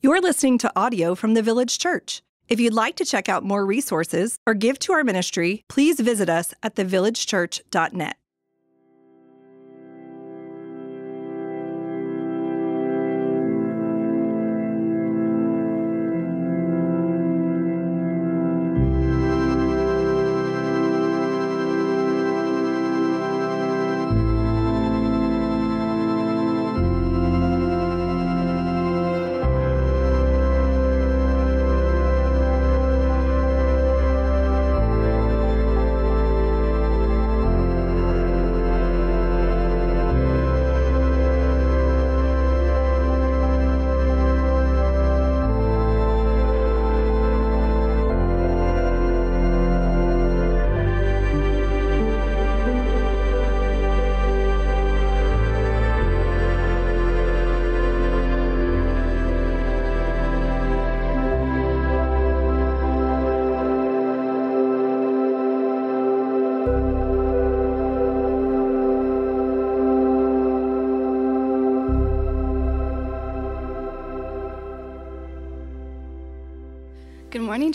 You're 0.00 0.20
listening 0.20 0.58
to 0.58 0.70
audio 0.76 1.16
from 1.16 1.34
the 1.34 1.42
Village 1.42 1.76
Church. 1.76 2.22
If 2.46 2.60
you'd 2.60 2.72
like 2.72 2.94
to 2.96 3.04
check 3.04 3.28
out 3.28 3.42
more 3.42 3.66
resources 3.66 4.38
or 4.46 4.54
give 4.54 4.78
to 4.80 4.92
our 4.92 5.02
ministry, 5.02 5.64
please 5.68 5.98
visit 5.98 6.28
us 6.28 6.54
at 6.62 6.76
thevillagechurch.net. 6.76 8.17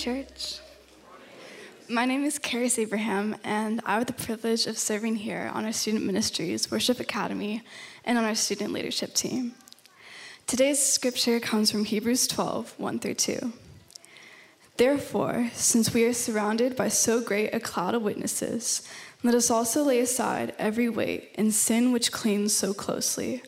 church. 0.03 0.59
My 1.87 2.03
name 2.03 2.25
is 2.25 2.37
Karis 2.37 2.77
Abraham, 2.77 3.37
and 3.41 3.79
I 3.85 3.93
have 3.93 4.05
the 4.05 4.11
privilege 4.11 4.67
of 4.67 4.77
serving 4.77 5.15
here 5.15 5.49
on 5.53 5.63
our 5.63 5.71
Student 5.71 6.03
Ministries 6.03 6.69
Worship 6.69 6.99
Academy 6.99 7.61
and 8.03 8.17
on 8.17 8.25
our 8.25 8.35
student 8.35 8.73
leadership 8.73 9.13
team. 9.13 9.53
Today's 10.45 10.83
scripture 10.83 11.39
comes 11.39 11.71
from 11.71 11.85
Hebrews 11.85 12.27
12 12.27 12.77
1 12.77 12.99
through 12.99 13.13
2. 13.13 13.53
Therefore, 14.75 15.49
since 15.53 15.93
we 15.93 16.03
are 16.03 16.11
surrounded 16.11 16.75
by 16.75 16.89
so 16.89 17.21
great 17.21 17.55
a 17.55 17.61
cloud 17.61 17.95
of 17.95 18.01
witnesses, 18.01 18.85
let 19.23 19.33
us 19.33 19.49
also 19.49 19.85
lay 19.85 20.01
aside 20.01 20.53
every 20.59 20.89
weight 20.89 21.33
and 21.35 21.53
sin 21.53 21.93
which 21.93 22.11
clings 22.11 22.53
so 22.53 22.73
closely, 22.73 23.41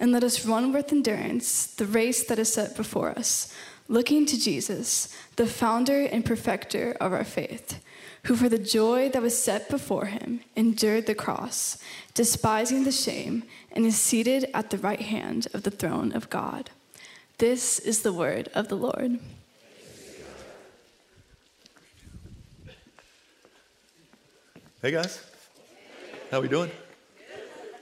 and 0.00 0.10
let 0.10 0.24
us 0.24 0.44
run 0.44 0.72
with 0.72 0.90
endurance 0.90 1.66
the 1.66 1.86
race 1.86 2.24
that 2.24 2.40
is 2.40 2.52
set 2.52 2.76
before 2.76 3.10
us 3.10 3.54
looking 3.90 4.24
to 4.24 4.38
Jesus, 4.38 5.14
the 5.34 5.46
founder 5.46 6.02
and 6.02 6.24
perfecter 6.24 6.96
of 7.00 7.12
our 7.12 7.24
faith, 7.24 7.82
who 8.24 8.36
for 8.36 8.48
the 8.48 8.56
joy 8.56 9.08
that 9.08 9.20
was 9.20 9.36
set 9.36 9.68
before 9.68 10.06
him 10.06 10.40
endured 10.54 11.06
the 11.06 11.14
cross, 11.14 11.76
despising 12.14 12.84
the 12.84 12.92
shame, 12.92 13.42
and 13.72 13.84
is 13.84 13.96
seated 13.96 14.48
at 14.54 14.70
the 14.70 14.78
right 14.78 15.00
hand 15.00 15.48
of 15.52 15.64
the 15.64 15.72
throne 15.72 16.12
of 16.12 16.30
God. 16.30 16.70
This 17.38 17.80
is 17.80 18.02
the 18.02 18.12
word 18.12 18.48
of 18.54 18.68
the 18.68 18.76
Lord. 18.76 19.18
Hey 24.80 24.92
guys, 24.92 25.20
how 26.30 26.40
we 26.40 26.46
doing? 26.46 26.70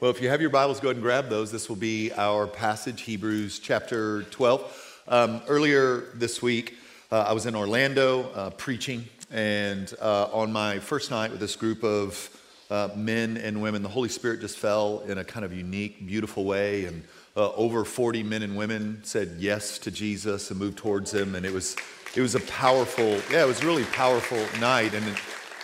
Well, 0.00 0.10
if 0.10 0.22
you 0.22 0.30
have 0.30 0.40
your 0.40 0.50
Bibles, 0.50 0.80
go 0.80 0.88
ahead 0.88 0.96
and 0.96 1.02
grab 1.02 1.28
those. 1.28 1.52
This 1.52 1.68
will 1.68 1.76
be 1.76 2.12
our 2.12 2.46
passage, 2.46 3.02
Hebrews 3.02 3.58
chapter 3.58 4.22
12. 4.22 4.87
Um, 5.10 5.40
earlier 5.48 6.10
this 6.16 6.42
week, 6.42 6.76
uh, 7.10 7.20
I 7.20 7.32
was 7.32 7.46
in 7.46 7.54
Orlando 7.54 8.24
uh, 8.34 8.50
preaching, 8.50 9.06
and 9.30 9.90
uh, 10.02 10.28
on 10.34 10.52
my 10.52 10.80
first 10.80 11.10
night 11.10 11.30
with 11.30 11.40
this 11.40 11.56
group 11.56 11.82
of 11.82 12.28
uh, 12.68 12.90
men 12.94 13.38
and 13.38 13.62
women, 13.62 13.82
the 13.82 13.88
Holy 13.88 14.10
Spirit 14.10 14.42
just 14.42 14.58
fell 14.58 15.00
in 15.06 15.16
a 15.16 15.24
kind 15.24 15.46
of 15.46 15.54
unique, 15.54 16.06
beautiful 16.06 16.44
way, 16.44 16.84
and 16.84 17.02
uh, 17.38 17.50
over 17.54 17.86
40 17.86 18.22
men 18.22 18.42
and 18.42 18.54
women 18.54 19.00
said 19.02 19.36
yes 19.38 19.78
to 19.78 19.90
Jesus 19.90 20.50
and 20.50 20.60
moved 20.60 20.76
towards 20.76 21.14
Him, 21.14 21.36
and 21.36 21.46
it 21.46 21.54
was 21.54 21.74
it 22.14 22.20
was 22.20 22.34
a 22.34 22.40
powerful, 22.40 23.18
yeah, 23.30 23.44
it 23.44 23.48
was 23.48 23.64
really 23.64 23.84
powerful 23.84 24.44
night, 24.60 24.92
and. 24.94 25.04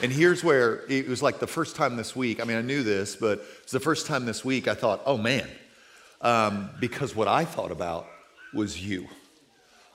And 0.03 0.13
here's 0.13 0.43
where 0.43 0.83
it 0.91 1.07
was 1.07 1.23
like 1.23 1.39
the 1.39 1.47
first 1.47 1.77
time 1.77 1.97
this 1.97 2.17
week. 2.17 2.41
I 2.41 2.45
mean, 2.45 2.57
I 2.57 2.63
knew 2.63 2.83
this, 2.83 3.15
but 3.15 3.45
it's 3.63 3.71
the 3.71 3.79
first 3.79 4.09
time 4.09 4.27
this 4.27 4.45
week 4.45 4.67
I 4.67 4.75
thought, 4.75 5.01
oh 5.07 5.17
man, 5.17 5.49
um, 6.21 6.69
because 6.81 7.15
what 7.15 7.29
I 7.29 7.45
thought 7.45 7.71
about 7.71 8.09
was 8.53 8.85
you. 8.85 9.07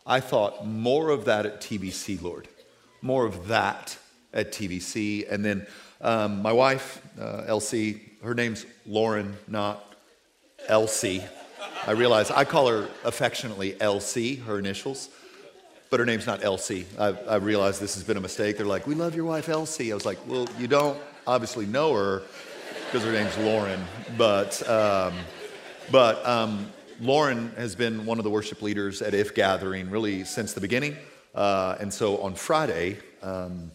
I 0.05 0.19
thought 0.19 0.65
more 0.65 1.09
of 1.09 1.25
that 1.25 1.45
at 1.45 1.61
TVC, 1.61 2.21
Lord, 2.21 2.47
more 3.01 3.25
of 3.25 3.47
that 3.47 3.97
at 4.33 4.51
TVC. 4.51 5.31
And 5.31 5.43
then 5.43 5.67
um, 6.01 6.41
my 6.41 6.51
wife, 6.51 7.01
uh, 7.19 7.43
Elsie, 7.47 8.01
her 8.23 8.33
name's 8.33 8.65
Lauren, 8.85 9.37
not 9.47 9.83
Elsie. 10.67 11.23
I 11.85 11.91
realize 11.91 12.31
I 12.31 12.45
call 12.45 12.67
her 12.67 12.89
affectionately 13.03 13.79
Elsie, 13.81 14.35
her 14.35 14.59
initials, 14.59 15.09
but 15.89 15.99
her 15.99 16.05
name's 16.05 16.27
not 16.27 16.43
Elsie. 16.43 16.85
I, 16.97 17.07
I 17.07 17.35
realize 17.35 17.79
this 17.79 17.95
has 17.95 18.03
been 18.03 18.17
a 18.17 18.21
mistake. 18.21 18.57
They're 18.57 18.65
like, 18.65 18.87
We 18.87 18.95
love 18.95 19.15
your 19.15 19.25
wife, 19.25 19.49
Elsie. 19.49 19.91
I 19.91 19.95
was 19.95 20.05
like, 20.05 20.19
Well, 20.27 20.47
you 20.57 20.67
don't 20.67 20.99
obviously 21.25 21.65
know 21.65 21.93
her 21.93 22.23
because 22.85 23.03
her 23.03 23.11
name's 23.11 23.37
Lauren. 23.39 23.79
But, 24.17 24.67
um, 24.67 25.13
but 25.91 26.25
um, 26.25 26.71
Lauren 27.01 27.51
has 27.55 27.75
been 27.75 28.05
one 28.05 28.17
of 28.17 28.25
the 28.25 28.29
worship 28.29 28.61
leaders 28.61 29.01
at 29.01 29.13
If 29.13 29.33
Gathering 29.33 29.89
really 29.89 30.25
since 30.25 30.51
the 30.53 30.59
beginning. 30.59 30.97
Uh, 31.33 31.77
and 31.79 31.93
so 31.93 32.17
on 32.17 32.35
Friday, 32.35 32.97
um, 33.21 33.71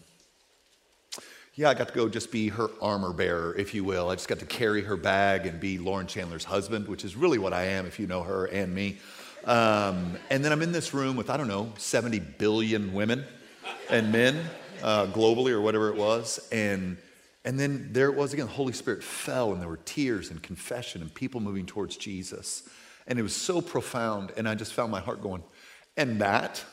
yeah, 1.55 1.69
I 1.69 1.73
got 1.73 1.87
to 1.87 1.93
go 1.93 2.07
just 2.07 2.31
be 2.31 2.49
her 2.49 2.69
armor 2.81 3.13
bearer, 3.13 3.55
if 3.57 3.73
you 3.73 3.83
will. 3.83 4.09
I 4.09 4.15
just 4.15 4.27
got 4.27 4.39
to 4.39 4.45
carry 4.45 4.83
her 4.83 4.95
bag 4.95 5.47
and 5.47 5.59
be 5.59 5.79
Lauren 5.79 6.05
Chandler's 6.05 6.43
husband, 6.43 6.87
which 6.87 7.03
is 7.03 7.15
really 7.15 7.39
what 7.39 7.53
I 7.53 7.63
am 7.63 7.87
if 7.87 7.99
you 7.99 8.05
know 8.05 8.21
her 8.21 8.45
and 8.45 8.75
me. 8.75 8.97
Um, 9.45 10.17
and 10.29 10.45
then 10.45 10.51
I'm 10.51 10.61
in 10.61 10.71
this 10.71 10.93
room 10.93 11.15
with, 11.15 11.29
I 11.29 11.37
don't 11.37 11.47
know, 11.47 11.71
70 11.77 12.19
billion 12.19 12.93
women 12.93 13.25
and 13.89 14.11
men 14.11 14.39
uh, 14.83 15.07
globally 15.07 15.51
or 15.51 15.61
whatever 15.61 15.89
it 15.89 15.95
was. 15.95 16.47
And, 16.51 16.97
and 17.43 17.59
then 17.59 17.89
there 17.91 18.09
it 18.09 18.15
was 18.15 18.33
again. 18.33 18.45
The 18.45 18.51
Holy 18.51 18.73
Spirit 18.73 19.03
fell, 19.03 19.51
and 19.51 19.61
there 19.61 19.69
were 19.69 19.79
tears 19.85 20.29
and 20.29 20.43
confession 20.43 21.01
and 21.01 21.11
people 21.11 21.39
moving 21.39 21.65
towards 21.65 21.97
Jesus. 21.97 22.69
And 23.07 23.19
it 23.19 23.21
was 23.21 23.35
so 23.35 23.61
profound. 23.61 24.31
And 24.37 24.47
I 24.47 24.55
just 24.55 24.73
found 24.73 24.91
my 24.91 24.99
heart 24.99 25.21
going, 25.21 25.43
and 25.97 26.21
that, 26.21 26.63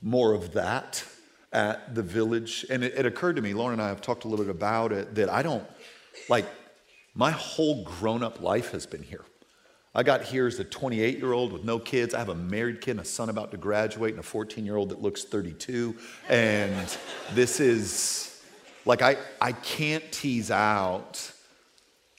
more 0.00 0.32
of 0.32 0.52
that 0.52 1.04
at 1.52 1.94
the 1.94 2.02
village. 2.02 2.66
And 2.70 2.82
it, 2.82 2.94
it 2.96 3.06
occurred 3.06 3.36
to 3.36 3.42
me, 3.42 3.54
Lauren 3.54 3.74
and 3.74 3.82
I 3.82 3.88
have 3.88 4.00
talked 4.00 4.24
a 4.24 4.28
little 4.28 4.44
bit 4.44 4.54
about 4.54 4.92
it, 4.92 5.14
that 5.14 5.30
I 5.30 5.42
don't, 5.42 5.64
like, 6.28 6.46
my 7.14 7.30
whole 7.30 7.84
grown 7.84 8.22
up 8.22 8.40
life 8.40 8.72
has 8.72 8.86
been 8.86 9.02
here. 9.02 9.24
I 9.94 10.02
got 10.02 10.22
here 10.22 10.46
as 10.46 10.58
a 10.58 10.64
28 10.64 11.18
year 11.18 11.32
old 11.32 11.52
with 11.52 11.64
no 11.64 11.78
kids. 11.78 12.14
I 12.14 12.18
have 12.18 12.30
a 12.30 12.34
married 12.34 12.80
kid 12.80 12.92
and 12.92 13.00
a 13.00 13.04
son 13.04 13.28
about 13.28 13.50
to 13.50 13.58
graduate 13.58 14.12
and 14.12 14.20
a 14.20 14.22
14 14.22 14.64
year 14.64 14.76
old 14.76 14.88
that 14.88 15.02
looks 15.02 15.24
32. 15.24 15.94
And 16.30 16.96
this 17.34 17.60
is 17.60 18.42
like, 18.86 19.02
I, 19.02 19.18
I 19.40 19.52
can't 19.52 20.10
tease 20.10 20.50
out 20.50 21.31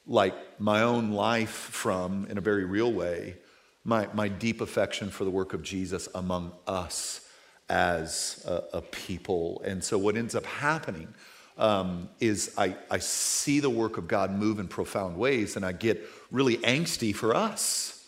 like 0.06 0.36
my 0.59 0.81
own 0.81 1.12
life 1.12 1.50
from, 1.50 2.25
in 2.30 2.38
a 2.38 2.41
very 2.41 2.66
real 2.66 2.91
way, 2.91 3.38
my, 3.84 4.08
my 4.14 4.28
deep 4.28 4.62
affection 4.62 5.09
for 5.09 5.24
the 5.24 5.30
work 5.30 5.53
of 5.53 5.62
Jesus 5.62 6.08
among 6.16 6.52
us 6.68 7.28
as 7.69 8.44
a, 8.48 8.78
a 8.78 8.81
people. 8.81 9.62
And 9.66 9.83
so, 9.83 9.98
what 9.98 10.16
ends 10.16 10.36
up 10.36 10.45
happening 10.45 11.13
um, 11.57 12.10
is 12.19 12.54
I, 12.57 12.75
I 12.89 13.00
see 13.00 13.60
the 13.60 13.69
work 13.69 13.98
of 13.98 14.07
God 14.07 14.31
move 14.31 14.60
in 14.60 14.68
profound 14.68 15.18
ways, 15.18 15.56
and 15.56 15.66
I 15.66 15.72
get 15.72 16.01
really 16.31 16.57
angsty 16.57 17.16
for 17.16 17.36
us. 17.36 18.07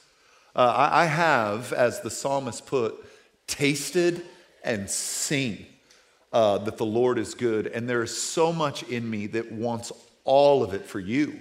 Uh, 0.56 0.90
I, 0.92 1.04
I 1.04 1.06
have, 1.06 1.74
as 1.74 2.02
the 2.02 2.10
psalmist 2.10 2.66
put, 2.66 3.06
tasted 3.48 4.24
and 4.64 4.90
seen 4.90 5.66
uh, 6.34 6.58
that 6.60 6.78
the 6.78 6.86
Lord 6.86 7.20
is 7.20 7.34
good, 7.36 7.68
and 7.68 7.88
there 7.88 8.04
is 8.04 8.16
so 8.16 8.52
much 8.52 8.84
in 8.84 9.10
me 9.10 9.28
that 9.28 9.52
wants 9.52 9.92
all 10.24 10.64
of 10.64 10.74
it 10.74 10.86
for 10.86 11.00
you. 11.00 11.40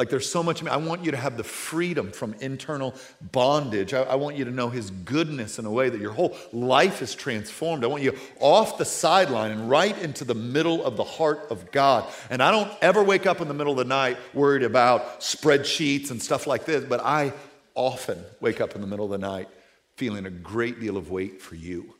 Like 0.00 0.08
there's 0.08 0.32
so 0.32 0.42
much, 0.42 0.64
I 0.64 0.78
want 0.78 1.04
you 1.04 1.10
to 1.10 1.18
have 1.18 1.36
the 1.36 1.44
freedom 1.44 2.10
from 2.10 2.32
internal 2.40 2.94
bondage. 3.20 3.92
I, 3.92 4.04
I, 4.04 4.14
want 4.14 4.34
you 4.34 4.46
to 4.46 4.50
know 4.50 4.70
His 4.70 4.90
goodness 4.90 5.58
in 5.58 5.66
a 5.66 5.70
way 5.70 5.90
that 5.90 6.00
your 6.00 6.12
whole 6.12 6.34
life 6.54 7.02
is 7.02 7.14
transformed. 7.14 7.84
I 7.84 7.88
want 7.88 8.02
you 8.02 8.16
off 8.38 8.78
the 8.78 8.86
sideline 8.86 9.50
and 9.50 9.68
right 9.68 9.94
into 9.98 10.24
the 10.24 10.34
middle 10.34 10.82
of 10.86 10.96
the 10.96 11.04
heart 11.04 11.48
of 11.50 11.70
God. 11.70 12.10
And 12.30 12.42
I 12.42 12.50
don't 12.50 12.72
ever 12.80 13.04
wake 13.04 13.26
up 13.26 13.42
in 13.42 13.48
the 13.48 13.52
middle 13.52 13.74
of 13.74 13.76
the 13.76 13.84
night 13.84 14.16
worried 14.32 14.62
about 14.62 15.20
spreadsheets 15.20 16.10
and 16.10 16.22
stuff 16.22 16.46
like 16.46 16.64
this, 16.64 16.82
but 16.82 17.00
I 17.00 17.34
often 17.74 18.24
wake 18.40 18.62
up 18.62 18.74
in 18.74 18.80
the 18.80 18.86
middle 18.86 19.04
of 19.04 19.10
the 19.10 19.18
night 19.18 19.50
feeling 19.96 20.24
a 20.24 20.30
great 20.30 20.80
deal 20.80 20.96
of 20.96 21.10
weight 21.10 21.42
for 21.42 21.56
you. 21.56 21.92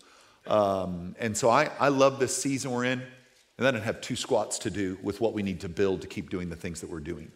Um, 0.46 1.16
and 1.18 1.36
so 1.36 1.50
I, 1.50 1.68
I 1.78 1.88
love 1.88 2.18
this 2.18 2.34
season 2.34 2.70
we're 2.70 2.86
in, 2.86 3.00
and 3.00 3.66
then 3.66 3.76
I 3.76 3.80
have 3.80 4.00
two 4.00 4.16
squats 4.16 4.58
to 4.60 4.70
do 4.70 4.98
with 5.02 5.20
what 5.20 5.34
we 5.34 5.42
need 5.42 5.60
to 5.60 5.68
build 5.68 6.00
to 6.00 6.06
keep 6.06 6.30
doing 6.30 6.48
the 6.48 6.56
things 6.56 6.80
that 6.80 6.88
we're 6.88 7.00
doing. 7.00 7.30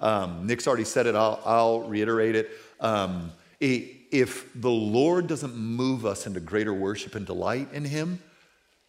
Um, 0.00 0.46
Nick's 0.46 0.66
already 0.66 0.84
said 0.84 1.06
it, 1.06 1.14
I'll, 1.14 1.40
I'll 1.44 1.80
reiterate 1.82 2.34
it. 2.36 2.50
Um, 2.80 3.32
if 3.60 4.48
the 4.54 4.70
Lord 4.70 5.26
doesn't 5.26 5.56
move 5.56 6.06
us 6.06 6.26
into 6.26 6.40
greater 6.40 6.72
worship 6.72 7.14
and 7.14 7.26
delight 7.26 7.68
in 7.72 7.84
Him, 7.84 8.20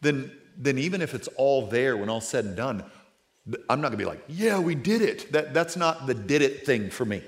then, 0.01 0.31
then 0.57 0.77
even 0.77 1.01
if 1.01 1.13
it's 1.13 1.27
all 1.35 1.67
there 1.67 1.97
when 1.97 2.09
all's 2.09 2.27
said 2.27 2.45
and 2.45 2.55
done, 2.55 2.83
I'm 3.69 3.81
not 3.81 3.89
gonna 3.89 3.97
be 3.97 4.05
like, 4.05 4.23
yeah, 4.27 4.59
we 4.59 4.75
did 4.75 5.01
it. 5.01 5.31
That, 5.31 5.53
that's 5.53 5.75
not 5.75 6.07
the 6.07 6.13
did 6.13 6.41
it 6.41 6.65
thing 6.65 6.89
for 6.89 7.05
me. 7.05 7.21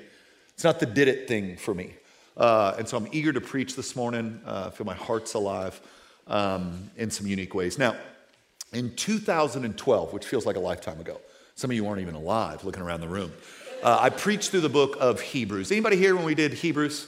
It's 0.54 0.64
not 0.64 0.80
the 0.80 0.86
did 0.86 1.08
it 1.08 1.28
thing 1.28 1.58
for 1.58 1.74
me. 1.74 1.94
Uh, 2.36 2.76
and 2.78 2.88
so 2.88 2.98
I'm 2.98 3.08
eager 3.12 3.34
to 3.34 3.42
preach 3.42 3.76
this 3.76 3.96
morning. 3.96 4.40
Uh, 4.46 4.66
I 4.68 4.70
feel 4.76 4.86
my 4.86 4.96
heart's 4.96 5.34
alive 5.34 5.80
um, 6.28 6.90
in 6.98 7.10
some 7.10 7.28
unique 7.28 7.54
ways. 7.56 7.78
Now, 7.78 7.96
in 8.74 8.96
2012, 8.96 10.14
which 10.14 10.26
feels 10.26 10.46
like 10.46 10.56
a 10.56 10.60
lifetime 10.60 11.00
ago, 11.00 11.20
some 11.56 11.72
of 11.72 11.76
you 11.76 11.84
weren't 11.84 12.02
even 12.02 12.16
alive 12.16 12.64
looking 12.64 12.84
around 12.84 13.02
the 13.02 13.08
room. 13.08 13.32
Uh, 13.84 13.98
I 14.02 14.10
preached 14.10 14.52
through 14.52 14.62
the 14.62 14.70
book 14.70 14.98
of 15.00 15.22
Hebrews. 15.22 15.72
Anybody 15.72 15.98
here 15.98 16.16
when 16.16 16.26
we 16.26 16.34
did 16.34 16.54
Hebrews? 16.54 17.08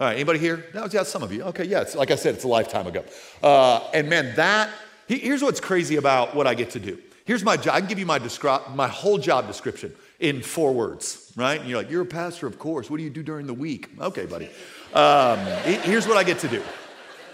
All 0.00 0.06
right, 0.08 0.14
anybody 0.14 0.38
here? 0.38 0.64
No, 0.74 0.88
yeah, 0.90 1.04
some 1.04 1.22
of 1.22 1.32
you. 1.32 1.42
Okay, 1.44 1.64
yeah, 1.64 1.82
it's, 1.82 1.94
like 1.94 2.10
I 2.10 2.16
said, 2.16 2.34
it's 2.34 2.44
a 2.44 2.48
lifetime 2.48 2.86
ago. 2.86 3.04
Uh, 3.42 3.88
and 3.94 4.08
man, 4.08 4.34
that, 4.36 4.70
here's 5.06 5.42
what's 5.42 5.60
crazy 5.60 5.96
about 5.96 6.34
what 6.34 6.46
I 6.46 6.54
get 6.54 6.70
to 6.70 6.80
do. 6.80 6.98
Here's 7.26 7.44
my 7.44 7.56
job. 7.56 7.74
I 7.74 7.80
can 7.80 7.88
give 7.88 7.98
you 7.98 8.06
my, 8.06 8.18
descri- 8.18 8.74
my 8.74 8.88
whole 8.88 9.18
job 9.18 9.46
description 9.46 9.94
in 10.18 10.42
four 10.42 10.72
words, 10.72 11.32
right? 11.36 11.60
And 11.60 11.68
you're 11.68 11.78
like, 11.78 11.90
you're 11.90 12.02
a 12.02 12.06
pastor, 12.06 12.46
of 12.46 12.58
course. 12.58 12.90
What 12.90 12.96
do 12.96 13.04
you 13.04 13.10
do 13.10 13.22
during 13.22 13.46
the 13.46 13.54
week? 13.54 13.88
Okay, 14.00 14.26
buddy. 14.26 14.50
Um, 14.94 15.38
here's 15.82 16.08
what 16.08 16.16
I 16.16 16.24
get 16.24 16.40
to 16.40 16.48
do 16.48 16.62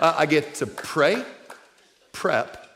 uh, 0.01 0.15
I 0.19 0.27
get 0.27 0.57
to 0.57 0.67
pray, 0.67 1.25
prep, 2.13 2.69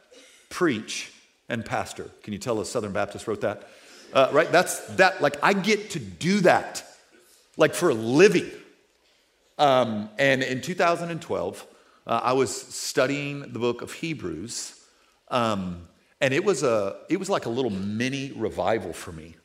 preach, 0.48 1.12
and 1.48 1.64
pastor. 1.64 2.10
Can 2.22 2.32
you 2.32 2.38
tell 2.38 2.58
us 2.58 2.70
Southern 2.70 2.92
Baptist 2.92 3.26
wrote 3.26 3.42
that? 3.42 3.68
Uh, 4.12 4.28
right? 4.32 4.50
That's 4.50 4.80
that, 4.96 5.20
like, 5.20 5.36
I 5.42 5.52
get 5.52 5.90
to 5.90 5.98
do 5.98 6.40
that, 6.40 6.84
like, 7.56 7.74
for 7.74 7.90
a 7.90 7.94
living. 7.94 8.50
Um, 9.58 10.08
and 10.18 10.42
in 10.42 10.60
2012, 10.60 11.66
uh, 12.06 12.20
I 12.22 12.32
was 12.32 12.54
studying 12.54 13.52
the 13.52 13.58
book 13.58 13.82
of 13.82 13.92
Hebrews, 13.92 14.74
um, 15.28 15.88
and 16.20 16.34
it 16.34 16.44
was, 16.44 16.62
a, 16.62 16.96
it 17.08 17.18
was 17.18 17.30
like 17.30 17.46
a 17.46 17.50
little 17.50 17.70
mini 17.70 18.32
revival 18.32 18.92
for 18.92 19.12
me. 19.12 19.36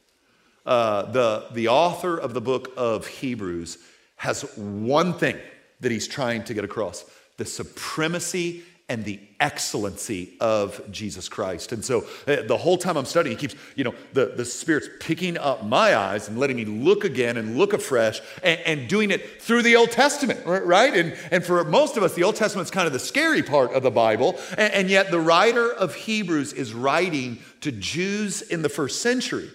Uh, 0.65 1.03
the, 1.11 1.45
the 1.51 1.67
author 1.67 2.17
of 2.17 2.33
the 2.33 2.41
book 2.41 2.73
of 2.75 3.05
Hebrews 3.05 3.77
has 4.15 4.41
one 4.57 5.13
thing 5.13 5.37
that 5.81 5.91
he's 5.91 6.07
trying 6.07 6.43
to 6.45 6.53
get 6.53 6.63
across 6.63 7.05
the 7.37 7.45
supremacy 7.45 8.63
and 8.87 9.03
the 9.03 9.19
excellency 9.39 10.33
of 10.39 10.79
Jesus 10.91 11.27
Christ. 11.27 11.71
And 11.71 11.83
so 11.83 12.05
uh, 12.27 12.43
the 12.43 12.57
whole 12.57 12.77
time 12.77 12.97
I'm 12.97 13.05
studying, 13.05 13.35
he 13.35 13.41
keeps, 13.41 13.55
you 13.75 13.83
know, 13.83 13.95
the, 14.13 14.27
the 14.27 14.45
Spirit's 14.45 14.89
picking 14.99 15.39
up 15.39 15.65
my 15.65 15.95
eyes 15.95 16.29
and 16.29 16.37
letting 16.37 16.55
me 16.55 16.65
look 16.65 17.03
again 17.03 17.37
and 17.37 17.57
look 17.57 17.73
afresh 17.73 18.21
and, 18.43 18.59
and 18.61 18.87
doing 18.87 19.09
it 19.09 19.41
through 19.41 19.63
the 19.63 19.75
Old 19.75 19.89
Testament, 19.89 20.45
right? 20.45 20.93
And, 20.93 21.17
and 21.31 21.43
for 21.43 21.63
most 21.63 21.97
of 21.97 22.03
us, 22.03 22.13
the 22.13 22.23
Old 22.23 22.35
Testament's 22.35 22.69
kind 22.69 22.85
of 22.85 22.93
the 22.93 22.99
scary 22.99 23.41
part 23.41 23.73
of 23.73 23.81
the 23.81 23.91
Bible. 23.91 24.39
And, 24.51 24.71
and 24.71 24.89
yet 24.89 25.09
the 25.09 25.19
writer 25.19 25.73
of 25.73 25.95
Hebrews 25.95 26.53
is 26.53 26.73
writing 26.73 27.39
to 27.61 27.71
Jews 27.71 28.43
in 28.43 28.61
the 28.61 28.69
first 28.69 29.01
century 29.01 29.49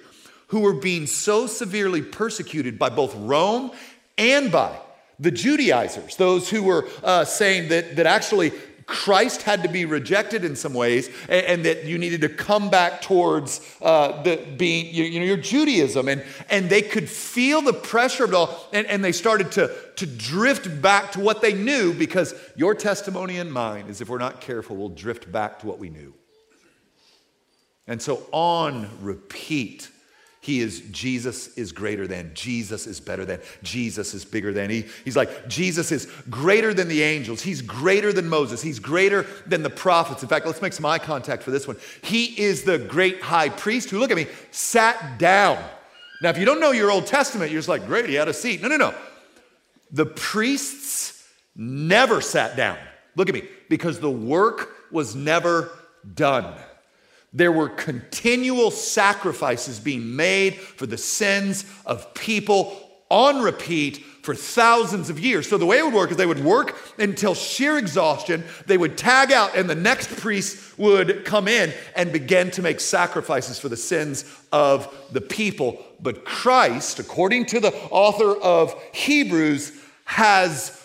who 0.49 0.61
were 0.61 0.75
being 0.75 1.07
so 1.07 1.47
severely 1.47 2.03
persecuted 2.03 2.81
by 2.81 2.89
both 2.89 3.15
Rome 3.15 3.71
and 4.19 4.51
by 4.51 4.77
the 5.21 5.31
Judaizers, 5.31 6.17
those 6.17 6.49
who 6.49 6.63
were 6.63 6.89
uh, 7.05 7.25
saying 7.27 7.69
that, 7.69 7.97
that 7.97 8.07
actually 8.07 8.53
Christ 8.91 9.43
had 9.43 9.63
to 9.63 9.69
be 9.69 9.85
rejected 9.85 10.45
in 10.45 10.57
some 10.57 10.75
ways, 10.75 11.09
and, 11.29 11.47
and 11.47 11.65
that 11.65 11.85
you 11.85 11.97
needed 11.97 12.21
to 12.23 12.29
come 12.29 12.69
back 12.69 13.01
towards 13.01 13.61
uh, 13.81 14.21
the 14.23 14.37
being 14.57 14.93
you, 14.93 15.05
you, 15.05 15.21
know 15.21 15.27
your 15.27 15.37
Judaism, 15.37 16.09
and 16.09 16.25
and 16.51 16.69
they 16.69 16.83
could 16.83 17.09
feel 17.09 17.63
the 17.63 17.73
pressure 17.73 18.25
of 18.25 18.31
it 18.31 18.35
all, 18.35 18.69
and, 18.73 18.87
and 18.89 19.03
they 19.05 19.13
started 19.13 19.53
to 19.53 19.75
to 19.97 20.07
drift 20.07 20.83
back 20.83 21.13
to 21.13 21.21
what 21.21 21.41
they 21.41 21.55
knew 21.55 21.95
because 21.95 22.35
your 22.57 22.75
testimony 22.75 23.39
and 23.39 23.53
mine 23.53 23.87
is 23.87 24.01
if 24.01 24.09
we're 24.09 24.19
not 24.19 24.41
careful, 24.41 24.77
we'll 24.77 24.89
drift 24.89 25.31
back 25.31 25.61
to 25.61 25.67
what 25.67 25.79
we 25.79 25.89
knew. 25.89 26.13
And 27.87 28.03
so 28.03 28.27
on 28.33 28.89
repeat, 29.01 29.89
he 30.43 30.61
is, 30.61 30.81
Jesus 30.91 31.49
is 31.59 31.71
greater 31.71 32.07
than, 32.07 32.33
Jesus 32.33 32.87
is 32.87 32.99
better 32.99 33.27
than, 33.27 33.41
Jesus 33.63 34.15
is 34.15 34.25
bigger 34.25 34.55
than. 34.55 34.71
He, 34.71 34.87
he's 35.05 35.17
like, 35.17 35.49
Jesus 35.49 35.93
is 35.93 36.07
greater 36.31 36.73
than 36.73 36.89
the 36.89 37.03
angels. 37.03 37.43
He's 37.43 37.61
greater 37.61 38.11
than 38.11 38.27
Moses. 38.27 38.63
He's 38.63 38.79
greater 38.79 39.27
than 39.47 39.63
the 39.63 39.69
prophets. 39.69 40.23
In 40.23 40.31
fact, 40.31 40.47
let's 40.47 40.63
make 40.63 40.73
some 40.73 40.87
eye 40.87 40.99
contact 40.99 41.43
for 41.43 41.51
this 41.51 41.69
one. 41.69 41.77
He 42.03 42.41
is 42.41 42.63
the 42.63 42.79
great 42.79 43.21
high 43.21 43.51
priest 43.51 43.91
who, 43.91 43.99
look 43.99 44.11
at 44.11 44.17
me, 44.17 44.29
sat 44.51 45.19
down. 45.19 45.63
Now, 46.23 46.31
if 46.31 46.39
you 46.39 46.47
don't 46.47 46.61
know 46.61 46.71
your 46.71 46.91
Old 46.91 47.07
Testament, 47.07 47.51
you're 47.51 47.59
just 47.59 47.69
like, 47.69 47.87
great, 47.87 48.09
he 48.09 48.15
had 48.15 48.29
a 48.29 48.35
seat. 48.35 48.63
No, 48.63 48.69
no, 48.69 48.79
no. 48.79 48.95
The 49.93 50.07
priests 50.07 51.23
never 51.55 52.23
sat 52.23 52.57
down. 52.57 52.79
Look 53.15 53.29
at 53.29 53.35
me, 53.35 53.43
because 53.69 54.01
the 54.01 54.11
work 54.11 54.71
was 54.91 55.15
never 55.15 55.71
done. 56.15 56.55
There 57.33 57.53
were 57.53 57.69
continual 57.69 58.71
sacrifices 58.71 59.79
being 59.79 60.17
made 60.17 60.57
for 60.57 60.87
the 60.87 60.99
sins 60.99 61.65
of 61.87 62.13
people 62.15 62.91
on 63.09 63.43
repeat 63.43 64.05
for 64.23 64.35
thousands 64.35 65.11
of 65.11 65.19
years. 65.19 65.49
So 65.49 65.57
the 65.57 65.67
way 65.67 65.79
it 65.79 65.85
would 65.85 65.95
work 65.95 66.11
is 66.11 66.17
they 66.17 66.27
would 66.27 66.45
work 66.45 66.77
until 66.99 67.35
sheer 67.35 67.79
exhaustion, 67.79 68.45
they 68.67 68.79
would 68.79 68.99
tag 68.99 69.33
out, 69.33 69.57
and 69.57 69.69
the 69.69 69.75
next 69.75 70.09
priest 70.17 70.79
would 70.79 71.25
come 71.25 71.49
in 71.49 71.73
and 71.97 72.13
begin 72.13 72.51
to 72.53 72.63
make 72.63 72.81
sacrifices 72.81 73.59
for 73.59 73.69
the 73.69 73.77
sins 73.77 74.25
of 74.53 74.95
the 75.13 75.21
people. 75.21 75.85
But 76.01 76.25
Christ, 76.25 76.99
according 76.99 77.47
to 77.47 77.61
the 77.61 77.75
author 77.91 78.37
of 78.41 78.75
Hebrews, 78.93 79.73
has 80.05 80.77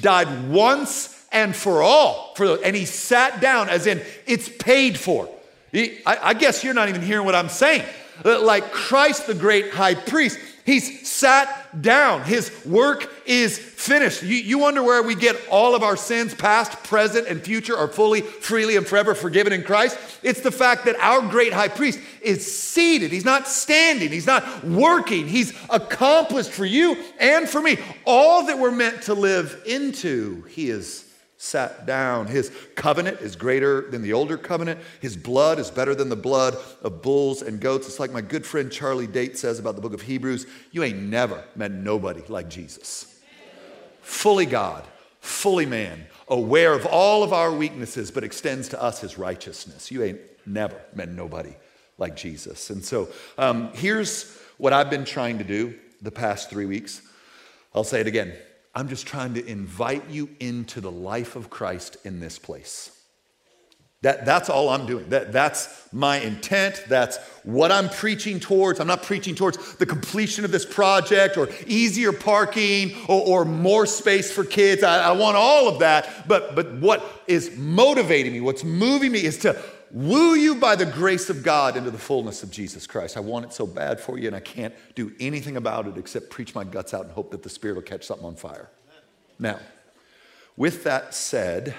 died 0.00 0.48
once 0.48 1.26
and 1.32 1.54
for 1.54 1.82
all. 1.82 2.34
For, 2.36 2.58
and 2.64 2.76
he 2.76 2.84
sat 2.84 3.40
down, 3.40 3.68
as 3.68 3.86
in, 3.86 4.00
it's 4.26 4.48
paid 4.48 4.98
for. 4.98 5.28
I, 5.74 6.34
guess 6.34 6.64
you're 6.64 6.74
not 6.74 6.88
even 6.88 7.02
hearing 7.02 7.26
what 7.26 7.34
I'm 7.34 7.48
saying. 7.48 7.84
Uh, 8.24 8.42
like 8.42 8.72
Christ, 8.72 9.26
the 9.26 9.34
great 9.34 9.70
high 9.70 9.94
priest, 9.94 10.38
he's 10.64 11.08
sat 11.08 11.80
down. 11.82 12.22
His 12.22 12.50
work 12.64 13.12
is 13.26 13.58
finished. 13.58 14.22
You, 14.22 14.36
you 14.36 14.58
wonder 14.58 14.82
where 14.82 15.02
we 15.02 15.14
get 15.14 15.36
all 15.50 15.74
of 15.74 15.82
our 15.82 15.96
sins, 15.96 16.34
past, 16.34 16.72
present, 16.82 17.28
and 17.28 17.40
future, 17.40 17.76
are 17.76 17.86
fully, 17.86 18.22
freely, 18.22 18.76
and 18.76 18.86
forever 18.86 19.14
forgiven 19.14 19.52
in 19.52 19.62
Christ? 19.62 19.98
It's 20.22 20.40
the 20.40 20.50
fact 20.50 20.86
that 20.86 20.96
our 20.96 21.20
great 21.20 21.52
high 21.52 21.68
priest 21.68 22.00
is 22.22 22.60
seated. 22.60 23.12
He's 23.12 23.24
not 23.24 23.46
standing, 23.46 24.10
he's 24.10 24.26
not 24.26 24.64
working. 24.64 25.28
He's 25.28 25.52
accomplished 25.70 26.50
for 26.50 26.64
you 26.64 26.96
and 27.20 27.48
for 27.48 27.60
me 27.60 27.78
all 28.04 28.46
that 28.46 28.58
we're 28.58 28.70
meant 28.70 29.02
to 29.02 29.14
live 29.14 29.62
into. 29.66 30.42
He 30.48 30.70
is 30.70 31.07
sat 31.38 31.86
down. 31.86 32.26
His 32.26 32.52
covenant 32.74 33.20
is 33.20 33.36
greater 33.36 33.88
than 33.90 34.02
the 34.02 34.12
older 34.12 34.36
covenant. 34.36 34.80
His 35.00 35.16
blood 35.16 35.60
is 35.60 35.70
better 35.70 35.94
than 35.94 36.08
the 36.08 36.16
blood 36.16 36.56
of 36.82 37.00
bulls 37.00 37.42
and 37.42 37.60
goats. 37.60 37.86
It's 37.86 38.00
like 38.00 38.10
my 38.10 38.20
good 38.20 38.44
friend 38.44 38.70
Charlie 38.70 39.06
Date 39.06 39.38
says 39.38 39.60
about 39.60 39.76
the 39.76 39.80
book 39.80 39.94
of 39.94 40.02
Hebrews 40.02 40.46
you 40.72 40.82
ain't 40.82 40.98
never 40.98 41.42
met 41.54 41.70
nobody 41.70 42.22
like 42.28 42.50
Jesus. 42.50 43.20
Fully 44.02 44.46
God, 44.46 44.84
fully 45.20 45.64
man, 45.64 46.06
aware 46.26 46.72
of 46.72 46.86
all 46.86 47.22
of 47.22 47.32
our 47.32 47.52
weaknesses, 47.52 48.10
but 48.10 48.24
extends 48.24 48.68
to 48.70 48.82
us 48.82 49.00
his 49.00 49.16
righteousness. 49.16 49.92
You 49.92 50.02
ain't 50.02 50.20
never 50.44 50.80
met 50.94 51.08
nobody 51.08 51.54
like 51.98 52.16
Jesus. 52.16 52.70
And 52.70 52.84
so 52.84 53.08
um, 53.36 53.70
here's 53.74 54.36
what 54.56 54.72
I've 54.72 54.90
been 54.90 55.04
trying 55.04 55.38
to 55.38 55.44
do 55.44 55.78
the 56.02 56.10
past 56.10 56.50
three 56.50 56.66
weeks. 56.66 57.02
I'll 57.74 57.84
say 57.84 58.00
it 58.00 58.08
again 58.08 58.34
I'm 58.74 58.88
just 58.88 59.06
trying 59.06 59.34
to 59.34 59.46
invite 59.46 60.08
you 60.10 60.28
into 60.40 60.80
the 60.80 60.90
life 60.90 61.36
of 61.36 61.50
Christ 61.50 61.96
in 62.04 62.20
this 62.20 62.38
place. 62.38 62.92
That, 64.02 64.24
that's 64.24 64.48
all 64.48 64.68
I'm 64.68 64.86
doing. 64.86 65.08
That, 65.08 65.32
that's 65.32 65.88
my 65.92 66.18
intent. 66.20 66.84
That's 66.88 67.18
what 67.42 67.72
I'm 67.72 67.88
preaching 67.88 68.38
towards. 68.38 68.78
I'm 68.78 68.86
not 68.86 69.02
preaching 69.02 69.34
towards 69.34 69.74
the 69.74 69.86
completion 69.86 70.44
of 70.44 70.52
this 70.52 70.64
project 70.64 71.36
or 71.36 71.48
easier 71.66 72.12
parking 72.12 72.94
or, 73.08 73.40
or 73.40 73.44
more 73.44 73.86
space 73.86 74.30
for 74.30 74.44
kids. 74.44 74.84
I, 74.84 75.08
I 75.08 75.12
want 75.12 75.36
all 75.36 75.66
of 75.66 75.80
that. 75.80 76.28
But, 76.28 76.54
but 76.54 76.74
what 76.74 77.04
is 77.26 77.56
motivating 77.56 78.32
me, 78.32 78.40
what's 78.40 78.62
moving 78.62 79.10
me, 79.10 79.24
is 79.24 79.38
to 79.38 79.60
woo 79.90 80.34
you 80.34 80.54
by 80.54 80.76
the 80.76 80.86
grace 80.86 81.30
of 81.30 81.42
God 81.42 81.76
into 81.76 81.90
the 81.90 81.98
fullness 81.98 82.42
of 82.42 82.50
Jesus 82.50 82.86
Christ. 82.86 83.16
I 83.16 83.20
want 83.20 83.46
it 83.46 83.52
so 83.52 83.66
bad 83.66 84.00
for 84.00 84.18
you, 84.18 84.26
and 84.26 84.36
I 84.36 84.40
can't 84.40 84.74
do 84.94 85.12
anything 85.20 85.56
about 85.56 85.86
it 85.86 85.96
except 85.96 86.30
preach 86.30 86.54
my 86.54 86.64
guts 86.64 86.94
out 86.94 87.04
and 87.04 87.12
hope 87.12 87.30
that 87.30 87.42
the 87.42 87.48
Spirit 87.48 87.74
will 87.74 87.82
catch 87.82 88.04
something 88.04 88.26
on 88.26 88.36
fire. 88.36 88.68
Now, 89.38 89.60
with 90.56 90.84
that 90.84 91.14
said, 91.14 91.74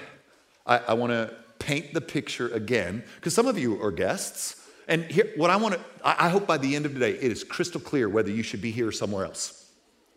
I, 0.66 0.78
I 0.78 0.94
want 0.94 1.12
to 1.12 1.34
paint 1.58 1.92
the 1.92 2.00
picture 2.00 2.48
again, 2.48 3.04
because 3.16 3.34
some 3.34 3.46
of 3.46 3.58
you 3.58 3.80
are 3.82 3.90
guests. 3.90 4.56
And 4.88 5.04
here, 5.04 5.30
what 5.36 5.50
I 5.50 5.56
want 5.56 5.74
to, 5.74 5.80
I 6.02 6.30
hope 6.30 6.46
by 6.46 6.56
the 6.56 6.74
end 6.74 6.86
of 6.86 6.94
today, 6.94 7.12
it 7.12 7.30
is 7.30 7.44
crystal 7.44 7.80
clear 7.80 8.08
whether 8.08 8.30
you 8.30 8.42
should 8.42 8.62
be 8.62 8.70
here 8.70 8.88
or 8.88 8.92
somewhere 8.92 9.24
else. 9.24 9.59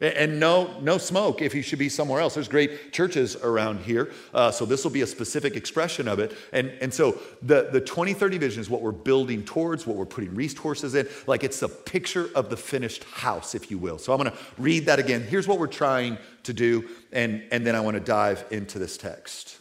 And 0.03 0.37
no, 0.37 0.77
no 0.81 0.97
smoke 0.97 1.41
if 1.41 1.55
you 1.55 1.61
should 1.61 1.79
be 1.79 1.87
somewhere 1.87 2.19
else. 2.19 2.33
There's 2.33 2.49
great 2.49 2.91
churches 2.91 3.37
around 3.37 3.79
here, 3.79 4.11
uh, 4.33 4.51
so 4.51 4.65
this 4.65 4.83
will 4.83 4.91
be 4.91 5.01
a 5.01 5.07
specific 5.07 5.55
expression 5.55 6.09
of 6.09 6.19
it. 6.19 6.35
And, 6.51 6.73
and 6.81 6.93
so 6.93 7.17
the, 7.41 7.69
the 7.71 7.79
2030 7.79 8.37
vision 8.37 8.59
is 8.59 8.69
what 8.69 8.81
we're 8.81 8.91
building 8.91 9.45
towards, 9.45 9.87
what 9.87 9.95
we're 9.95 10.05
putting 10.05 10.35
resources 10.35 10.93
in. 10.93 11.07
Like 11.25 11.45
it's 11.45 11.61
a 11.61 11.69
picture 11.69 12.29
of 12.35 12.49
the 12.49 12.57
finished 12.57 13.05
house, 13.05 13.55
if 13.55 13.71
you 13.71 13.77
will. 13.77 13.97
So 13.97 14.11
I'm 14.11 14.19
going 14.19 14.31
to 14.31 14.37
read 14.57 14.87
that 14.87 14.99
again. 14.99 15.21
Here's 15.21 15.47
what 15.47 15.57
we're 15.57 15.67
trying 15.67 16.17
to 16.43 16.51
do, 16.51 16.89
and, 17.13 17.41
and 17.49 17.65
then 17.65 17.73
I 17.73 17.79
want 17.79 17.95
to 17.95 18.01
dive 18.01 18.43
into 18.51 18.79
this 18.79 18.97
text. 18.97 19.57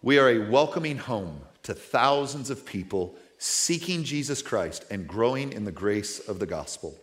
We 0.00 0.20
are 0.20 0.28
a 0.28 0.48
welcoming 0.48 0.96
home 0.96 1.40
to 1.64 1.74
thousands 1.74 2.50
of 2.50 2.64
people 2.64 3.16
seeking 3.38 4.04
Jesus 4.04 4.42
Christ 4.42 4.84
and 4.92 5.08
growing 5.08 5.52
in 5.52 5.64
the 5.64 5.72
grace 5.72 6.20
of 6.20 6.38
the 6.38 6.46
gospel. 6.46 6.96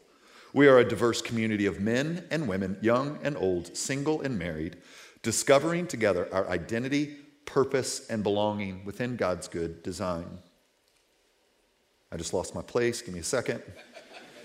We 0.55 0.69
are 0.69 0.77
a 0.77 0.87
diverse 0.87 1.21
community 1.21 1.65
of 1.65 1.81
men 1.81 2.23
and 2.31 2.47
women, 2.47 2.77
young 2.79 3.19
and 3.23 3.35
old, 3.35 3.75
single 3.75 4.21
and 4.21 4.39
married, 4.39 4.77
discovering 5.21 5.85
together 5.85 6.29
our 6.31 6.47
identity, 6.47 7.17
purpose, 7.43 8.07
and 8.07 8.23
belonging 8.23 8.85
within 8.85 9.17
God's 9.17 9.49
good 9.49 9.83
design. 9.83 10.37
I 12.09 12.15
just 12.15 12.33
lost 12.33 12.55
my 12.55 12.61
place. 12.61 13.01
Give 13.01 13.13
me 13.13 13.19
a 13.19 13.23
second. 13.23 13.63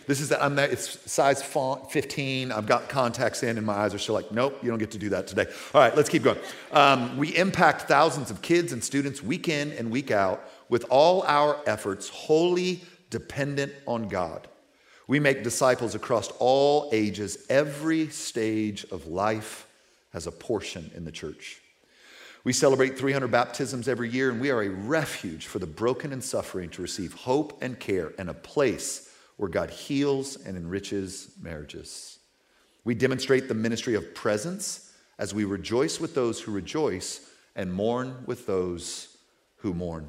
This 0.08 0.20
is 0.20 0.30
that 0.30 0.42
I'm 0.42 0.56
there. 0.56 0.68
It's 0.68 0.98
size 1.08 1.44
font 1.44 1.92
15. 1.92 2.50
I've 2.50 2.66
got 2.66 2.88
contacts 2.88 3.44
in, 3.44 3.56
and 3.56 3.64
my 3.64 3.74
eyes 3.74 3.94
are 3.94 3.98
still 3.98 4.16
like, 4.16 4.32
nope, 4.32 4.58
you 4.64 4.68
don't 4.68 4.80
get 4.80 4.90
to 4.90 4.98
do 4.98 5.10
that 5.10 5.28
today. 5.28 5.46
All 5.72 5.80
right, 5.80 5.94
let's 5.94 6.08
keep 6.08 6.24
going. 6.24 6.38
Um, 6.72 7.18
we 7.18 7.36
impact 7.36 7.82
thousands 7.82 8.32
of 8.32 8.42
kids 8.42 8.72
and 8.72 8.82
students 8.82 9.22
week 9.22 9.48
in 9.48 9.70
and 9.74 9.92
week 9.92 10.10
out 10.10 10.42
with 10.68 10.84
all 10.90 11.22
our 11.22 11.60
efforts 11.66 12.08
wholly 12.08 12.82
dependent 13.10 13.72
on 13.86 14.08
God. 14.08 14.48
We 15.10 15.18
make 15.18 15.42
disciples 15.42 15.96
across 15.96 16.28
all 16.38 16.88
ages, 16.92 17.44
every 17.48 18.10
stage 18.10 18.86
of 18.92 19.08
life 19.08 19.66
has 20.12 20.28
a 20.28 20.30
portion 20.30 20.88
in 20.94 21.04
the 21.04 21.10
church. 21.10 21.60
We 22.44 22.52
celebrate 22.52 22.96
300 22.96 23.28
baptisms 23.28 23.88
every 23.88 24.08
year, 24.08 24.30
and 24.30 24.40
we 24.40 24.52
are 24.52 24.62
a 24.62 24.68
refuge 24.68 25.46
for 25.46 25.58
the 25.58 25.66
broken 25.66 26.12
and 26.12 26.22
suffering 26.22 26.70
to 26.70 26.82
receive 26.82 27.12
hope 27.12 27.60
and 27.60 27.76
care 27.76 28.12
and 28.20 28.30
a 28.30 28.34
place 28.34 29.10
where 29.36 29.48
God 29.48 29.70
heals 29.70 30.36
and 30.36 30.56
enriches 30.56 31.32
marriages. 31.42 32.20
We 32.84 32.94
demonstrate 32.94 33.48
the 33.48 33.54
ministry 33.54 33.96
of 33.96 34.14
presence 34.14 34.92
as 35.18 35.34
we 35.34 35.44
rejoice 35.44 35.98
with 35.98 36.14
those 36.14 36.40
who 36.40 36.52
rejoice 36.52 37.28
and 37.56 37.74
mourn 37.74 38.22
with 38.26 38.46
those 38.46 39.16
who 39.56 39.74
mourn. 39.74 40.06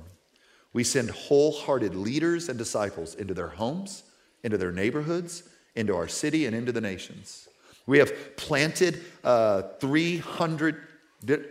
We 0.73 0.83
send 0.83 1.09
wholehearted 1.09 1.95
leaders 1.95 2.49
and 2.49 2.57
disciples 2.59 3.15
into 3.15 3.33
their 3.33 3.47
homes 3.47 4.03
into 4.43 4.57
their 4.57 4.71
neighborhoods, 4.71 5.43
into 5.75 5.95
our 5.95 6.07
city, 6.07 6.45
and 6.45 6.55
into 6.55 6.71
the 6.71 6.81
nations. 6.81 7.47
We 7.85 7.97
have 7.99 8.37
planted 8.37 9.01
uh, 9.23 9.63
300, 9.79 10.77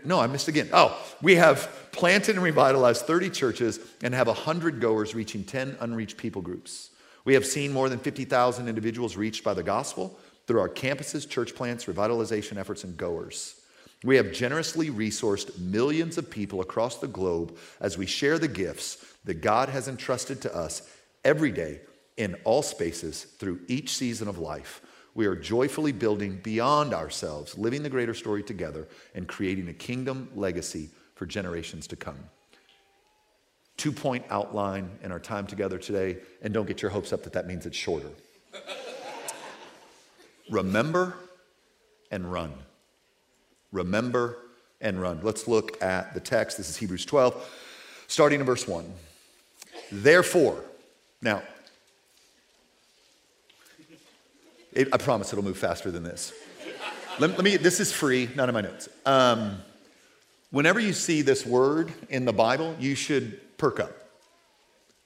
no, 0.05 0.21
I 0.21 0.27
missed 0.27 0.49
again. 0.49 0.69
Oh, 0.73 0.99
we 1.23 1.37
have 1.37 1.89
planted 1.93 2.37
and 2.37 2.45
revitalized 2.45 3.07
30 3.07 3.31
churches 3.31 3.81
and 4.03 4.15
have 4.15 4.27
100 4.27 4.81
goers 4.81 5.15
reaching 5.15 5.45
10 5.45 5.77
unreached 5.81 6.17
people 6.17 6.43
groups. 6.43 6.91
We 7.25 7.35
have 7.35 7.45
seen 7.45 7.73
more 7.73 7.89
than 7.89 7.99
50,000 7.99 8.69
individuals 8.69 9.17
reached 9.17 9.45
by 9.45 9.55
the 9.55 9.63
gospel 9.63 10.19
through 10.47 10.61
our 10.61 10.69
campuses, 10.69 11.29
church 11.29 11.55
plants, 11.55 11.85
revitalization 11.85 12.57
efforts, 12.57 12.85
and 12.85 12.97
goers. 12.97 13.61
We 14.03 14.17
have 14.17 14.33
generously 14.33 14.89
resourced 14.91 15.59
millions 15.59 16.17
of 16.17 16.31
people 16.31 16.63
across 16.63 16.97
the 16.97 17.07
globe 17.07 17.57
as 17.81 17.99
we 17.99 18.07
share 18.07 18.39
the 18.39 18.49
gifts 18.49 19.05
that 19.25 19.43
God 19.43 19.69
has 19.69 19.89
entrusted 19.89 20.41
to 20.43 20.57
us 20.57 20.89
every 21.23 21.53
day 21.53 21.81
in 22.17 22.37
all 22.45 22.62
spaces 22.62 23.25
through 23.25 23.61
each 23.69 23.95
season 23.95 24.29
of 24.29 24.38
life. 24.38 24.83
We 25.14 25.26
are 25.26 25.35
joyfully 25.35 25.93
building 25.93 26.40
beyond 26.43 26.95
ourselves, 26.95 27.59
living 27.59 27.83
the 27.83 27.90
greater 27.90 28.14
story 28.14 28.43
together, 28.43 28.88
and 29.14 29.26
creating 29.26 29.69
a 29.69 29.73
kingdom 29.73 30.31
legacy 30.35 30.90
for 31.14 31.26
generations 31.26 31.87
to 31.88 31.97
come. 31.97 32.19
Two 33.76 33.93
point 33.93 34.25
outline 34.31 34.90
in 35.02 35.11
our 35.11 35.19
time 35.19 35.47
together 35.47 35.79
today, 35.79 36.19
and 36.43 36.55
don't 36.55 36.67
get 36.67 36.83
your 36.83 36.90
hopes 36.90 37.12
up 37.12 37.23
that 37.25 37.33
that 37.33 37.47
means 37.47 37.67
it's 37.67 37.76
shorter. 37.76 38.11
Remember 40.50 41.14
and 42.11 42.31
run. 42.31 42.52
Remember 43.73 44.37
and 44.81 45.00
run. 45.00 45.21
Let's 45.23 45.47
look 45.47 45.83
at 45.83 46.14
the 46.14 46.21
text. 46.21 46.57
This 46.57 46.69
is 46.69 46.76
Hebrews 46.76 47.05
12, 47.05 47.49
starting 48.07 48.40
in 48.40 48.47
verse 48.47 48.67
1. 48.67 48.85
Therefore, 49.93 50.64
now, 51.23 51.43
It, 54.73 54.89
I 54.93 54.97
promise 54.99 55.33
it'll 55.33 55.45
move 55.45 55.59
faster 55.59 55.91
than 55.91 56.03
this. 56.03 56.33
let, 57.19 57.31
let, 57.31 57.43
me, 57.43 57.57
this 57.57 57.81
is 57.81 57.93
free, 57.93 58.29
none 58.35 58.49
of 58.49 58.55
my 58.55 58.61
notes. 58.61 58.89
Um, 59.05 59.59
whenever 60.50 60.79
you 60.79 60.93
see 60.93 61.23
this 61.23 61.45
word 61.45 61.93
in 62.09 62.25
the 62.25 62.33
Bible, 62.33 62.77
you 62.79 62.95
should 62.95 63.59
perk 63.59 63.81
up. 63.81 63.93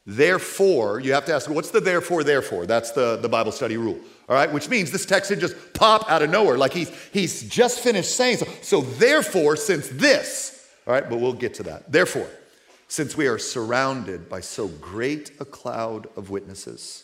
Therefore, 0.07 1.01
you 1.01 1.15
have 1.15 1.25
to 1.27 1.35
ask, 1.35 1.49
what's 1.49 1.71
the 1.71 1.81
therefore, 1.81 2.25
therefore? 2.25 2.67
That's 2.67 2.91
the, 2.91 3.17
the 3.17 3.29
Bible 3.29 3.53
study 3.53 3.79
rule. 3.79 3.99
All 4.29 4.35
right, 4.35 4.53
which 4.53 4.69
means 4.69 4.91
this 4.91 5.07
text 5.07 5.31
didn't 5.31 5.41
just 5.41 5.57
pop 5.73 6.11
out 6.11 6.21
of 6.21 6.29
nowhere. 6.29 6.59
Like 6.59 6.73
he's, 6.73 6.91
he's 7.13 7.43
just 7.49 7.81
finished 7.81 8.15
saying 8.15 8.39
so. 8.39 8.47
So, 8.61 8.81
therefore, 8.83 9.57
since 9.57 9.89
this, 9.89 10.69
all 10.87 10.93
right, 10.93 11.09
but 11.09 11.21
we'll 11.21 11.33
get 11.33 11.55
to 11.55 11.63
that. 11.65 11.91
Therefore, 11.91 12.29
since 12.89 13.17
we 13.17 13.27
are 13.27 13.39
surrounded 13.39 14.29
by 14.29 14.41
so 14.41 14.69
great 14.69 15.33
a 15.41 15.45
cloud 15.45 16.07
of 16.17 16.29
witnesses, 16.29 17.04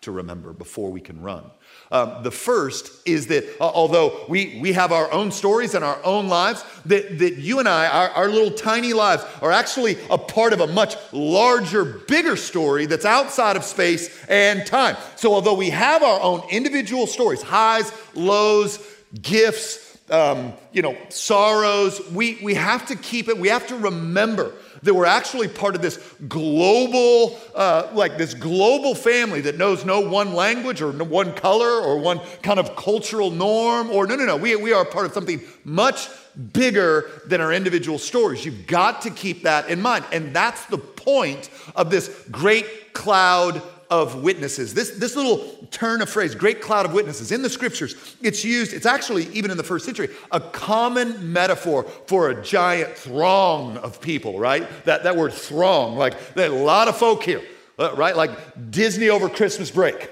to 0.00 0.12
remember 0.12 0.52
before 0.52 0.90
we 0.90 1.00
can 1.00 1.20
run. 1.22 1.44
Um, 1.90 2.22
the 2.22 2.30
first 2.30 3.06
is 3.06 3.28
that 3.28 3.44
uh, 3.60 3.64
although 3.64 4.24
we, 4.28 4.58
we 4.60 4.72
have 4.72 4.92
our 4.92 5.10
own 5.10 5.32
stories 5.32 5.74
and 5.74 5.84
our 5.84 5.98
own 6.04 6.28
lives, 6.28 6.62
that, 6.86 7.18
that 7.18 7.36
you 7.36 7.58
and 7.58 7.68
I, 7.68 7.86
our, 7.86 8.08
our 8.10 8.28
little 8.28 8.50
tiny 8.50 8.92
lives, 8.92 9.24
are 9.40 9.50
actually 9.50 9.96
a 10.10 10.18
part 10.18 10.52
of 10.52 10.60
a 10.60 10.66
much 10.66 10.96
larger, 11.12 11.84
bigger 11.84 12.36
story 12.36 12.86
that's 12.86 13.06
outside 13.06 13.56
of 13.56 13.64
space 13.64 14.24
and 14.28 14.66
time. 14.66 14.96
So 15.16 15.32
although 15.32 15.54
we 15.54 15.70
have 15.70 16.02
our 16.02 16.20
own 16.20 16.42
individual 16.50 17.06
stories, 17.06 17.42
highs, 17.42 17.90
lows, 18.14 18.78
gifts, 19.22 19.98
um, 20.10 20.52
you 20.72 20.82
know, 20.82 20.96
sorrows, 21.08 22.00
we, 22.10 22.38
we 22.42 22.54
have 22.54 22.86
to 22.86 22.96
keep 22.96 23.28
it, 23.28 23.38
we 23.38 23.48
have 23.48 23.66
to 23.68 23.76
remember 23.76 24.52
that 24.82 24.94
we're 24.94 25.06
actually 25.06 25.48
part 25.48 25.74
of 25.74 25.82
this 25.82 25.98
global, 26.28 27.38
uh, 27.54 27.88
like 27.92 28.18
this 28.18 28.34
global 28.34 28.94
family 28.94 29.40
that 29.42 29.58
knows 29.58 29.84
no 29.84 30.00
one 30.00 30.34
language 30.34 30.82
or 30.82 30.92
no 30.92 31.04
one 31.04 31.32
color 31.34 31.80
or 31.82 31.98
one 31.98 32.20
kind 32.42 32.58
of 32.58 32.76
cultural 32.76 33.30
norm 33.30 33.90
or 33.90 34.06
no, 34.06 34.16
no, 34.16 34.24
no. 34.24 34.36
We, 34.36 34.56
we 34.56 34.72
are 34.72 34.84
part 34.84 35.06
of 35.06 35.12
something 35.12 35.40
much 35.64 36.08
bigger 36.52 37.10
than 37.26 37.40
our 37.40 37.52
individual 37.52 37.98
stories. 37.98 38.44
You've 38.44 38.66
got 38.66 39.02
to 39.02 39.10
keep 39.10 39.42
that 39.42 39.68
in 39.68 39.80
mind. 39.80 40.04
And 40.12 40.34
that's 40.34 40.64
the 40.66 40.78
point 40.78 41.50
of 41.74 41.90
this 41.90 42.08
great 42.30 42.92
cloud 42.92 43.62
of 43.90 44.22
witnesses. 44.22 44.74
This, 44.74 44.90
this 44.90 45.16
little 45.16 45.38
turn 45.70 46.02
of 46.02 46.10
phrase, 46.10 46.34
great 46.34 46.60
cloud 46.60 46.86
of 46.86 46.92
witnesses, 46.92 47.32
in 47.32 47.42
the 47.42 47.50
scriptures, 47.50 48.16
it's 48.22 48.44
used, 48.44 48.72
it's 48.72 48.86
actually, 48.86 49.26
even 49.28 49.50
in 49.50 49.56
the 49.56 49.62
first 49.62 49.84
century, 49.84 50.08
a 50.30 50.40
common 50.40 51.32
metaphor 51.32 51.84
for 51.84 52.30
a 52.30 52.42
giant 52.42 52.94
throng 52.96 53.76
of 53.78 54.00
people, 54.00 54.38
right? 54.38 54.66
That, 54.84 55.04
that 55.04 55.16
word 55.16 55.32
throng, 55.32 55.96
like 55.96 56.14
a 56.36 56.48
lot 56.48 56.88
of 56.88 56.96
folk 56.96 57.22
here, 57.22 57.42
uh, 57.78 57.94
right? 57.94 58.16
Like 58.16 58.30
Disney 58.70 59.08
over 59.08 59.28
Christmas 59.28 59.70
break. 59.70 60.10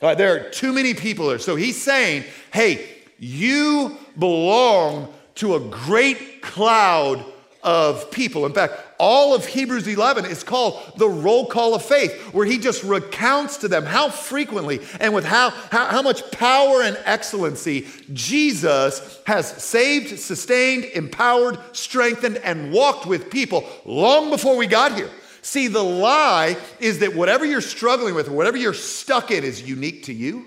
Right, 0.00 0.18
there 0.18 0.34
are 0.34 0.50
too 0.50 0.72
many 0.72 0.94
people 0.94 1.28
there. 1.28 1.38
So 1.38 1.54
he's 1.54 1.80
saying, 1.80 2.24
hey, 2.52 2.88
you 3.20 3.96
belong 4.18 5.14
to 5.36 5.54
a 5.54 5.60
great 5.60 6.42
cloud 6.42 7.24
of 7.62 8.10
people. 8.10 8.44
In 8.44 8.52
fact, 8.52 8.74
all 8.98 9.34
of 9.34 9.46
Hebrews 9.46 9.86
11 9.86 10.24
is 10.24 10.42
called 10.42 10.80
the 10.96 11.08
roll 11.08 11.46
call 11.46 11.74
of 11.74 11.84
faith, 11.84 12.12
where 12.32 12.46
he 12.46 12.58
just 12.58 12.82
recounts 12.82 13.58
to 13.58 13.68
them 13.68 13.84
how 13.84 14.08
frequently 14.08 14.80
and 15.00 15.14
with 15.14 15.24
how, 15.24 15.50
how, 15.50 15.86
how 15.86 16.02
much 16.02 16.28
power 16.32 16.82
and 16.82 16.98
excellency 17.04 17.86
Jesus 18.12 19.20
has 19.26 19.48
saved, 19.62 20.18
sustained, 20.18 20.84
empowered, 20.86 21.58
strengthened, 21.72 22.38
and 22.38 22.72
walked 22.72 23.06
with 23.06 23.30
people 23.30 23.64
long 23.84 24.30
before 24.30 24.56
we 24.56 24.66
got 24.66 24.94
here. 24.94 25.10
See, 25.42 25.66
the 25.68 25.82
lie 25.82 26.56
is 26.78 27.00
that 27.00 27.14
whatever 27.14 27.44
you're 27.44 27.60
struggling 27.60 28.14
with, 28.14 28.28
whatever 28.28 28.56
you're 28.56 28.74
stuck 28.74 29.30
in, 29.30 29.42
is 29.42 29.62
unique 29.62 30.04
to 30.04 30.12
you. 30.12 30.46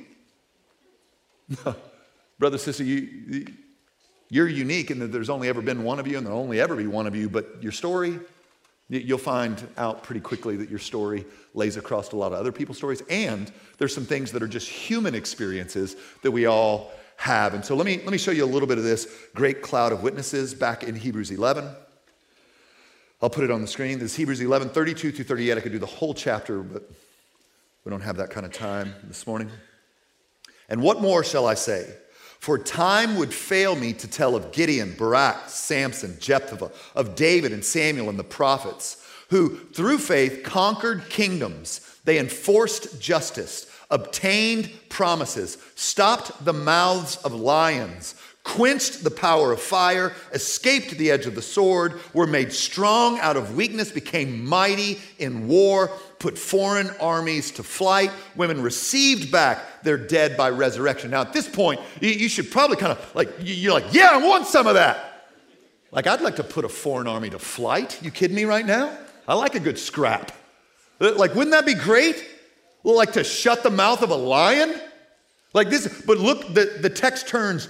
Brother, 2.39 2.57
sister, 2.57 2.83
you, 2.83 3.47
You're 4.35 4.49
unique 4.49 4.91
in 4.91 4.99
that 4.99 5.13
there's 5.13 5.29
only 5.29 5.47
ever 5.47 5.61
been 5.61 5.85
one 5.85 5.97
of 5.97 6.07
you 6.07 6.17
and 6.17 6.27
there'll 6.27 6.41
only 6.41 6.59
ever 6.59 6.75
be 6.75 6.87
one 6.87 7.07
of 7.07 7.15
you, 7.15 7.29
but 7.29 7.63
your 7.63 7.71
story, 7.71 8.19
you'll 8.89 9.17
find 9.17 9.65
out 9.77 10.03
pretty 10.03 10.19
quickly 10.19 10.57
that 10.57 10.69
your 10.69 10.77
story 10.77 11.23
lays 11.53 11.77
across 11.77 12.11
a 12.11 12.17
lot 12.17 12.33
of 12.33 12.39
other 12.39 12.51
people's 12.51 12.75
stories. 12.75 13.01
And 13.09 13.49
there's 13.77 13.95
some 13.95 14.03
things 14.03 14.33
that 14.33 14.43
are 14.43 14.47
just 14.49 14.67
human 14.67 15.15
experiences 15.15 15.95
that 16.21 16.31
we 16.31 16.47
all 16.47 16.91
have. 17.15 17.53
And 17.53 17.63
so 17.63 17.77
let 17.77 17.85
me, 17.85 17.99
let 17.99 18.09
me 18.09 18.17
show 18.17 18.31
you 18.31 18.43
a 18.43 18.45
little 18.45 18.67
bit 18.67 18.77
of 18.77 18.83
this 18.83 19.07
great 19.33 19.61
cloud 19.61 19.93
of 19.93 20.03
witnesses 20.03 20.53
back 20.53 20.83
in 20.83 20.95
Hebrews 20.95 21.31
11. 21.31 21.69
I'll 23.21 23.29
put 23.29 23.45
it 23.45 23.51
on 23.51 23.61
the 23.61 23.67
screen. 23.67 23.99
This 23.99 24.11
is 24.11 24.17
Hebrews 24.17 24.41
11, 24.41 24.67
32 24.67 25.13
through 25.13 25.23
38. 25.23 25.57
I 25.57 25.61
could 25.61 25.71
do 25.71 25.79
the 25.79 25.85
whole 25.85 26.13
chapter, 26.13 26.59
but 26.59 26.83
we 27.85 27.89
don't 27.89 28.01
have 28.01 28.17
that 28.17 28.31
kind 28.31 28.45
of 28.45 28.51
time 28.51 28.95
this 29.05 29.25
morning. 29.25 29.49
And 30.67 30.81
what 30.81 30.99
more 30.99 31.23
shall 31.23 31.47
I 31.47 31.53
say? 31.53 31.95
For 32.39 32.57
time 32.57 33.15
would 33.15 33.33
fail 33.33 33.75
me 33.75 33.93
to 33.93 34.07
tell 34.07 34.35
of 34.35 34.51
Gideon, 34.51 34.95
Barak, 34.97 35.49
Samson, 35.49 36.17
Jephthah, 36.19 36.71
of 36.95 37.15
David 37.15 37.51
and 37.51 37.65
Samuel 37.65 38.09
and 38.09 38.19
the 38.19 38.23
prophets, 38.23 39.03
who 39.29 39.57
through 39.73 39.97
faith 39.97 40.43
conquered 40.43 41.09
kingdoms. 41.09 41.81
They 42.03 42.19
enforced 42.19 43.01
justice, 43.01 43.65
obtained 43.89 44.71
promises, 44.89 45.57
stopped 45.75 46.45
the 46.45 46.53
mouths 46.53 47.17
of 47.17 47.33
lions, 47.33 48.15
quenched 48.45 49.03
the 49.03 49.11
power 49.11 49.51
of 49.51 49.59
fire, 49.59 50.13
escaped 50.31 50.91
the 50.91 51.11
edge 51.11 51.25
of 51.25 51.35
the 51.35 51.41
sword, 51.41 51.99
were 52.13 52.27
made 52.27 52.53
strong 52.53 53.19
out 53.19 53.35
of 53.35 53.55
weakness, 53.55 53.91
became 53.91 54.45
mighty 54.45 54.99
in 55.17 55.49
war 55.49 55.91
put 56.19 56.37
foreign 56.37 56.89
armies 57.01 57.51
to 57.51 57.63
flight. 57.63 58.11
Women 58.35 58.61
received 58.61 59.31
back 59.31 59.83
their 59.83 59.97
dead 59.97 60.37
by 60.37 60.49
resurrection. 60.49 61.11
Now, 61.11 61.21
at 61.21 61.33
this 61.33 61.47
point, 61.47 61.81
you, 61.99 62.29
should 62.29 62.49
probably 62.49 62.77
kind 62.77 62.93
of 62.93 63.15
like, 63.15 63.29
you're 63.41 63.73
like, 63.73 63.93
yeah, 63.93 64.09
I 64.11 64.17
want 64.17 64.47
some 64.47 64.65
of 64.65 64.75
that. 64.75 65.27
Like, 65.91 66.07
I'd 66.07 66.21
like 66.21 66.37
to 66.37 66.43
put 66.43 66.65
a 66.65 66.69
foreign 66.69 67.07
army 67.07 67.29
to 67.29 67.39
flight. 67.39 68.01
You 68.01 68.11
kidding 68.11 68.35
me 68.35 68.45
right 68.45 68.65
now? 68.65 68.97
I 69.27 69.35
like 69.35 69.55
a 69.55 69.59
good 69.59 69.77
scrap. 69.77 70.31
Uh, 70.99 71.13
like, 71.15 71.35
wouldn't 71.35 71.51
that 71.51 71.65
be 71.65 71.75
great? 71.75 72.25
Like 72.83 73.13
to 73.13 73.23
shut 73.23 73.63
the 73.63 73.71
mouth 73.71 74.01
of 74.01 74.11
a 74.11 74.15
lion? 74.15 74.79
Like 75.53 75.69
this, 75.69 76.03
but 76.05 76.17
look, 76.17 76.53
the, 76.53 76.77
the 76.81 76.89
text 76.89 77.27
turns 77.27 77.69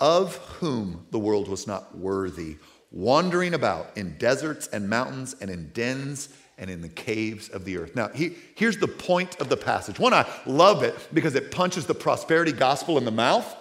of 0.00 0.36
whom 0.36 1.06
the 1.10 1.18
world 1.18 1.48
was 1.48 1.66
not 1.66 1.96
worthy, 1.96 2.56
wandering 2.90 3.54
about 3.54 3.88
in 3.96 4.16
deserts 4.18 4.66
and 4.68 4.88
mountains 4.88 5.36
and 5.40 5.50
in 5.50 5.70
dens 5.72 6.30
and 6.58 6.70
in 6.70 6.82
the 6.82 6.88
caves 6.88 7.48
of 7.48 7.64
the 7.64 7.78
earth. 7.78 7.96
Now, 7.96 8.08
he, 8.08 8.36
here's 8.54 8.78
the 8.78 8.88
point 8.88 9.40
of 9.40 9.48
the 9.48 9.56
passage. 9.56 9.98
One, 9.98 10.12
I 10.12 10.26
love 10.46 10.82
it 10.82 10.94
because 11.12 11.34
it 11.34 11.50
punches 11.50 11.86
the 11.86 11.94
prosperity 11.94 12.52
gospel 12.52 12.98
in 12.98 13.04
the 13.04 13.10
mouth. 13.10 13.56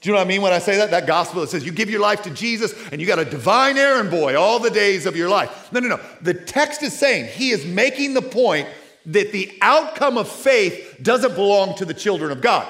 Do 0.00 0.08
you 0.08 0.12
know 0.12 0.20
what 0.20 0.26
I 0.26 0.28
mean 0.28 0.42
when 0.42 0.52
I 0.52 0.60
say 0.60 0.76
that? 0.76 0.92
That 0.92 1.06
gospel 1.06 1.40
that 1.40 1.48
says 1.48 1.66
you 1.66 1.72
give 1.72 1.90
your 1.90 2.00
life 2.00 2.22
to 2.22 2.30
Jesus 2.30 2.72
and 2.92 3.00
you 3.00 3.06
got 3.06 3.18
a 3.18 3.24
divine 3.24 3.76
errand 3.76 4.10
boy 4.10 4.38
all 4.38 4.60
the 4.60 4.70
days 4.70 5.06
of 5.06 5.16
your 5.16 5.28
life. 5.28 5.72
No, 5.72 5.80
no, 5.80 5.88
no. 5.88 6.00
The 6.22 6.34
text 6.34 6.82
is 6.82 6.96
saying 6.96 7.26
he 7.26 7.50
is 7.50 7.66
making 7.66 8.14
the 8.14 8.22
point 8.22 8.68
that 9.06 9.32
the 9.32 9.58
outcome 9.60 10.16
of 10.16 10.28
faith 10.28 10.98
doesn't 11.02 11.34
belong 11.34 11.74
to 11.76 11.84
the 11.84 11.94
children 11.94 12.30
of 12.30 12.40
God. 12.40 12.68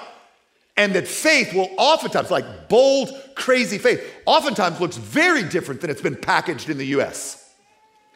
And 0.78 0.94
that 0.94 1.08
faith 1.08 1.52
will 1.52 1.68
oftentimes, 1.76 2.30
like 2.30 2.68
bold, 2.68 3.10
crazy 3.34 3.76
faith, 3.76 4.02
oftentimes 4.24 4.80
looks 4.80 4.96
very 4.96 5.42
different 5.42 5.80
than 5.80 5.90
it's 5.90 6.00
been 6.00 6.16
packaged 6.16 6.70
in 6.70 6.78
the 6.78 6.86
US. 6.98 7.52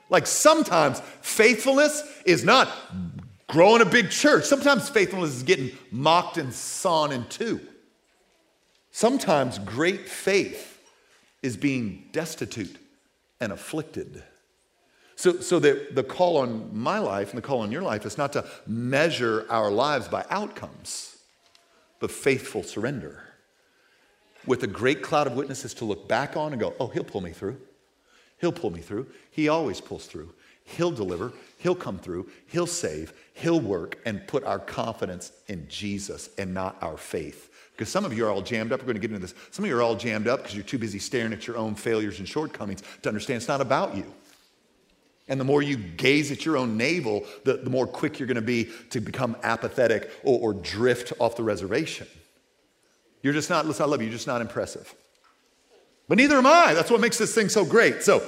Like 0.08 0.26
sometimes 0.26 1.00
faithfulness 1.20 2.02
is 2.24 2.44
not 2.44 2.70
growing 3.48 3.82
a 3.82 3.84
big 3.84 4.10
church. 4.10 4.44
Sometimes 4.44 4.88
faithfulness 4.88 5.36
is 5.36 5.42
getting 5.42 5.72
mocked 5.90 6.38
and 6.38 6.54
sawn 6.54 7.12
in 7.12 7.26
two. 7.26 7.60
Sometimes 8.92 9.58
great 9.58 10.08
faith 10.08 10.80
is 11.42 11.56
being 11.56 12.08
destitute 12.12 12.76
and 13.40 13.52
afflicted. 13.52 14.22
So, 15.16 15.40
so 15.40 15.58
the, 15.58 15.88
the 15.92 16.04
call 16.04 16.38
on 16.38 16.76
my 16.76 16.98
life 16.98 17.30
and 17.30 17.38
the 17.38 17.42
call 17.42 17.60
on 17.60 17.72
your 17.72 17.82
life 17.82 18.06
is 18.06 18.16
not 18.16 18.32
to 18.34 18.44
measure 18.66 19.46
our 19.50 19.70
lives 19.70 20.08
by 20.08 20.24
outcomes, 20.30 21.11
but 22.02 22.10
faithful 22.10 22.64
surrender. 22.64 23.22
With 24.44 24.64
a 24.64 24.66
great 24.66 25.02
cloud 25.02 25.28
of 25.28 25.34
witnesses 25.34 25.72
to 25.74 25.84
look 25.84 26.08
back 26.08 26.36
on 26.36 26.52
and 26.52 26.60
go, 26.60 26.74
oh, 26.80 26.88
he'll 26.88 27.04
pull 27.04 27.20
me 27.20 27.30
through. 27.30 27.60
He'll 28.40 28.50
pull 28.50 28.70
me 28.70 28.80
through. 28.80 29.06
He 29.30 29.48
always 29.48 29.80
pulls 29.80 30.06
through. 30.06 30.34
He'll 30.64 30.90
deliver. 30.90 31.32
He'll 31.58 31.76
come 31.76 32.00
through. 32.00 32.28
He'll 32.48 32.66
save. 32.66 33.12
He'll 33.34 33.60
work 33.60 34.00
and 34.04 34.26
put 34.26 34.42
our 34.42 34.58
confidence 34.58 35.30
in 35.46 35.68
Jesus 35.68 36.28
and 36.38 36.52
not 36.52 36.76
our 36.82 36.96
faith. 36.96 37.50
Because 37.70 37.88
some 37.88 38.04
of 38.04 38.12
you 38.12 38.26
are 38.26 38.30
all 38.30 38.42
jammed 38.42 38.72
up. 38.72 38.80
We're 38.80 38.86
going 38.86 38.96
to 38.96 39.00
get 39.00 39.12
into 39.14 39.24
this. 39.24 39.34
Some 39.52 39.64
of 39.64 39.68
you 39.68 39.76
are 39.76 39.82
all 39.82 39.94
jammed 39.94 40.26
up 40.26 40.40
because 40.40 40.56
you're 40.56 40.64
too 40.64 40.78
busy 40.78 40.98
staring 40.98 41.32
at 41.32 41.46
your 41.46 41.56
own 41.56 41.76
failures 41.76 42.18
and 42.18 42.26
shortcomings 42.26 42.82
to 43.02 43.08
understand 43.08 43.36
it's 43.36 43.46
not 43.46 43.60
about 43.60 43.96
you. 43.96 44.12
And 45.32 45.40
the 45.40 45.46
more 45.46 45.62
you 45.62 45.78
gaze 45.78 46.30
at 46.30 46.44
your 46.44 46.58
own 46.58 46.76
navel, 46.76 47.24
the, 47.44 47.54
the 47.54 47.70
more 47.70 47.86
quick 47.86 48.18
you're 48.18 48.26
going 48.26 48.34
to 48.34 48.42
be 48.42 48.68
to 48.90 49.00
become 49.00 49.34
apathetic 49.42 50.10
or, 50.24 50.38
or 50.38 50.52
drift 50.52 51.14
off 51.18 51.36
the 51.36 51.42
reservation. 51.42 52.06
You're 53.22 53.32
just 53.32 53.48
not, 53.48 53.64
listen, 53.64 53.82
I 53.82 53.86
love 53.86 54.02
you, 54.02 54.08
you're 54.08 54.12
just 54.12 54.26
not 54.26 54.42
impressive. 54.42 54.94
But 56.06 56.18
neither 56.18 56.36
am 56.36 56.44
I. 56.44 56.74
That's 56.74 56.90
what 56.90 57.00
makes 57.00 57.16
this 57.16 57.34
thing 57.34 57.48
so 57.48 57.64
great. 57.64 58.02
So, 58.02 58.22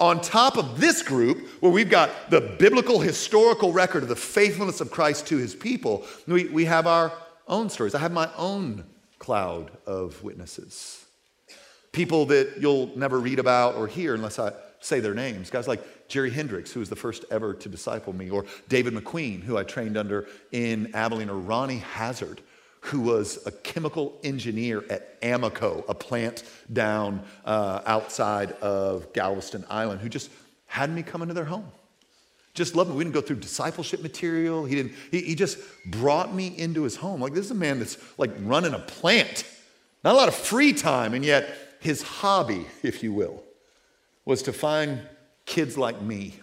on 0.00 0.20
top 0.20 0.56
of 0.56 0.80
this 0.80 1.00
group, 1.00 1.46
where 1.60 1.70
we've 1.70 1.88
got 1.88 2.10
the 2.28 2.40
biblical 2.40 2.98
historical 2.98 3.72
record 3.72 4.02
of 4.02 4.08
the 4.08 4.16
faithfulness 4.16 4.80
of 4.80 4.90
Christ 4.90 5.28
to 5.28 5.36
his 5.36 5.54
people, 5.54 6.06
we, 6.26 6.48
we 6.48 6.64
have 6.64 6.88
our 6.88 7.12
own 7.46 7.70
stories. 7.70 7.94
I 7.94 8.00
have 8.00 8.10
my 8.10 8.30
own 8.36 8.84
cloud 9.20 9.70
of 9.86 10.24
witnesses. 10.24 11.04
People 11.92 12.26
that 12.26 12.54
you'll 12.58 12.90
never 12.98 13.20
read 13.20 13.38
about 13.38 13.76
or 13.76 13.86
hear 13.86 14.16
unless 14.16 14.40
I 14.40 14.50
say 14.80 15.00
their 15.00 15.14
names. 15.14 15.50
Guys 15.50 15.68
like 15.68 16.08
Jerry 16.08 16.30
Hendricks, 16.30 16.72
who 16.72 16.80
was 16.80 16.88
the 16.88 16.96
first 16.96 17.24
ever 17.30 17.54
to 17.54 17.68
disciple 17.68 18.12
me, 18.12 18.30
or 18.30 18.44
David 18.68 18.94
McQueen, 18.94 19.42
who 19.42 19.56
I 19.56 19.64
trained 19.64 19.96
under 19.96 20.26
in 20.52 20.94
Abilene, 20.94 21.30
or 21.30 21.38
Ronnie 21.38 21.78
Hazard, 21.78 22.40
who 22.80 23.00
was 23.00 23.44
a 23.46 23.50
chemical 23.50 24.18
engineer 24.22 24.84
at 24.88 25.20
Amoco, 25.20 25.84
a 25.88 25.94
plant 25.94 26.44
down 26.72 27.22
uh, 27.44 27.80
outside 27.86 28.52
of 28.52 29.12
Galveston 29.12 29.64
Island, 29.68 30.00
who 30.00 30.08
just 30.08 30.30
had 30.66 30.90
me 30.90 31.02
come 31.02 31.22
into 31.22 31.34
their 31.34 31.44
home. 31.44 31.70
Just 32.54 32.74
loved 32.74 32.90
me. 32.90 32.96
We 32.96 33.04
didn't 33.04 33.14
go 33.14 33.20
through 33.20 33.36
discipleship 33.36 34.02
material. 34.02 34.64
He 34.64 34.74
didn't. 34.74 34.92
He, 35.10 35.20
he 35.20 35.34
just 35.34 35.58
brought 35.86 36.34
me 36.34 36.48
into 36.58 36.82
his 36.82 36.96
home. 36.96 37.20
Like 37.20 37.32
this 37.32 37.44
is 37.44 37.50
a 37.50 37.54
man 37.54 37.78
that's 37.78 37.98
like 38.18 38.30
running 38.40 38.74
a 38.74 38.78
plant. 38.78 39.44
Not 40.02 40.14
a 40.14 40.16
lot 40.16 40.28
of 40.28 40.34
free 40.34 40.72
time, 40.72 41.14
and 41.14 41.24
yet 41.24 41.48
his 41.80 42.02
hobby, 42.02 42.66
if 42.82 43.02
you 43.02 43.12
will, 43.12 43.42
was 44.28 44.42
to 44.42 44.52
find 44.52 45.00
kids 45.46 45.78
like 45.78 46.02
me 46.02 46.34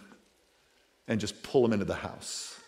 and 1.06 1.20
just 1.20 1.40
pull 1.44 1.62
them 1.62 1.72
into 1.72 1.84
the 1.84 1.94
house 1.94 2.58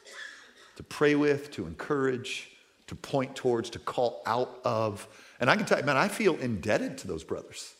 to 0.76 0.84
pray 0.84 1.16
with, 1.16 1.50
to 1.50 1.66
encourage, 1.66 2.52
to 2.86 2.94
point 2.94 3.34
towards, 3.34 3.68
to 3.68 3.80
call 3.80 4.22
out 4.26 4.60
of. 4.64 5.08
And 5.40 5.50
I 5.50 5.56
can 5.56 5.66
tell 5.66 5.76
you, 5.76 5.84
man, 5.84 5.96
I 5.96 6.06
feel 6.06 6.36
indebted 6.36 6.98
to 6.98 7.08
those 7.08 7.24
brothers 7.24 7.74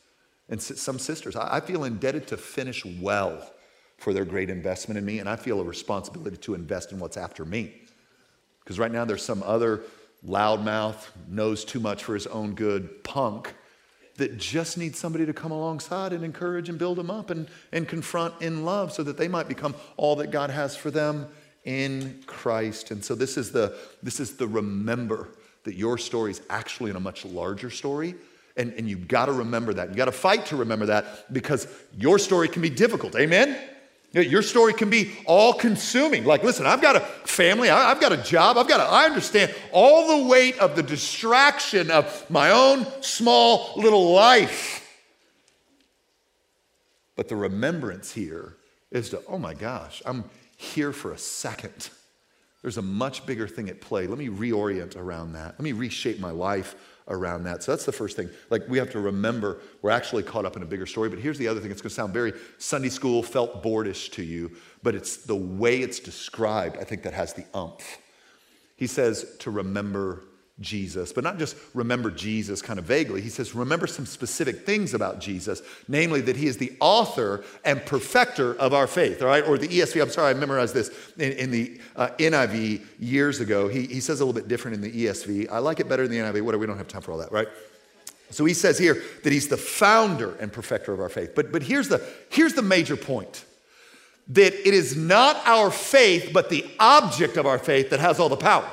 and 0.49 0.61
some 0.61 0.99
sisters. 0.99 1.37
I 1.37 1.61
feel 1.61 1.85
indebted 1.85 2.27
to 2.27 2.37
finish 2.37 2.85
well 2.85 3.49
for 3.99 4.13
their 4.13 4.25
great 4.25 4.51
investment 4.51 4.99
in 4.99 5.05
me, 5.05 5.21
and 5.21 5.29
I 5.29 5.37
feel 5.37 5.61
a 5.61 5.65
responsibility 5.65 6.39
to 6.39 6.55
invest 6.55 6.91
in 6.91 6.99
what's 6.99 7.17
after 7.17 7.45
me. 7.45 7.73
Because 8.65 8.81
right 8.81 8.91
now 8.91 9.05
there's 9.05 9.25
some 9.25 9.45
other 9.45 9.85
loudmouth, 10.27 11.07
knows 11.29 11.65
too 11.65 11.79
much 11.79 12.03
for 12.03 12.15
his 12.15 12.27
own 12.27 12.57
good 12.57 13.05
punk 13.05 13.55
that 14.19 14.37
just 14.37 14.77
need 14.77 14.95
somebody 14.95 15.25
to 15.25 15.33
come 15.33 15.51
alongside 15.51 16.13
and 16.13 16.25
encourage 16.25 16.69
and 16.69 16.79
build 16.79 16.99
them 16.99 17.11
up 17.11 17.31
and, 17.31 17.49
and 17.73 17.89
confront 17.89 18.35
in 18.43 18.65
love 18.65 18.93
so 18.93 19.03
that 19.03 19.17
they 19.17 19.29
might 19.29 19.49
become 19.49 19.75
all 19.97 20.17
that 20.17 20.31
God 20.31 20.51
has 20.51 20.77
for 20.77 20.91
them 20.91 21.27
in 21.65 22.23
Christ. 22.27 22.91
And 22.91 23.05
so 23.05 23.15
this 23.15 23.37
is 23.37 23.51
the 23.53 23.77
this 24.03 24.21
is 24.21 24.37
the 24.37 24.47
remember 24.47 25.29
that 25.65 25.75
your 25.75 25.99
story 25.99 26.31
is 26.31 26.41
actually 26.51 26.91
in 26.91 26.97
a 26.97 27.01
much 27.01 27.25
larger 27.25 27.71
story. 27.71 28.15
And, 28.57 28.73
and 28.73 28.89
you've 28.89 29.07
got 29.07 29.27
to 29.27 29.33
remember 29.33 29.73
that. 29.75 29.89
You've 29.89 29.97
got 29.97 30.07
to 30.07 30.13
fight 30.13 30.47
to 30.47 30.57
remember 30.57 30.87
that 30.87 31.33
because 31.33 31.69
your 31.97 32.19
story 32.19 32.49
can 32.49 32.61
be 32.61 32.71
difficult. 32.71 33.15
Amen? 33.15 33.57
Your 34.13 34.43
story 34.43 34.73
can 34.73 34.89
be 34.89 35.13
all 35.27 35.53
consuming. 35.53 36.25
Like, 36.25 36.43
listen, 36.43 36.65
I've 36.65 36.81
got 36.81 36.97
a 36.97 37.01
family, 37.01 37.69
I've 37.69 38.01
got 38.01 38.13
a 38.13 38.17
job, 38.17 38.57
I've 38.57 38.67
got 38.67 38.79
to, 38.79 38.85
I 38.85 39.05
understand 39.05 39.55
all 39.71 40.19
the 40.19 40.29
weight 40.29 40.59
of 40.59 40.77
the 40.77 40.83
distraction 40.83 41.91
of 41.91 42.29
my 42.31 42.51
own 42.51 42.87
small 43.03 43.73
little 43.77 44.13
life. 44.13 44.85
But 47.17 47.29
the 47.29 47.37
remembrance 47.37 48.13
here 48.13 48.57
is 48.91 49.11
to, 49.11 49.23
oh 49.29 49.39
my 49.39 49.53
gosh, 49.53 50.01
I'm 50.07 50.25
here 50.57 50.93
for 50.93 51.13
a 51.13 51.19
second. 51.19 51.91
There's 52.63 52.79
a 52.79 52.83
much 52.83 53.27
bigger 53.27 53.47
thing 53.47 53.69
at 53.69 53.81
play. 53.81 54.07
Let 54.07 54.19
me 54.19 54.29
reorient 54.29 54.97
around 54.97 55.35
that. 55.35 55.53
Let 55.53 55.61
me 55.61 55.73
reshape 55.73 56.19
my 56.19 56.31
life 56.31 56.75
around 57.09 57.45
that. 57.45 57.63
So 57.63 57.73
that's 57.73 57.85
the 57.85 57.93
first 57.93 58.17
thing. 58.17 58.31
Like 58.51 58.63
we 58.69 58.79
have 58.79 58.91
to 58.93 59.01
remember 59.01 59.59
we're 59.83 59.91
actually 59.91 60.23
caught 60.23 60.45
up 60.45 60.57
in 60.57 60.63
a 60.63 60.67
bigger 60.67 60.87
story. 60.87 61.09
But 61.09 61.19
here's 61.19 61.39
the 61.39 61.49
other 61.49 61.61
thing. 61.61 61.71
It's 61.71 61.83
going 61.83 61.91
to 61.91 61.95
sound 61.95 62.13
very 62.13 62.33
Sunday 62.59 62.89
school, 62.89 63.23
felt 63.23 63.63
boardish 63.63 64.13
to 64.13 64.23
you, 64.23 64.53
but 64.83 64.95
it's 64.95 65.19
the 65.19 65.37
way 65.37 65.81
it's 65.81 66.01
described, 66.01 66.77
I 66.79 66.85
think 66.85 67.03
that 67.03 67.15
has 67.15 67.33
the 67.33 67.45
umph. 67.55 67.99
He 68.77 68.87
says 68.87 69.37
to 69.41 69.51
remember 69.51 70.23
Jesus, 70.61 71.13
but 71.13 71.23
not 71.23 71.39
just 71.39 71.57
remember 71.73 72.11
Jesus 72.11 72.61
kind 72.61 72.79
of 72.79 72.85
vaguely. 72.85 73.21
He 73.21 73.29
says, 73.29 73.55
remember 73.55 73.87
some 73.87 74.07
specific 74.07 74.67
things 74.67 74.93
about 74.93 75.21
Jesus, 75.21 75.63
namely 75.87 76.21
that 76.23 76.37
he 76.37 76.47
is 76.47 76.57
the 76.57 76.73
author 76.81 77.45
and 77.65 77.85
perfecter 77.87 78.55
of 78.55 78.75
our 78.75 78.87
faith, 78.87 79.23
all 79.23 79.29
right? 79.29 79.47
Or 79.47 79.57
the 79.57 79.69
ESV, 79.69 80.03
I'm 80.03 80.11
sorry, 80.11 80.31
I 80.31 80.35
memorized 80.35 80.75
this 80.75 80.91
in, 81.17 81.33
in 81.33 81.51
the 81.51 81.81
uh, 81.95 82.09
NIV 82.19 82.85
years 82.99 83.41
ago. 83.41 83.69
He, 83.69 83.87
he 83.87 84.01
says 84.01 84.21
a 84.21 84.25
little 84.25 84.39
bit 84.39 84.49
different 84.49 84.77
in 84.77 84.81
the 84.81 85.05
ESV. 85.07 85.49
I 85.51 85.59
like 85.59 85.79
it 85.79 85.89
better 85.89 86.05
in 86.05 86.11
the 86.11 86.19
NIV. 86.19 86.43
Whatever, 86.43 86.61
we 86.61 86.67
don't 86.67 86.79
have 86.79 86.89
time 86.89 87.03
for 87.03 87.13
all 87.13 87.19
that, 87.19 87.31
right? 87.31 87.49
So 88.31 88.45
he 88.45 88.55
says 88.55 88.79
here 88.79 89.03
that 89.23 89.33
he's 89.33 89.49
the 89.49 89.57
founder 89.57 90.35
and 90.37 90.53
perfecter 90.53 90.93
of 90.93 91.01
our 91.01 91.09
faith. 91.09 91.33
But, 91.35 91.53
but 91.53 91.63
here's, 91.63 91.89
the, 91.89 92.05
here's 92.31 92.55
the 92.55 92.63
major 92.63 92.97
point 92.97 93.45
that 94.31 94.53
it 94.53 94.75
is 94.75 94.95
not 94.95 95.37
our 95.47 95.71
faith, 95.71 96.33
but 96.35 96.51
the 96.51 96.67
object 96.79 97.39
of 97.39 97.47
our 97.47 97.59
faith 97.59 97.91
that 97.91 98.01
has 98.01 98.21
all 98.21 98.29
the 98.29 98.37
power. 98.37 98.69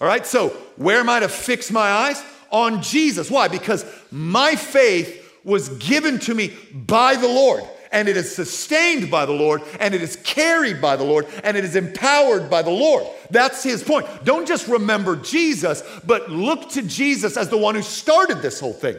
All 0.00 0.06
right, 0.06 0.24
so 0.24 0.50
where 0.76 1.00
am 1.00 1.08
I 1.08 1.20
to 1.20 1.28
fix 1.28 1.70
my 1.70 1.90
eyes? 1.90 2.22
On 2.50 2.82
Jesus. 2.82 3.30
Why? 3.30 3.48
Because 3.48 3.84
my 4.10 4.54
faith 4.54 5.40
was 5.44 5.68
given 5.78 6.18
to 6.20 6.34
me 6.34 6.54
by 6.72 7.16
the 7.16 7.26
Lord, 7.26 7.64
and 7.90 8.08
it 8.08 8.16
is 8.16 8.34
sustained 8.34 9.10
by 9.10 9.26
the 9.26 9.32
Lord, 9.32 9.62
and 9.80 9.94
it 9.94 10.02
is 10.02 10.16
carried 10.16 10.80
by 10.80 10.96
the 10.96 11.04
Lord, 11.04 11.26
and 11.42 11.56
it 11.56 11.64
is 11.64 11.74
empowered 11.74 12.48
by 12.48 12.62
the 12.62 12.70
Lord. 12.70 13.06
That's 13.30 13.62
his 13.62 13.82
point. 13.82 14.06
Don't 14.24 14.46
just 14.46 14.68
remember 14.68 15.16
Jesus, 15.16 15.82
but 16.06 16.30
look 16.30 16.68
to 16.70 16.82
Jesus 16.82 17.36
as 17.36 17.48
the 17.48 17.58
one 17.58 17.74
who 17.74 17.82
started 17.82 18.40
this 18.40 18.60
whole 18.60 18.72
thing. 18.72 18.96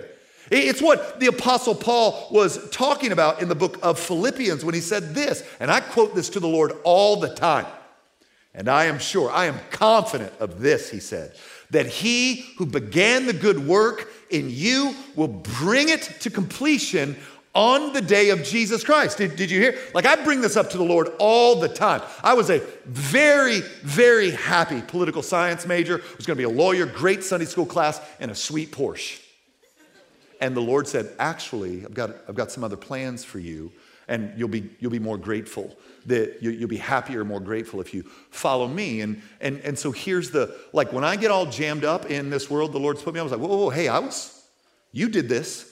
It's 0.51 0.81
what 0.81 1.19
the 1.19 1.27
Apostle 1.27 1.75
Paul 1.75 2.27
was 2.31 2.69
talking 2.71 3.11
about 3.11 3.41
in 3.41 3.47
the 3.47 3.55
book 3.55 3.77
of 3.83 3.99
Philippians 3.99 4.65
when 4.65 4.73
he 4.73 4.81
said 4.81 5.13
this, 5.13 5.43
and 5.59 5.71
I 5.71 5.79
quote 5.79 6.15
this 6.15 6.29
to 6.29 6.39
the 6.39 6.47
Lord 6.47 6.73
all 6.83 7.17
the 7.19 7.33
time. 7.33 7.67
And 8.53 8.67
I 8.67 8.85
am 8.85 8.99
sure, 8.99 9.29
I 9.29 9.45
am 9.45 9.59
confident 9.69 10.33
of 10.39 10.59
this, 10.59 10.89
he 10.89 10.99
said, 10.99 11.35
that 11.69 11.85
he 11.85 12.47
who 12.57 12.65
began 12.65 13.25
the 13.25 13.33
good 13.33 13.67
work 13.67 14.11
in 14.29 14.49
you 14.49 14.95
will 15.15 15.27
bring 15.27 15.89
it 15.89 16.01
to 16.21 16.29
completion 16.29 17.15
on 17.53 17.93
the 17.93 18.01
day 18.01 18.29
of 18.29 18.43
Jesus 18.43 18.83
Christ. 18.83 19.17
Did, 19.17 19.35
did 19.35 19.51
you 19.51 19.59
hear? 19.59 19.77
Like, 19.93 20.05
I 20.05 20.23
bring 20.23 20.41
this 20.41 20.55
up 20.55 20.69
to 20.71 20.77
the 20.77 20.83
Lord 20.83 21.09
all 21.19 21.59
the 21.59 21.67
time. 21.67 22.01
I 22.23 22.33
was 22.33 22.49
a 22.49 22.59
very, 22.85 23.61
very 23.81 24.31
happy 24.31 24.81
political 24.81 25.23
science 25.23 25.65
major, 25.65 26.01
was 26.17 26.25
gonna 26.25 26.37
be 26.37 26.43
a 26.43 26.49
lawyer, 26.49 26.85
great 26.85 27.23
Sunday 27.23 27.45
school 27.45 27.65
class, 27.65 27.99
and 28.19 28.31
a 28.31 28.35
sweet 28.35 28.71
Porsche. 28.71 29.21
And 30.41 30.55
the 30.55 30.61
Lord 30.61 30.87
said, 30.87 31.11
Actually, 31.19 31.85
I've 31.85 31.93
got, 31.93 32.11
I've 32.27 32.35
got 32.35 32.51
some 32.51 32.63
other 32.63 32.77
plans 32.77 33.23
for 33.23 33.39
you, 33.39 33.71
and 34.07 34.31
you'll 34.37 34.47
be, 34.47 34.69
you'll 34.79 34.91
be 34.91 34.99
more 34.99 35.17
grateful 35.17 35.75
that 36.05 36.41
you, 36.41 36.59
will 36.59 36.67
be 36.67 36.77
happier, 36.77 37.23
more 37.25 37.39
grateful 37.39 37.81
if 37.81 37.93
you 37.93 38.03
follow 38.29 38.67
me. 38.67 39.01
And, 39.01 39.21
and, 39.41 39.59
and 39.59 39.77
so 39.77 39.91
here's 39.91 40.31
the, 40.31 40.55
like 40.73 40.93
when 40.93 41.03
I 41.03 41.15
get 41.15 41.31
all 41.31 41.45
jammed 41.45 41.85
up 41.85 42.09
in 42.09 42.29
this 42.29 42.49
world 42.49 42.71
the 42.73 42.79
Lord's 42.79 43.01
put 43.01 43.13
me 43.13 43.19
on, 43.19 43.23
I 43.23 43.25
was 43.25 43.31
like, 43.31 43.41
whoa, 43.41 43.47
whoa, 43.47 43.63
whoa, 43.65 43.69
hey, 43.69 43.87
I 43.87 43.99
was, 43.99 44.43
you 44.91 45.09
did 45.09 45.29
this. 45.29 45.65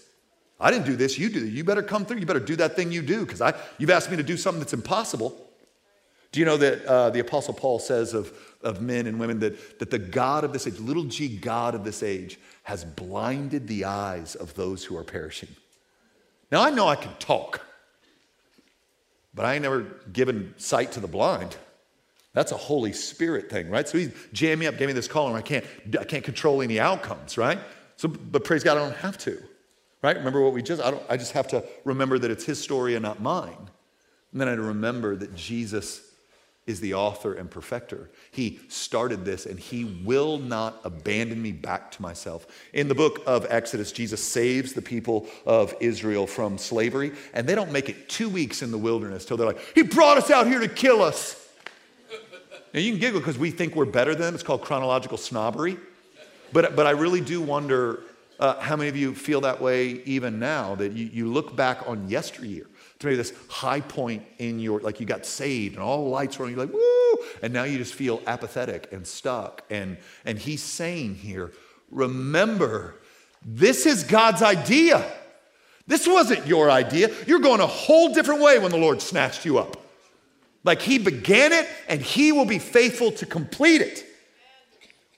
I 0.59 0.71
didn't 0.71 0.85
do 0.85 0.95
this, 0.95 1.19
you 1.19 1.27
it. 1.27 1.35
You 1.35 1.63
better 1.63 1.83
come 1.83 2.05
through. 2.05 2.17
You 2.17 2.25
better 2.25 2.39
do 2.39 2.55
that 2.55 2.75
thing 2.75 2.91
you 2.91 3.03
do 3.03 3.25
because 3.25 3.41
I, 3.41 3.53
you've 3.77 3.91
asked 3.91 4.09
me 4.09 4.17
to 4.17 4.23
do 4.23 4.37
something 4.37 4.59
that's 4.59 4.73
impossible. 4.73 5.47
Do 6.31 6.39
you 6.39 6.45
know 6.45 6.57
that 6.57 6.85
uh, 6.85 7.09
the 7.11 7.19
Apostle 7.19 7.53
Paul 7.53 7.79
says 7.79 8.13
of, 8.13 8.33
of 8.61 8.81
men 8.81 9.07
and 9.07 9.19
women 9.19 9.39
that, 9.39 9.79
that 9.79 9.91
the 9.91 9.99
God 9.99 10.43
of 10.43 10.53
this 10.53 10.67
age, 10.67 10.79
little 10.79 11.05
g 11.05 11.37
God 11.37 11.73
of 11.73 11.83
this 11.83 12.03
age, 12.03 12.39
has 12.63 12.83
blinded 12.83 13.67
the 13.67 13.85
eyes 13.85 14.35
of 14.35 14.53
those 14.55 14.83
who 14.83 14.97
are 14.97 15.03
perishing? 15.03 15.49
Now, 16.51 16.63
I 16.63 16.69
know 16.69 16.87
I 16.87 16.95
can 16.95 17.13
talk. 17.19 17.61
But 19.38 19.45
I 19.45 19.54
ain't 19.54 19.62
never 19.62 19.84
given 20.12 20.54
sight 20.58 20.91
to 20.93 21.00
the 21.00 21.08
blind. 21.08 21.56
That's 22.34 22.52
a 22.52 22.58
Holy 22.58 22.91
Spirit 22.91 23.50
thing, 23.50 23.69
right? 23.69 23.88
So 23.88 23.97
he 24.00 24.12
jammed 24.34 24.60
me 24.60 24.67
up, 24.67 24.78
gave 24.78 24.88
me 24.88 24.93
this 24.93 25.08
call, 25.08 25.28
and 25.28 25.38
I 25.38 25.41
can't, 25.41 25.63
I 25.97 26.04
can't 26.04 26.23
control 26.23 26.62
any 26.62 26.80
outcomes, 26.80 27.38
right? 27.38 27.60
So, 27.97 28.08
but 28.08 28.43
praise 28.43 28.63
God, 28.63 28.78
I 28.78 28.82
don't 28.82 28.97
have 28.97 29.17
to, 29.19 29.41
right? 30.02 30.17
Remember 30.17 30.41
what 30.41 30.54
we 30.54 30.62
just, 30.62 30.82
I, 30.82 30.91
don't, 30.91 31.04
I 31.08 31.17
just 31.17 31.34
have 31.34 31.47
to 31.50 31.63
remember 31.86 32.19
that 32.19 32.32
it's 32.32 32.45
his 32.45 32.62
story 32.62 32.95
and 32.95 33.04
not 33.04 33.21
mine. 33.21 33.69
And 34.32 34.41
then 34.41 34.47
I 34.47 34.56
to 34.56 34.62
remember 34.62 35.15
that 35.15 35.36
Jesus 35.36 36.07
is 36.67 36.82
the 36.82 36.93
author 36.93 37.34
and 37.34 37.49
perfecter. 37.49 38.10
He 38.30 38.60
started 38.67 39.25
this 39.25 39.45
and 39.45 39.58
he 39.58 39.86
will 39.86 40.38
not 40.38 40.80
abandon 40.84 41.41
me 41.41 41.53
back 41.53 41.91
to 41.91 42.01
myself. 42.01 42.45
In 42.73 42.89
the 42.89 42.95
book 42.95 43.23
of 43.25 43.47
Exodus, 43.49 43.91
Jesus 43.91 44.21
saves 44.21 44.73
the 44.73 44.82
people 44.82 45.27
of 45.45 45.73
Israel 45.80 46.27
from 46.27 46.58
slavery, 46.58 47.13
and 47.34 47.47
they 47.47 47.56
don't 47.56 47.71
make 47.71 47.89
it 47.89 48.10
two 48.10 48.30
weeks 48.30 48.62
in 48.62 48.69
the 48.69 48.77
wilderness 48.77 49.25
till 49.25 49.38
they're 49.38 49.47
like, 49.47 49.62
He 49.73 49.82
brought 49.82 50.17
us 50.17 50.30
out 50.30 50.45
here 50.45 50.60
to 50.60 50.67
kill 50.67 51.01
us. 51.01 51.43
And 52.73 52.84
you 52.84 52.91
can 52.91 52.99
giggle 52.99 53.21
because 53.21 53.39
we 53.39 53.49
think 53.49 53.75
we're 53.75 53.86
better 53.86 54.13
than 54.13 54.25
them. 54.25 54.34
It's 54.36 54.43
called 54.43 54.62
chronological 54.62 55.17
snobbery. 55.17 55.77
But, 56.51 56.75
but 56.75 56.86
I 56.86 56.91
really 56.91 57.21
do 57.21 57.41
wonder 57.41 58.03
uh, 58.39 58.60
how 58.60 58.75
many 58.75 58.89
of 58.89 58.95
you 58.95 59.15
feel 59.15 59.41
that 59.41 59.62
way 59.62 60.01
even 60.06 60.38
now, 60.38 60.75
that 60.75 60.91
you, 60.91 61.08
you 61.08 61.32
look 61.32 61.56
back 61.56 61.88
on 61.88 62.08
yesteryear 62.10 62.67
to 62.99 63.07
maybe 63.07 63.17
this 63.17 63.33
high 63.47 63.81
point 63.81 64.23
in 64.39 64.60
your, 64.60 64.79
like 64.79 64.99
you 64.99 65.05
got 65.05 65.25
saved 65.25 65.75
and 65.75 65.83
all 65.83 66.05
the 66.05 66.10
lights 66.10 66.39
were 66.39 66.45
on, 66.45 66.51
you're 66.51 66.60
like, 66.60 66.73
woo, 66.73 67.25
and 67.43 67.53
now 67.53 67.63
you 67.63 67.77
just 67.77 67.93
feel 67.93 68.21
apathetic 68.25 68.91
and 68.91 69.05
stuck. 69.05 69.63
And, 69.69 69.97
and 70.25 70.39
he's 70.39 70.63
saying 70.63 71.15
here, 71.15 71.53
remember, 71.91 72.95
this 73.45 73.86
is 73.86 74.03
God's 74.03 74.41
idea. 74.41 75.05
This 75.86 76.07
wasn't 76.07 76.47
your 76.47 76.69
idea. 76.71 77.10
You're 77.27 77.39
going 77.39 77.62
a 77.62 77.67
whole 77.67 78.13
different 78.13 78.41
way 78.41 78.60
when 78.60 78.71
the 78.71 78.77
Lord 78.77 79.01
snatched 79.01 79.45
you 79.45 79.60
up. 79.60 79.77
Like 80.63 80.81
he 80.81 80.97
began 80.97 81.53
it 81.53 81.67
and 81.88 82.01
he 82.01 82.31
will 82.31 82.45
be 82.45 82.60
faithful 82.60 83.12
to 83.13 83.25
complete 83.25 83.81
it, 83.81 84.05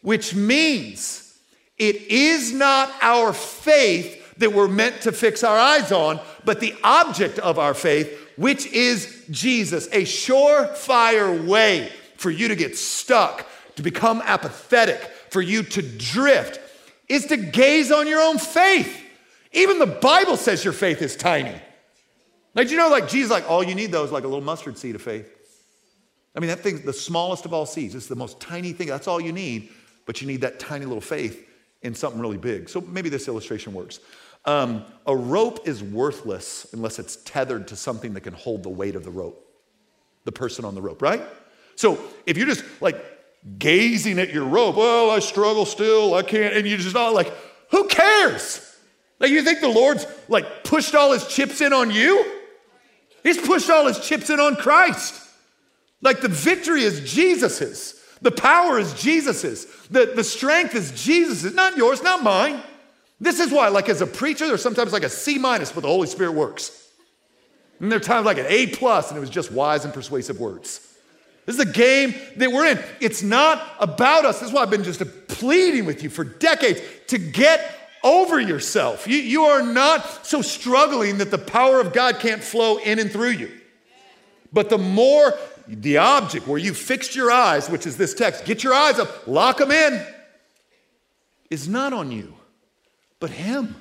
which 0.02 0.36
means 0.36 1.38
it 1.78 1.96
is 2.04 2.54
not 2.54 2.92
our 3.02 3.34
faith 3.34 4.19
that 4.40 4.54
we're 4.54 4.68
meant 4.68 5.02
to 5.02 5.12
fix 5.12 5.44
our 5.44 5.58
eyes 5.58 5.92
on, 5.92 6.20
but 6.44 6.60
the 6.60 6.74
object 6.84 7.40
of 7.40 7.60
our 7.60 7.74
faith, 7.74 8.18
which 8.36 8.66
is 8.68 9.26
Jesus, 9.30 9.88
a 9.88 10.04
surefire 10.04 11.46
way 11.46 11.92
for 12.18 12.32
you 12.32 12.48
to 12.48 12.56
get 12.56 12.78
stuck, 12.78 13.48
to 13.76 13.84
become 13.84 14.22
apathetic, 14.26 15.00
for 15.30 15.42
you 15.42 15.64
to 15.64 15.82
drift, 15.82 16.60
is 17.08 17.26
to 17.28 17.38
gaze 17.38 17.92
on 17.92 18.08
your 18.08 18.22
own 18.22 18.38
faith. 18.38 19.04
Even 19.52 19.80
the 19.80 19.86
Bible 19.86 20.38
says 20.38 20.64
your 20.64 20.74
faith 20.74 21.02
is 21.02 21.16
tiny. 21.16 21.56
Like, 22.56 22.72
you 22.72 22.78
know, 22.78 22.90
like 22.90 23.08
Jesus, 23.08 23.32
like, 23.32 23.50
all 23.50 23.64
you 23.64 23.76
need 23.76 23.92
though 23.92 24.04
is 24.04 24.12
like 24.12 24.24
a 24.24 24.28
little 24.28 24.44
mustard 24.44 24.78
seed 24.78 24.96
of 24.96 25.02
faith. 25.02 25.30
I 26.36 26.40
mean, 26.40 26.50
that 26.50 26.60
thing's 26.60 26.82
the 26.82 26.94
smallest 26.94 27.46
of 27.46 27.54
all 27.54 27.66
seeds. 27.66 27.96
It's 27.96 28.08
the 28.08 28.16
most 28.16 28.40
tiny 28.40 28.74
thing. 28.74 28.88
That's 28.88 29.08
all 29.08 29.20
you 29.20 29.32
need, 29.32 29.70
but 30.06 30.22
you 30.22 30.28
need 30.28 30.42
that 30.42 30.60
tiny 30.60 30.86
little 30.86 31.02
faith 31.02 31.48
in 31.82 31.96
something 31.96 32.22
really 32.22 32.38
big. 32.38 32.70
So 32.70 32.82
maybe 32.82 33.10
this 33.10 33.28
illustration 33.28 33.74
works. 33.74 34.00
Um, 34.46 34.86
a 35.06 35.16
rope 35.16 35.68
is 35.68 35.84
worthless 35.84 36.68
unless 36.74 37.00
it's 37.00 37.18
tethered 37.18 37.68
to 37.70 37.76
something 37.76 38.14
that 38.14 38.22
can 38.22 38.34
hold 38.34 38.64
the 38.64 38.70
weight 38.70 38.96
of 38.96 39.04
the 39.04 39.12
rope, 39.12 39.46
the 40.24 40.32
person 40.32 40.66
on 40.66 40.76
the 40.76 40.82
rope, 40.82 41.02
right? 41.02 41.22
So 41.76 42.00
if 42.26 42.38
you're 42.38 42.48
just 42.48 42.64
like 42.82 43.04
gazing 43.58 44.20
at 44.20 44.32
your 44.32 44.46
rope, 44.46 44.76
well, 44.76 45.12
I 45.12 45.20
struggle 45.20 45.66
still, 45.66 46.14
I 46.14 46.24
can't, 46.24 46.56
and 46.56 46.68
you're 46.68 46.78
just 46.78 46.96
not 46.96 47.14
like, 47.14 47.32
who 47.72 47.88
cares? 47.88 48.66
Like 49.20 49.32
you 49.32 49.42
think 49.42 49.62
the 49.62 49.68
Lord's 49.70 50.06
like 50.28 50.64
pushed 50.64 50.96
all 50.96 51.12
his 51.12 51.28
chips 51.28 51.62
in 51.62 51.74
on 51.74 51.92
you? 51.92 52.26
He's 53.24 53.38
pushed 53.38 53.70
all 53.70 53.86
his 53.86 54.00
chips 54.00 54.30
in 54.30 54.40
on 54.40 54.56
Christ. 54.56 55.14
Like 56.02 56.22
the 56.22 56.30
victory 56.30 56.84
is 56.84 57.12
Jesus's. 57.12 57.96
The 58.22 58.32
power 58.32 58.80
is 58.80 58.94
Jesus's. 58.94 59.66
The, 59.90 60.14
the 60.16 60.24
strength 60.24 60.76
is 60.76 60.92
Jesus's, 60.92 61.54
not 61.54 61.78
yours, 61.78 62.02
not 62.02 62.24
mine. 62.24 62.62
This 63.22 63.40
is 63.40 63.52
why, 63.52 63.68
like 63.68 63.90
as 63.90 64.02
a 64.02 64.08
preacher, 64.08 64.48
there's 64.48 64.62
sometimes 64.62 64.94
like 64.94 65.04
a 65.04 65.10
C 65.10 65.38
minus, 65.38 65.72
but 65.72 65.82
the 65.82 65.88
Holy 65.88 66.08
Spirit 66.08 66.34
works. 66.34 66.88
And 67.80 67.92
there 67.92 67.98
are 67.98 68.02
times 68.02 68.26
like 68.26 68.38
an 68.38 68.46
A 68.48 68.68
plus, 68.68 69.10
and 69.10 69.18
it 69.18 69.22
was 69.22 69.30
just 69.30 69.52
wise 69.52 69.86
and 69.86 69.94
persuasive 69.94 70.40
words. 70.40 70.86
This 71.46 71.58
is 71.58 71.66
the 71.66 71.72
game 71.72 72.14
that 72.38 72.52
we're 72.52 72.68
in. 72.68 72.80
It's 73.02 73.24
not 73.24 73.76
about 73.80 74.26
us. 74.26 74.40
This 74.40 74.50
is 74.50 74.54
why 74.54 74.62
I've 74.62 74.70
been 74.70 74.84
just 74.84 75.02
pleading 75.28 75.86
with 75.86 76.04
you 76.04 76.10
for 76.10 76.24
decades 76.24 76.82
to 77.08 77.18
get 77.18 77.76
over 78.04 78.40
yourself. 78.40 79.08
You, 79.08 79.18
you 79.18 79.44
are 79.44 79.64
not 79.64 80.26
so 80.26 80.42
struggling 80.42 81.18
that 81.18 81.32
the 81.32 81.38
power 81.38 81.82
of 81.82 81.92
God 81.92 82.20
can't 82.20 82.44
flow 82.44 82.78
in 82.78 83.00
and 83.00 83.12
through 83.12 83.32
you. 83.32 83.52
But 84.54 84.70
the 84.70 84.78
more 84.78 85.34
the 85.68 85.98
object 85.98 86.48
where 86.48 86.58
you 86.58 86.74
fixed 86.74 87.16
your 87.16 87.32
eyes, 87.32 87.70
which 87.70 87.86
is 87.86 87.98
this 87.98 88.14
text, 88.14 88.46
get 88.46 88.64
your 88.64 88.74
eyes 88.74 89.00
up, 89.00 89.28
lock 89.28 89.58
them 89.58 89.72
in, 89.72 90.06
is 91.50 91.68
not 91.68 91.94
on 91.94 92.12
you 92.12 92.39
but 93.20 93.30
Him. 93.30 93.76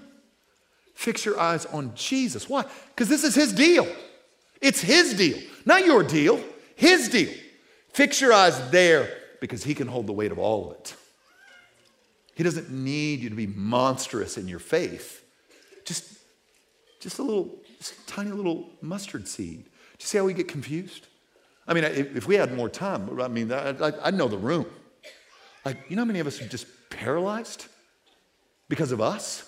Fix 0.98 1.24
your 1.24 1.38
eyes 1.38 1.64
on 1.66 1.94
Jesus. 1.94 2.48
Why? 2.48 2.64
Because 2.88 3.08
this 3.08 3.22
is 3.22 3.32
his 3.32 3.52
deal. 3.52 3.86
It's 4.60 4.80
his 4.80 5.14
deal, 5.14 5.38
not 5.64 5.86
your 5.86 6.02
deal, 6.02 6.42
his 6.74 7.08
deal. 7.08 7.32
Fix 7.92 8.20
your 8.20 8.32
eyes 8.32 8.70
there 8.72 9.08
because 9.40 9.62
he 9.62 9.76
can 9.76 9.86
hold 9.86 10.08
the 10.08 10.12
weight 10.12 10.32
of 10.32 10.40
all 10.40 10.72
of 10.72 10.76
it. 10.76 10.96
He 12.34 12.42
doesn't 12.42 12.68
need 12.68 13.20
you 13.20 13.30
to 13.30 13.36
be 13.36 13.46
monstrous 13.46 14.36
in 14.36 14.48
your 14.48 14.58
faith. 14.58 15.24
Just, 15.84 16.18
just 16.98 17.20
a 17.20 17.22
little, 17.22 17.60
just 17.78 17.92
a 17.92 18.06
tiny 18.06 18.32
little 18.32 18.68
mustard 18.80 19.28
seed. 19.28 19.66
Do 19.66 19.70
you 20.00 20.06
see 20.06 20.18
how 20.18 20.24
we 20.24 20.34
get 20.34 20.48
confused? 20.48 21.06
I 21.68 21.74
mean, 21.74 21.84
if, 21.84 22.26
we 22.26 22.34
had 22.34 22.56
more 22.56 22.68
time, 22.68 23.20
I 23.20 23.28
mean, 23.28 23.52
I, 23.52 23.70
I, 23.70 23.92
I 24.08 24.10
know 24.10 24.26
the 24.26 24.36
room. 24.36 24.66
Like, 25.64 25.84
you 25.88 25.94
know 25.94 26.02
how 26.02 26.06
many 26.06 26.18
of 26.18 26.26
us 26.26 26.42
are 26.42 26.48
just 26.48 26.66
paralyzed 26.90 27.66
because 28.68 28.92
of 28.92 29.00
us? 29.00 29.44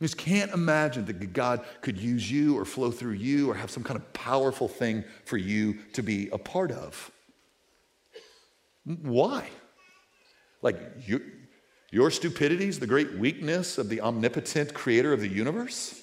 I 0.00 0.04
just 0.04 0.16
can't 0.16 0.50
imagine 0.52 1.04
that 1.06 1.32
God 1.34 1.62
could 1.82 1.98
use 1.98 2.30
you 2.30 2.58
or 2.58 2.64
flow 2.64 2.90
through 2.90 3.12
you 3.12 3.50
or 3.50 3.54
have 3.54 3.70
some 3.70 3.84
kind 3.84 3.98
of 3.98 4.12
powerful 4.14 4.66
thing 4.66 5.04
for 5.26 5.36
you 5.36 5.78
to 5.92 6.02
be 6.02 6.30
a 6.30 6.38
part 6.38 6.72
of. 6.72 7.10
Why? 8.84 9.46
Like, 10.62 10.80
you, 11.06 11.20
your 11.90 12.10
stupidity 12.10 12.66
is 12.66 12.78
the 12.78 12.86
great 12.86 13.12
weakness 13.18 13.76
of 13.76 13.90
the 13.90 14.00
omnipotent 14.00 14.72
creator 14.72 15.12
of 15.12 15.20
the 15.20 15.28
universe? 15.28 16.00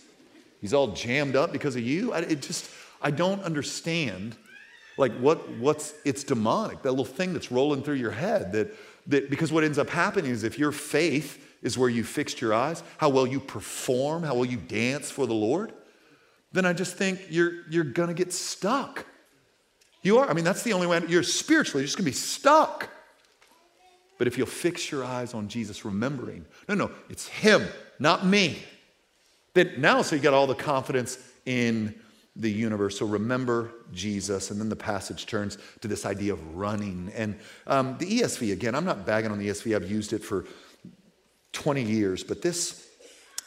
He's 0.62 0.74
all 0.74 0.90
jammed 0.90 1.36
up 1.36 1.52
because 1.52 1.76
of 1.76 1.82
you? 1.82 2.14
I, 2.14 2.20
it 2.20 2.42
just, 2.42 2.70
I 3.02 3.10
don't 3.10 3.42
understand. 3.42 4.36
Like, 4.98 5.16
what, 5.18 5.50
what's, 5.58 5.94
it's 6.06 6.24
demonic, 6.24 6.84
that 6.84 6.92
little 6.92 7.06
thing 7.06 7.34
that's 7.34 7.52
rolling 7.52 7.82
through 7.82 7.96
your 7.96 8.12
head. 8.12 8.52
That, 8.52 8.76
that, 9.08 9.30
because 9.30 9.52
what 9.52 9.64
ends 9.64 9.78
up 9.78 9.90
happening 9.90 10.32
is 10.32 10.44
if 10.44 10.60
your 10.60 10.72
faith 10.72 11.44
is 11.62 11.78
where 11.78 11.90
you 11.90 12.04
fixed 12.04 12.42
your 12.42 12.54
eyes, 12.54 12.84
how 12.98 13.10
well 13.10 13.26
you 13.26 13.40
perform, 13.40 14.24
how 14.24 14.36
well 14.36 14.46
you 14.46 14.58
dance 14.58 15.10
for 15.10 15.26
the 15.26 15.34
Lord, 15.34 15.74
then 16.52 16.66
I 16.66 16.74
just 16.74 16.96
think 16.96 17.20
you're, 17.30 17.68
you're 17.70 17.84
gonna 17.84 18.14
get 18.14 18.32
stuck. 18.32 19.06
You 20.02 20.20
are. 20.20 20.30
I 20.30 20.34
mean, 20.34 20.46
that's 20.46 20.64
the 20.64 20.74
only 20.74 20.88
way. 20.88 21.02
You're 21.08 21.24
spiritually 21.24 21.82
you're 21.82 21.88
just 21.88 21.98
gonna 21.98 22.06
be 22.06 22.12
stuck. 22.12 22.90
But 24.18 24.28
if 24.28 24.38
you'll 24.38 24.48
fix 24.48 24.92
your 24.92 25.04
eyes 25.04 25.34
on 25.34 25.48
Jesus, 25.48 25.86
remembering, 25.86 26.46
no, 26.68 26.76
no, 26.76 26.92
it's 27.10 27.28
Him, 27.28 27.68
not 28.00 28.26
me. 28.26 28.64
Then 29.54 29.74
now, 29.80 30.02
so 30.02 30.16
you 30.16 30.22
got 30.22 30.34
all 30.34 30.48
the 30.48 30.56
confidence 30.56 31.18
in 31.46 31.96
the 32.40 32.52
universe. 32.52 33.00
So 33.00 33.06
remember 33.06 33.72
Jesus. 33.92 34.52
And 34.52 34.60
then 34.60 34.70
the 34.70 34.76
passage 34.76 35.26
turns 35.26 35.58
to 35.82 35.88
this 35.88 36.06
idea 36.06 36.34
of 36.34 36.56
running. 36.56 37.12
And 37.16 37.38
um, 37.66 37.98
the 37.98 38.20
ESV, 38.20 38.54
again, 38.54 38.76
I'm 38.76 38.86
not 38.86 39.06
bagging 39.06 39.32
on 39.32 39.40
the 39.40 39.48
ESV, 39.48 39.76
I've 39.76 39.90
used 39.90 40.14
it 40.14 40.24
for 40.24 40.46
20 41.54 41.82
years, 41.82 42.24
but 42.24 42.42
this, 42.42 42.88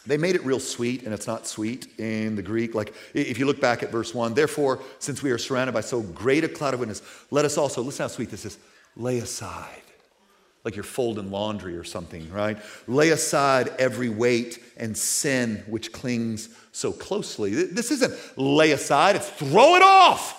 they 0.06 0.16
made 0.16 0.34
it 0.34 0.44
real 0.44 0.58
sweet, 0.58 1.04
and 1.04 1.14
it's 1.14 1.26
not 1.26 1.46
sweet 1.46 1.86
in 1.98 2.34
the 2.34 2.42
Greek. 2.42 2.74
Like, 2.74 2.92
if 3.14 3.38
you 3.38 3.46
look 3.46 3.60
back 3.60 3.82
at 3.82 3.92
verse 3.92 4.14
1, 4.14 4.34
therefore, 4.34 4.80
since 4.98 5.22
we 5.22 5.30
are 5.30 5.38
surrounded 5.38 5.72
by 5.72 5.82
so 5.82 6.02
great 6.02 6.42
a 6.42 6.48
cloud 6.48 6.74
of 6.74 6.80
witness, 6.80 7.02
let 7.30 7.44
us 7.44 7.56
also, 7.56 7.82
listen 7.82 8.04
how 8.04 8.08
sweet 8.08 8.30
this 8.30 8.44
is, 8.44 8.58
lay 8.96 9.18
aside. 9.18 9.82
Like 10.64 10.76
you're 10.76 10.82
folding 10.82 11.30
laundry 11.30 11.76
or 11.76 11.84
something, 11.84 12.30
right? 12.30 12.58
Lay 12.86 13.10
aside 13.10 13.68
every 13.78 14.08
weight 14.08 14.62
and 14.76 14.96
sin 14.96 15.62
which 15.66 15.92
clings 15.92 16.50
so 16.72 16.92
closely. 16.92 17.64
This 17.64 17.90
isn't 17.90 18.14
lay 18.36 18.72
aside, 18.72 19.16
it's 19.16 19.28
throw 19.28 19.76
it 19.76 19.82
off. 19.82 20.36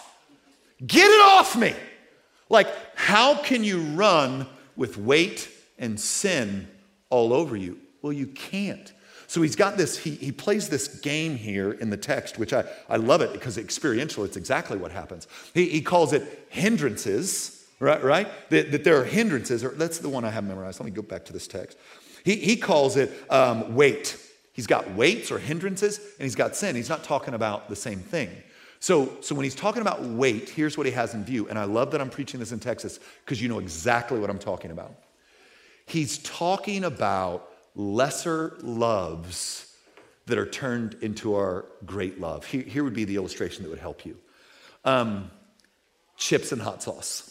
Get 0.85 1.09
it 1.09 1.21
off 1.21 1.55
me. 1.55 1.73
Like, 2.49 2.67
how 2.95 3.35
can 3.35 3.63
you 3.63 3.81
run 3.81 4.47
with 4.75 4.97
weight 4.97 5.49
and 5.77 5.99
sin 5.99 6.67
all 7.09 7.33
over 7.33 7.55
you? 7.55 7.79
Well, 8.01 8.13
you 8.13 8.27
can't. 8.27 8.91
So 9.27 9.41
he's 9.41 9.55
got 9.55 9.77
this, 9.77 9.97
he, 9.97 10.15
he 10.15 10.33
plays 10.33 10.67
this 10.67 10.87
game 10.99 11.37
here 11.37 11.71
in 11.71 11.89
the 11.89 11.95
text, 11.97 12.37
which 12.37 12.51
I, 12.51 12.65
I 12.89 12.97
love 12.97 13.21
it 13.21 13.31
because 13.31 13.57
experiential, 13.57 14.25
it's 14.25 14.35
exactly 14.35 14.77
what 14.77 14.91
happens. 14.91 15.27
He, 15.53 15.69
he 15.69 15.81
calls 15.81 16.11
it 16.11 16.47
hindrances, 16.49 17.60
right? 17.81 18.03
right? 18.03 18.49
That, 18.49 18.71
that 18.71 18.83
there 18.83 18.99
are 19.01 19.03
hindrances, 19.03 19.63
or 19.63 19.69
that's 19.69 19.97
the 19.97 20.09
one 20.09 20.23
I 20.23 20.29
have 20.29 20.43
memorized. 20.43 20.79
Let 20.79 20.85
me 20.85 20.91
go 20.91 21.01
back 21.01 21.25
to 21.25 21.33
this 21.33 21.47
text. 21.47 21.77
He, 22.23 22.35
he 22.35 22.55
calls 22.55 22.95
it 22.95 23.11
um, 23.29 23.75
weight. 23.75 24.17
He's 24.53 24.67
got 24.67 24.91
weights 24.93 25.31
or 25.31 25.39
hindrances, 25.39 25.97
and 25.97 26.23
he's 26.23 26.35
got 26.35 26.55
sin. 26.55 26.75
He's 26.75 26.89
not 26.89 27.03
talking 27.03 27.33
about 27.33 27.67
the 27.67 27.75
same 27.75 27.99
thing. 27.99 28.29
So, 28.79 29.17
so 29.21 29.35
when 29.35 29.43
he's 29.43 29.55
talking 29.55 29.81
about 29.81 30.03
weight, 30.03 30.49
here's 30.49 30.77
what 30.77 30.85
he 30.85 30.91
has 30.93 31.13
in 31.13 31.23
view. 31.23 31.47
And 31.49 31.57
I 31.57 31.65
love 31.65 31.91
that 31.91 32.01
I'm 32.01 32.09
preaching 32.09 32.39
this 32.39 32.51
in 32.51 32.59
Texas 32.59 32.99
because 33.25 33.41
you 33.41 33.49
know 33.49 33.59
exactly 33.59 34.19
what 34.19 34.29
I'm 34.29 34.39
talking 34.39 34.71
about. 34.71 34.93
He's 35.85 36.19
talking 36.19 36.83
about 36.83 37.51
lesser 37.75 38.57
loves 38.61 39.75
that 40.25 40.37
are 40.37 40.45
turned 40.45 40.95
into 41.01 41.35
our 41.35 41.65
great 41.85 42.19
love. 42.19 42.45
Here, 42.45 42.61
here 42.61 42.83
would 42.83 42.93
be 42.93 43.03
the 43.03 43.15
illustration 43.15 43.63
that 43.63 43.69
would 43.69 43.79
help 43.79 44.05
you 44.05 44.17
um, 44.83 45.29
chips 46.17 46.51
and 46.51 46.61
hot 46.61 46.81
sauce. 46.81 47.30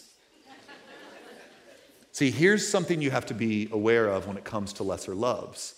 See, 2.21 2.31
here's 2.31 2.69
something 2.69 3.01
you 3.01 3.11
have 3.11 3.25
to 3.25 3.35
be 3.35 3.71
aware 3.73 4.07
of 4.07 4.27
when 4.27 4.37
it 4.37 4.45
comes 4.45 4.75
to 4.75 4.83
lesser 4.83 5.15
loves. 5.15 5.77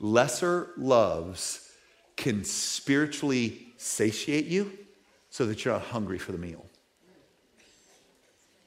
Lesser 0.00 0.68
loves 0.76 1.66
can 2.14 2.44
spiritually 2.44 3.68
satiate 3.78 4.44
you 4.44 4.70
so 5.30 5.46
that 5.46 5.64
you're 5.64 5.72
not 5.72 5.84
hungry 5.84 6.18
for 6.18 6.32
the 6.32 6.36
meal. 6.36 6.66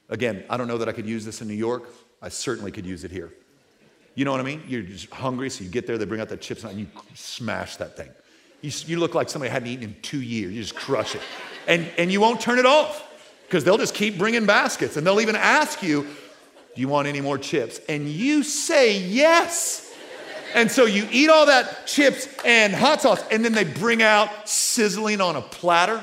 Again, 0.09 0.43
I 0.49 0.57
don't 0.57 0.67
know 0.67 0.79
that 0.79 0.89
I 0.89 0.93
could 0.93 1.05
use 1.05 1.23
this 1.23 1.43
in 1.43 1.47
New 1.47 1.53
York. 1.53 1.89
I 2.23 2.29
certainly 2.29 2.71
could 2.71 2.87
use 2.87 3.03
it 3.03 3.11
here. 3.11 3.31
You 4.15 4.25
know 4.25 4.31
what 4.31 4.41
I 4.41 4.43
mean? 4.43 4.63
You're 4.67 4.81
just 4.81 5.11
hungry, 5.11 5.51
so 5.51 5.63
you 5.63 5.69
get 5.69 5.85
there, 5.85 5.99
they 5.99 6.05
bring 6.05 6.21
out 6.21 6.29
the 6.29 6.37
chips, 6.37 6.63
and 6.63 6.79
you 6.79 6.87
smash 7.13 7.75
that 7.75 7.95
thing. 7.95 8.09
You, 8.61 8.71
you 8.87 8.97
look 8.97 9.13
like 9.13 9.29
somebody 9.29 9.51
hadn't 9.51 9.67
eaten 9.67 9.83
in 9.83 9.95
two 10.01 10.23
years. 10.23 10.53
You 10.53 10.61
just 10.63 10.75
crush 10.75 11.13
it. 11.13 11.21
And, 11.67 11.87
and 11.99 12.11
you 12.11 12.19
won't 12.19 12.41
turn 12.41 12.57
it 12.57 12.65
off 12.65 13.07
because 13.45 13.63
they'll 13.63 13.77
just 13.77 13.93
keep 13.93 14.17
bringing 14.17 14.47
baskets 14.47 14.97
and 14.97 15.05
they'll 15.05 15.21
even 15.21 15.35
ask 15.35 15.83
you, 15.83 16.07
Do 16.75 16.81
you 16.81 16.87
want 16.87 17.07
any 17.07 17.21
more 17.21 17.37
chips? 17.37 17.79
And 17.89 18.07
you 18.07 18.43
say 18.43 18.97
yes. 18.97 19.93
And 20.53 20.69
so 20.69 20.85
you 20.85 21.07
eat 21.11 21.29
all 21.29 21.45
that 21.45 21.87
chips 21.87 22.27
and 22.43 22.73
hot 22.73 23.01
sauce, 23.01 23.23
and 23.31 23.43
then 23.43 23.53
they 23.53 23.63
bring 23.63 24.01
out 24.01 24.49
sizzling 24.49 25.21
on 25.21 25.35
a 25.35 25.41
platter 25.41 26.01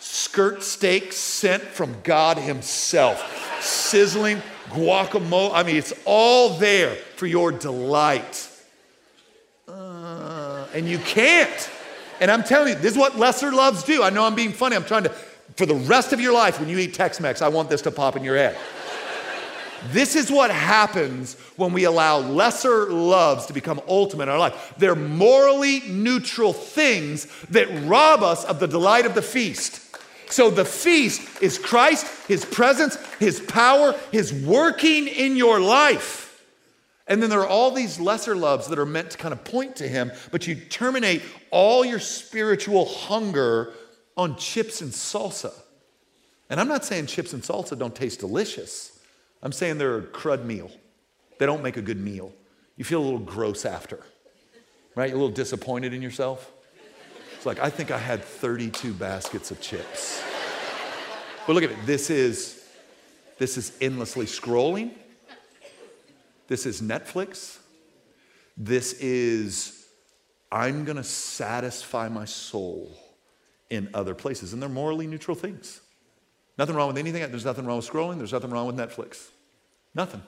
skirt 0.00 0.62
steak 0.62 1.12
sent 1.12 1.62
from 1.62 1.94
God 2.02 2.36
Himself. 2.38 3.62
Sizzling 3.62 4.42
guacamole. 4.70 5.52
I 5.52 5.62
mean, 5.62 5.76
it's 5.76 5.92
all 6.04 6.58
there 6.58 6.94
for 7.16 7.26
your 7.26 7.52
delight. 7.52 8.48
Uh, 9.68 10.66
and 10.74 10.88
you 10.88 10.98
can't. 10.98 11.70
And 12.20 12.30
I'm 12.30 12.42
telling 12.42 12.68
you, 12.68 12.74
this 12.74 12.92
is 12.92 12.98
what 12.98 13.16
lesser 13.16 13.52
loves 13.52 13.82
do. 13.82 14.02
I 14.02 14.10
know 14.10 14.24
I'm 14.24 14.34
being 14.34 14.52
funny. 14.52 14.76
I'm 14.76 14.84
trying 14.84 15.04
to, 15.04 15.10
for 15.56 15.66
the 15.66 15.74
rest 15.74 16.12
of 16.12 16.20
your 16.20 16.32
life, 16.32 16.58
when 16.58 16.68
you 16.68 16.78
eat 16.78 16.94
Tex 16.94 17.20
Mex, 17.20 17.40
I 17.40 17.48
want 17.48 17.70
this 17.70 17.82
to 17.82 17.90
pop 17.90 18.16
in 18.16 18.24
your 18.24 18.36
head. 18.36 18.56
This 19.88 20.16
is 20.16 20.30
what 20.30 20.50
happens 20.50 21.34
when 21.56 21.72
we 21.72 21.84
allow 21.84 22.18
lesser 22.18 22.90
loves 22.90 23.46
to 23.46 23.52
become 23.52 23.80
ultimate 23.88 24.24
in 24.24 24.28
our 24.28 24.38
life. 24.38 24.74
They're 24.76 24.94
morally 24.94 25.80
neutral 25.80 26.52
things 26.52 27.26
that 27.50 27.68
rob 27.86 28.22
us 28.22 28.44
of 28.44 28.60
the 28.60 28.68
delight 28.68 29.06
of 29.06 29.14
the 29.14 29.22
feast. 29.22 29.86
So 30.30 30.50
the 30.50 30.64
feast 30.64 31.42
is 31.42 31.58
Christ, 31.58 32.06
His 32.28 32.44
presence, 32.44 32.96
His 33.18 33.40
power, 33.40 33.94
His 34.12 34.32
working 34.32 35.08
in 35.08 35.36
your 35.36 35.60
life. 35.60 36.44
And 37.06 37.20
then 37.20 37.30
there 37.30 37.40
are 37.40 37.48
all 37.48 37.72
these 37.72 37.98
lesser 37.98 38.36
loves 38.36 38.68
that 38.68 38.78
are 38.78 38.86
meant 38.86 39.10
to 39.10 39.18
kind 39.18 39.32
of 39.32 39.42
point 39.42 39.76
to 39.76 39.88
Him, 39.88 40.12
but 40.30 40.46
you 40.46 40.54
terminate 40.54 41.22
all 41.50 41.84
your 41.84 41.98
spiritual 41.98 42.84
hunger 42.84 43.72
on 44.16 44.36
chips 44.36 44.80
and 44.80 44.92
salsa. 44.92 45.52
And 46.48 46.60
I'm 46.60 46.68
not 46.68 46.84
saying 46.84 47.06
chips 47.06 47.32
and 47.32 47.42
salsa 47.42 47.76
don't 47.76 47.94
taste 47.94 48.20
delicious. 48.20 48.99
I'm 49.42 49.52
saying 49.52 49.78
they're 49.78 49.98
a 49.98 50.02
crud 50.02 50.44
meal. 50.44 50.70
They 51.38 51.46
don't 51.46 51.62
make 51.62 51.76
a 51.76 51.82
good 51.82 51.98
meal. 51.98 52.32
You 52.76 52.84
feel 52.84 53.00
a 53.00 53.04
little 53.04 53.18
gross 53.18 53.64
after, 53.64 54.00
right? 54.94 55.08
You're 55.08 55.18
a 55.18 55.20
little 55.20 55.34
disappointed 55.34 55.94
in 55.94 56.02
yourself. 56.02 56.52
It's 57.36 57.46
like, 57.46 57.58
I 57.58 57.70
think 57.70 57.90
I 57.90 57.98
had 57.98 58.22
32 58.22 58.92
baskets 58.92 59.50
of 59.50 59.60
chips. 59.60 60.22
But 61.46 61.54
look 61.54 61.64
at 61.64 61.70
it. 61.70 61.86
This 61.86 62.10
is, 62.10 62.62
this 63.38 63.56
is 63.56 63.72
endlessly 63.80 64.26
scrolling. 64.26 64.90
This 66.48 66.66
is 66.66 66.82
Netflix. 66.82 67.58
This 68.56 68.92
is, 68.94 69.86
I'm 70.52 70.84
going 70.84 70.98
to 70.98 71.04
satisfy 71.04 72.08
my 72.08 72.26
soul 72.26 72.94
in 73.70 73.88
other 73.94 74.14
places. 74.14 74.52
And 74.52 74.60
they're 74.60 74.68
morally 74.68 75.06
neutral 75.06 75.34
things. 75.34 75.80
Nothing 76.60 76.76
wrong 76.76 76.88
with 76.88 76.98
anything. 76.98 77.22
There's 77.30 77.46
nothing 77.46 77.64
wrong 77.64 77.78
with 77.78 77.88
scrolling. 77.88 78.18
There's 78.18 78.34
nothing 78.34 78.50
wrong 78.50 78.66
with 78.66 78.76
Netflix. 78.76 79.28
Nothing. 79.94 80.20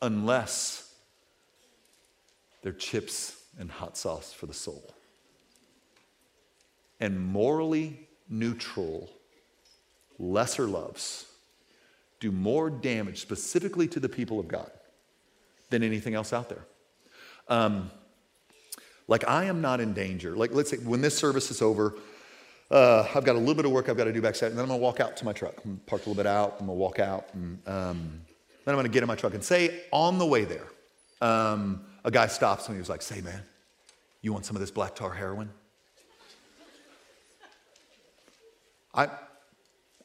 Unless 0.00 0.94
they're 2.62 2.72
chips 2.72 3.36
and 3.58 3.70
hot 3.70 3.98
sauce 3.98 4.32
for 4.32 4.46
the 4.46 4.54
soul 4.54 4.94
and 7.00 7.20
morally 7.20 8.08
neutral 8.30 9.10
lesser 10.18 10.64
loves 10.64 11.26
do 12.18 12.32
more 12.32 12.70
damage 12.70 13.20
specifically 13.20 13.86
to 13.88 14.00
the 14.00 14.08
people 14.08 14.40
of 14.40 14.48
God 14.48 14.70
than 15.68 15.82
anything 15.82 16.14
else 16.14 16.32
out 16.32 16.48
there. 16.48 16.64
Um, 17.48 17.90
Like 19.06 19.28
I 19.28 19.44
am 19.44 19.60
not 19.60 19.80
in 19.80 19.92
danger. 19.92 20.34
Like 20.34 20.54
let's 20.54 20.70
say 20.70 20.78
when 20.78 21.02
this 21.02 21.14
service 21.14 21.50
is 21.50 21.60
over, 21.60 21.94
uh, 22.70 23.06
I've 23.14 23.24
got 23.24 23.36
a 23.36 23.38
little 23.38 23.54
bit 23.54 23.64
of 23.64 23.70
work 23.70 23.88
I've 23.88 23.96
got 23.96 24.04
to 24.04 24.12
do 24.12 24.20
backside, 24.20 24.50
and 24.50 24.58
then 24.58 24.64
I'm 24.64 24.68
gonna 24.68 24.82
walk 24.82 25.00
out 25.00 25.16
to 25.18 25.24
my 25.24 25.32
truck. 25.32 25.54
I'm 25.64 25.80
park 25.86 26.04
a 26.04 26.08
little 26.08 26.20
bit 26.20 26.26
out. 26.26 26.56
I'm 26.58 26.66
gonna 26.66 26.78
walk 26.78 26.98
out, 26.98 27.28
and 27.32 27.58
um, 27.66 28.20
then 28.64 28.74
I'm 28.74 28.76
gonna 28.76 28.88
get 28.88 29.02
in 29.02 29.06
my 29.06 29.14
truck 29.14 29.34
and 29.34 29.44
say 29.44 29.82
on 29.92 30.18
the 30.18 30.26
way 30.26 30.44
there, 30.44 30.66
um, 31.20 31.84
a 32.04 32.10
guy 32.10 32.26
stops 32.26 32.68
me. 32.68 32.74
He 32.74 32.80
was 32.80 32.88
like, 32.88 33.02
"Say, 33.02 33.20
man, 33.20 33.42
you 34.20 34.32
want 34.32 34.46
some 34.46 34.56
of 34.56 34.60
this 34.60 34.70
black 34.70 34.94
tar 34.94 35.12
heroin?" 35.12 35.50
I, 38.92 39.08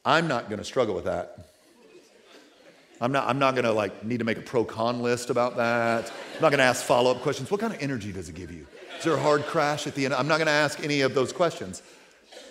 I'm 0.04 0.28
not 0.28 0.50
gonna 0.50 0.64
struggle 0.64 0.94
with 0.94 1.04
that. 1.04 1.48
I'm 3.00 3.10
not, 3.10 3.28
I'm 3.28 3.40
not 3.40 3.56
gonna 3.56 3.72
like 3.72 4.04
need 4.04 4.18
to 4.18 4.24
make 4.24 4.38
a 4.38 4.42
pro 4.42 4.64
con 4.64 5.02
list 5.02 5.30
about 5.30 5.56
that. 5.56 6.12
I'm 6.36 6.42
not 6.42 6.50
gonna 6.52 6.62
ask 6.62 6.84
follow 6.84 7.10
up 7.10 7.22
questions. 7.22 7.50
What 7.50 7.58
kind 7.58 7.74
of 7.74 7.82
energy 7.82 8.12
does 8.12 8.28
it 8.28 8.36
give 8.36 8.52
you? 8.52 8.66
Is 8.98 9.04
there 9.04 9.14
a 9.14 9.20
hard 9.20 9.42
crash 9.46 9.88
at 9.88 9.96
the 9.96 10.04
end? 10.04 10.14
I'm 10.14 10.28
not 10.28 10.38
gonna 10.38 10.52
ask 10.52 10.78
any 10.84 11.00
of 11.00 11.12
those 11.12 11.32
questions. 11.32 11.82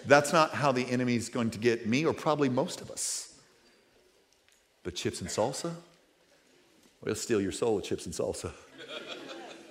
That's 0.06 0.34
not 0.34 0.52
how 0.52 0.72
the 0.72 0.84
enemy's 0.90 1.30
going 1.30 1.52
to 1.52 1.60
get 1.60 1.88
me 1.88 2.06
or 2.06 2.14
probably 2.14 2.50
most 2.50 2.82
of 2.82 2.90
us. 2.92 3.40
But 4.84 4.96
chips 4.96 5.22
and 5.22 5.30
salsa? 5.30 5.74
We'll 7.04 7.16
steal 7.16 7.42
your 7.42 7.52
soul 7.52 7.76
with 7.76 7.86
chips 7.86 8.06
and 8.06 8.14
salsa. 8.14 8.52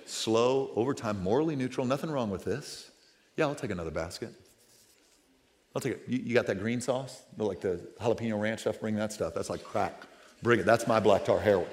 Slow, 0.05 0.71
over 0.75 0.93
time, 0.93 1.21
morally 1.23 1.55
neutral, 1.55 1.85
nothing 1.85 2.11
wrong 2.11 2.29
with 2.29 2.43
this. 2.43 2.91
Yeah, 3.37 3.45
I'll 3.45 3.55
take 3.55 3.71
another 3.71 3.91
basket. 3.91 4.33
I'll 5.73 5.81
take 5.81 5.93
it. 5.93 6.03
You, 6.07 6.19
you 6.19 6.33
got 6.33 6.47
that 6.47 6.59
green 6.59 6.81
sauce? 6.81 7.23
Like 7.37 7.61
the 7.61 7.79
jalapeno 7.99 8.39
ranch 8.39 8.61
stuff? 8.61 8.79
Bring 8.79 8.95
that 8.95 9.13
stuff. 9.13 9.33
That's 9.33 9.49
like 9.49 9.63
crack. 9.63 10.03
Bring 10.43 10.59
it. 10.59 10.65
That's 10.65 10.87
my 10.87 10.99
black 10.99 11.23
tar 11.23 11.39
heroin. 11.39 11.67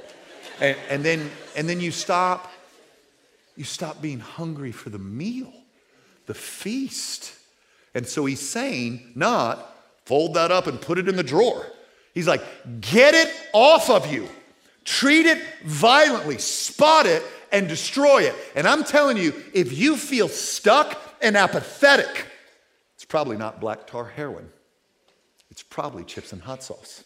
And, 0.61 0.77
and, 0.89 1.05
then, 1.05 1.31
and 1.57 1.69
then 1.69 1.81
you 1.81 1.91
stop, 1.91 2.51
you 3.57 3.65
stop 3.65 4.01
being 4.01 4.21
hungry 4.21 4.73
for 4.73 4.91
the 4.91 4.99
meal, 4.99 5.53
the 6.27 6.35
feast. 6.35 7.35
And 7.95 8.07
so 8.07 8.25
he's 8.25 8.47
saying, 8.47 9.13
not 9.15 9.75
fold 10.05 10.35
that 10.35 10.51
up 10.51 10.67
and 10.67 10.81
put 10.81 10.99
it 10.99 11.09
in 11.09 11.17
the 11.17 11.23
drawer. 11.23 11.67
He's 12.15 12.27
like, 12.27 12.43
get 12.81 13.15
it 13.15 13.33
off 13.53 13.91
of 13.91 14.11
you. 14.13 14.29
Treat 14.85 15.27
it 15.27 15.43
violently, 15.65 16.39
spot 16.39 17.07
it, 17.07 17.23
and 17.53 17.69
destroy 17.69 18.23
it. 18.23 18.35
And 18.55 18.67
I'm 18.67 18.85
telling 18.85 19.17
you, 19.17 19.35
if 19.53 19.77
you 19.77 19.97
feel 19.97 20.29
stuck 20.29 20.99
and 21.21 21.37
apathetic, 21.37 22.27
it's 22.95 23.05
probably 23.05 23.37
not 23.37 23.61
black 23.61 23.87
tar 23.87 24.07
heroin. 24.07 24.49
It's 25.51 25.63
probably 25.63 26.05
chips 26.05 26.33
and 26.33 26.41
hot 26.41 26.63
sauce. 26.63 27.05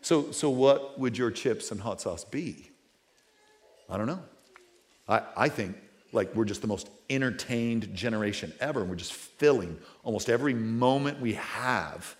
So, 0.00 0.30
so 0.30 0.48
what 0.50 0.98
would 0.98 1.18
your 1.18 1.30
chips 1.30 1.70
and 1.70 1.80
hot 1.80 2.00
sauce 2.00 2.24
be? 2.24 2.70
I 3.90 3.96
don't 3.96 4.06
know. 4.06 4.22
I, 5.08 5.22
I 5.36 5.48
think 5.48 5.76
like 6.16 6.34
we're 6.34 6.44
just 6.44 6.62
the 6.62 6.66
most 6.66 6.88
entertained 7.08 7.94
generation 7.94 8.52
ever, 8.58 8.80
and 8.80 8.90
we're 8.90 8.96
just 8.96 9.12
filling 9.12 9.78
almost 10.02 10.28
every 10.28 10.54
moment 10.54 11.20
we 11.20 11.34
have 11.34 12.16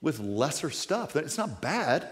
with 0.00 0.18
lesser 0.18 0.70
stuff. 0.70 1.14
It's 1.14 1.38
not 1.38 1.60
bad. 1.60 2.08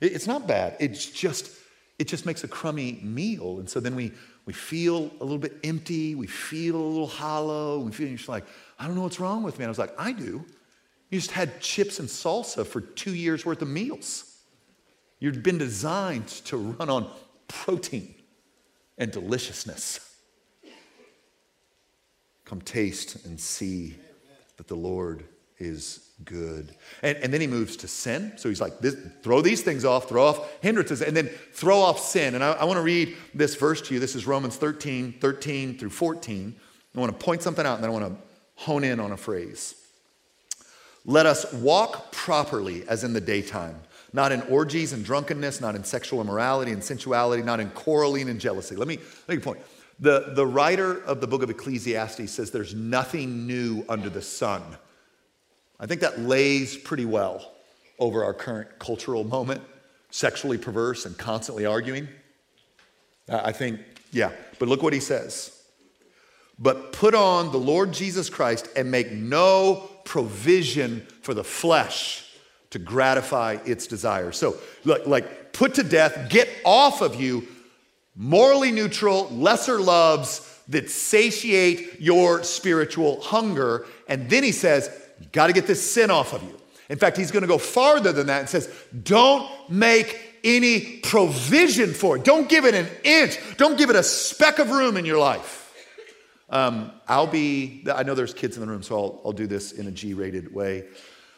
It's 0.00 0.26
not 0.26 0.46
bad. 0.46 0.76
It's 0.80 1.06
just, 1.06 1.50
it 1.98 2.08
just 2.08 2.26
makes 2.26 2.44
a 2.44 2.48
crummy 2.48 3.00
meal. 3.02 3.58
And 3.60 3.68
so 3.68 3.80
then 3.80 3.94
we, 3.94 4.12
we 4.46 4.52
feel 4.52 5.10
a 5.20 5.24
little 5.24 5.38
bit 5.38 5.56
empty. 5.64 6.14
We 6.14 6.26
feel 6.26 6.76
a 6.76 6.78
little 6.78 7.06
hollow. 7.06 7.78
We 7.78 7.92
feel 7.92 8.08
just 8.08 8.28
like, 8.28 8.44
I 8.78 8.86
don't 8.86 8.96
know 8.96 9.02
what's 9.02 9.20
wrong 9.20 9.42
with 9.42 9.58
me. 9.58 9.64
And 9.64 9.68
I 9.68 9.70
was 9.70 9.78
like, 9.78 9.94
I 9.98 10.12
do. 10.12 10.44
You 11.10 11.18
just 11.18 11.30
had 11.30 11.60
chips 11.60 12.00
and 12.00 12.08
salsa 12.08 12.66
for 12.66 12.80
two 12.80 13.14
years 13.14 13.46
worth 13.46 13.62
of 13.62 13.68
meals. 13.68 14.38
You've 15.20 15.42
been 15.42 15.58
designed 15.58 16.28
to 16.28 16.56
run 16.56 16.90
on 16.90 17.10
protein 17.48 18.14
and 18.98 19.10
deliciousness. 19.10 20.13
Come 22.44 22.60
taste 22.60 23.24
and 23.24 23.38
see 23.40 23.96
that 24.56 24.68
the 24.68 24.76
Lord 24.76 25.24
is 25.58 26.10
good. 26.24 26.74
And, 27.02 27.16
and 27.18 27.32
then 27.32 27.40
he 27.40 27.46
moves 27.46 27.76
to 27.78 27.88
sin. 27.88 28.32
So 28.36 28.48
he's 28.48 28.60
like, 28.60 28.78
this, 28.80 28.96
throw 29.22 29.40
these 29.40 29.62
things 29.62 29.84
off, 29.84 30.08
throw 30.08 30.26
off 30.26 30.62
hindrances, 30.62 31.02
and 31.02 31.16
then 31.16 31.28
throw 31.52 31.78
off 31.78 31.98
sin. 31.98 32.34
And 32.34 32.44
I, 32.44 32.52
I 32.52 32.64
want 32.64 32.78
to 32.78 32.82
read 32.82 33.16
this 33.34 33.54
verse 33.54 33.80
to 33.82 33.94
you. 33.94 34.00
This 34.00 34.14
is 34.14 34.26
Romans 34.26 34.56
13, 34.56 35.14
13 35.20 35.78
through 35.78 35.90
14. 35.90 36.54
I 36.94 37.00
want 37.00 37.18
to 37.18 37.24
point 37.24 37.42
something 37.42 37.66
out, 37.66 37.74
and 37.74 37.82
then 37.82 37.90
I 37.90 37.92
want 37.92 38.06
to 38.06 38.22
hone 38.56 38.84
in 38.84 39.00
on 39.00 39.12
a 39.12 39.16
phrase. 39.16 39.74
Let 41.04 41.26
us 41.26 41.52
walk 41.52 42.12
properly 42.12 42.86
as 42.88 43.04
in 43.04 43.12
the 43.12 43.20
daytime, 43.20 43.78
not 44.12 44.32
in 44.32 44.40
orgies 44.42 44.92
and 44.92 45.04
drunkenness, 45.04 45.60
not 45.60 45.74
in 45.74 45.84
sexual 45.84 46.20
immorality 46.20 46.72
and 46.72 46.82
sensuality, 46.82 47.42
not 47.42 47.60
in 47.60 47.68
quarreling 47.70 48.28
and 48.28 48.40
jealousy. 48.40 48.76
Let 48.76 48.88
me 48.88 48.98
make 49.28 49.38
a 49.38 49.42
point. 49.42 49.60
The, 50.00 50.32
the 50.34 50.46
writer 50.46 51.02
of 51.04 51.20
the 51.20 51.26
book 51.26 51.42
of 51.42 51.50
Ecclesiastes 51.50 52.30
says 52.30 52.50
there's 52.50 52.74
nothing 52.74 53.46
new 53.46 53.84
under 53.88 54.10
the 54.10 54.22
sun. 54.22 54.62
I 55.78 55.86
think 55.86 56.00
that 56.00 56.20
lays 56.20 56.76
pretty 56.76 57.04
well 57.04 57.52
over 57.98 58.24
our 58.24 58.34
current 58.34 58.78
cultural 58.78 59.24
moment, 59.24 59.62
sexually 60.10 60.58
perverse 60.58 61.06
and 61.06 61.16
constantly 61.16 61.64
arguing. 61.64 62.08
I 63.28 63.52
think, 63.52 63.80
yeah. 64.10 64.32
But 64.58 64.68
look 64.68 64.82
what 64.82 64.92
he 64.92 65.00
says. 65.00 65.62
But 66.58 66.92
put 66.92 67.14
on 67.14 67.52
the 67.52 67.58
Lord 67.58 67.92
Jesus 67.92 68.28
Christ 68.30 68.68
and 68.76 68.90
make 68.90 69.10
no 69.10 69.90
provision 70.04 71.06
for 71.22 71.34
the 71.34 71.44
flesh 71.44 72.24
to 72.70 72.78
gratify 72.78 73.58
its 73.64 73.86
desires. 73.86 74.36
So, 74.36 74.56
like, 74.84 75.06
like 75.06 75.52
put 75.52 75.74
to 75.74 75.82
death, 75.82 76.28
get 76.28 76.48
off 76.64 77.00
of 77.00 77.20
you 77.20 77.46
morally 78.14 78.70
neutral, 78.70 79.28
lesser 79.30 79.80
loves 79.80 80.50
that 80.68 80.90
satiate 80.90 82.00
your 82.00 82.42
spiritual 82.42 83.20
hunger. 83.20 83.86
And 84.08 84.30
then 84.30 84.42
he 84.42 84.52
says, 84.52 84.90
you 85.20 85.26
got 85.32 85.48
to 85.48 85.52
get 85.52 85.66
this 85.66 85.92
sin 85.92 86.10
off 86.10 86.32
of 86.32 86.42
you. 86.42 86.58
In 86.88 86.98
fact, 86.98 87.16
he's 87.16 87.30
going 87.30 87.42
to 87.42 87.48
go 87.48 87.58
farther 87.58 88.12
than 88.12 88.26
that 88.26 88.40
and 88.40 88.48
says, 88.48 88.72
don't 89.02 89.50
make 89.70 90.20
any 90.44 90.98
provision 90.98 91.92
for 91.94 92.16
it. 92.16 92.24
Don't 92.24 92.48
give 92.48 92.66
it 92.66 92.74
an 92.74 92.86
inch. 93.04 93.38
Don't 93.56 93.78
give 93.78 93.90
it 93.90 93.96
a 93.96 94.02
speck 94.02 94.58
of 94.58 94.70
room 94.70 94.96
in 94.96 95.04
your 95.04 95.18
life. 95.18 95.62
Um, 96.50 96.92
I'll 97.08 97.26
be, 97.26 97.84
I 97.92 98.02
know 98.02 98.14
there's 98.14 98.34
kids 98.34 98.56
in 98.56 98.60
the 98.60 98.70
room, 98.70 98.82
so 98.82 98.96
I'll, 98.96 99.22
I'll 99.24 99.32
do 99.32 99.46
this 99.46 99.72
in 99.72 99.86
a 99.86 99.90
G 99.90 100.14
rated 100.14 100.54
way. 100.54 100.84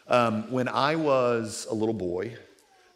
Um, 0.07 0.51
when 0.51 0.67
I 0.67 0.95
was 0.95 1.65
a 1.69 1.73
little 1.73 1.93
boy, 1.93 2.35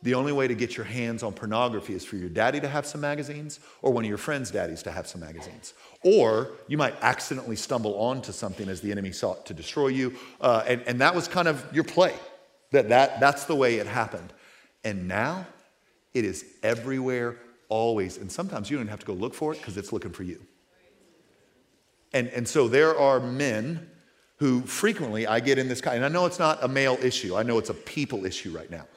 the 0.03 0.15
only 0.15 0.31
way 0.31 0.47
to 0.47 0.55
get 0.55 0.75
your 0.75 0.85
hands 0.85 1.21
on 1.21 1.33
pornography 1.33 1.93
is 1.93 2.03
for 2.03 2.15
your 2.15 2.29
daddy 2.29 2.59
to 2.59 2.67
have 2.67 2.85
some 2.85 3.01
magazines 3.01 3.59
or 3.81 3.91
one 3.91 4.03
of 4.03 4.09
your 4.09 4.17
friends' 4.17 4.49
daddies 4.49 4.81
to 4.83 4.91
have 4.91 5.05
some 5.05 5.21
magazines. 5.21 5.73
Or 6.03 6.51
you 6.67 6.77
might 6.77 6.95
accidentally 7.01 7.55
stumble 7.55 7.93
onto 7.95 8.31
something 8.31 8.67
as 8.67 8.81
the 8.81 8.91
enemy 8.91 9.11
sought 9.11 9.45
to 9.45 9.53
destroy 9.53 9.87
you. 9.87 10.15
Uh, 10.39 10.63
and, 10.67 10.81
and 10.87 11.01
that 11.01 11.13
was 11.13 11.27
kind 11.27 11.47
of 11.47 11.63
your 11.73 11.83
play. 11.83 12.15
That, 12.71 12.89
that, 12.89 13.19
that's 13.19 13.45
the 13.45 13.55
way 13.55 13.75
it 13.75 13.85
happened. 13.85 14.33
And 14.83 15.07
now 15.07 15.45
it 16.13 16.25
is 16.25 16.45
everywhere, 16.63 17.37
always. 17.69 18.17
And 18.17 18.31
sometimes 18.31 18.71
you 18.71 18.77
don't 18.77 18.85
even 18.85 18.91
have 18.91 19.01
to 19.01 19.05
go 19.05 19.13
look 19.13 19.35
for 19.35 19.53
it 19.53 19.59
because 19.59 19.77
it's 19.77 19.93
looking 19.93 20.11
for 20.11 20.23
you. 20.23 20.41
And, 22.13 22.27
and 22.29 22.47
so 22.47 22.67
there 22.67 22.97
are 22.97 23.19
men 23.19 23.87
who 24.37 24.61
frequently 24.61 25.27
I 25.27 25.39
get 25.39 25.59
in 25.59 25.67
this 25.67 25.81
kind, 25.81 25.97
and 25.97 26.05
I 26.05 26.07
know 26.07 26.25
it's 26.25 26.39
not 26.39 26.63
a 26.63 26.67
male 26.67 26.97
issue, 27.03 27.35
I 27.35 27.43
know 27.43 27.59
it's 27.59 27.69
a 27.69 27.75
people 27.75 28.25
issue 28.25 28.51
right 28.51 28.71
now. 28.71 28.87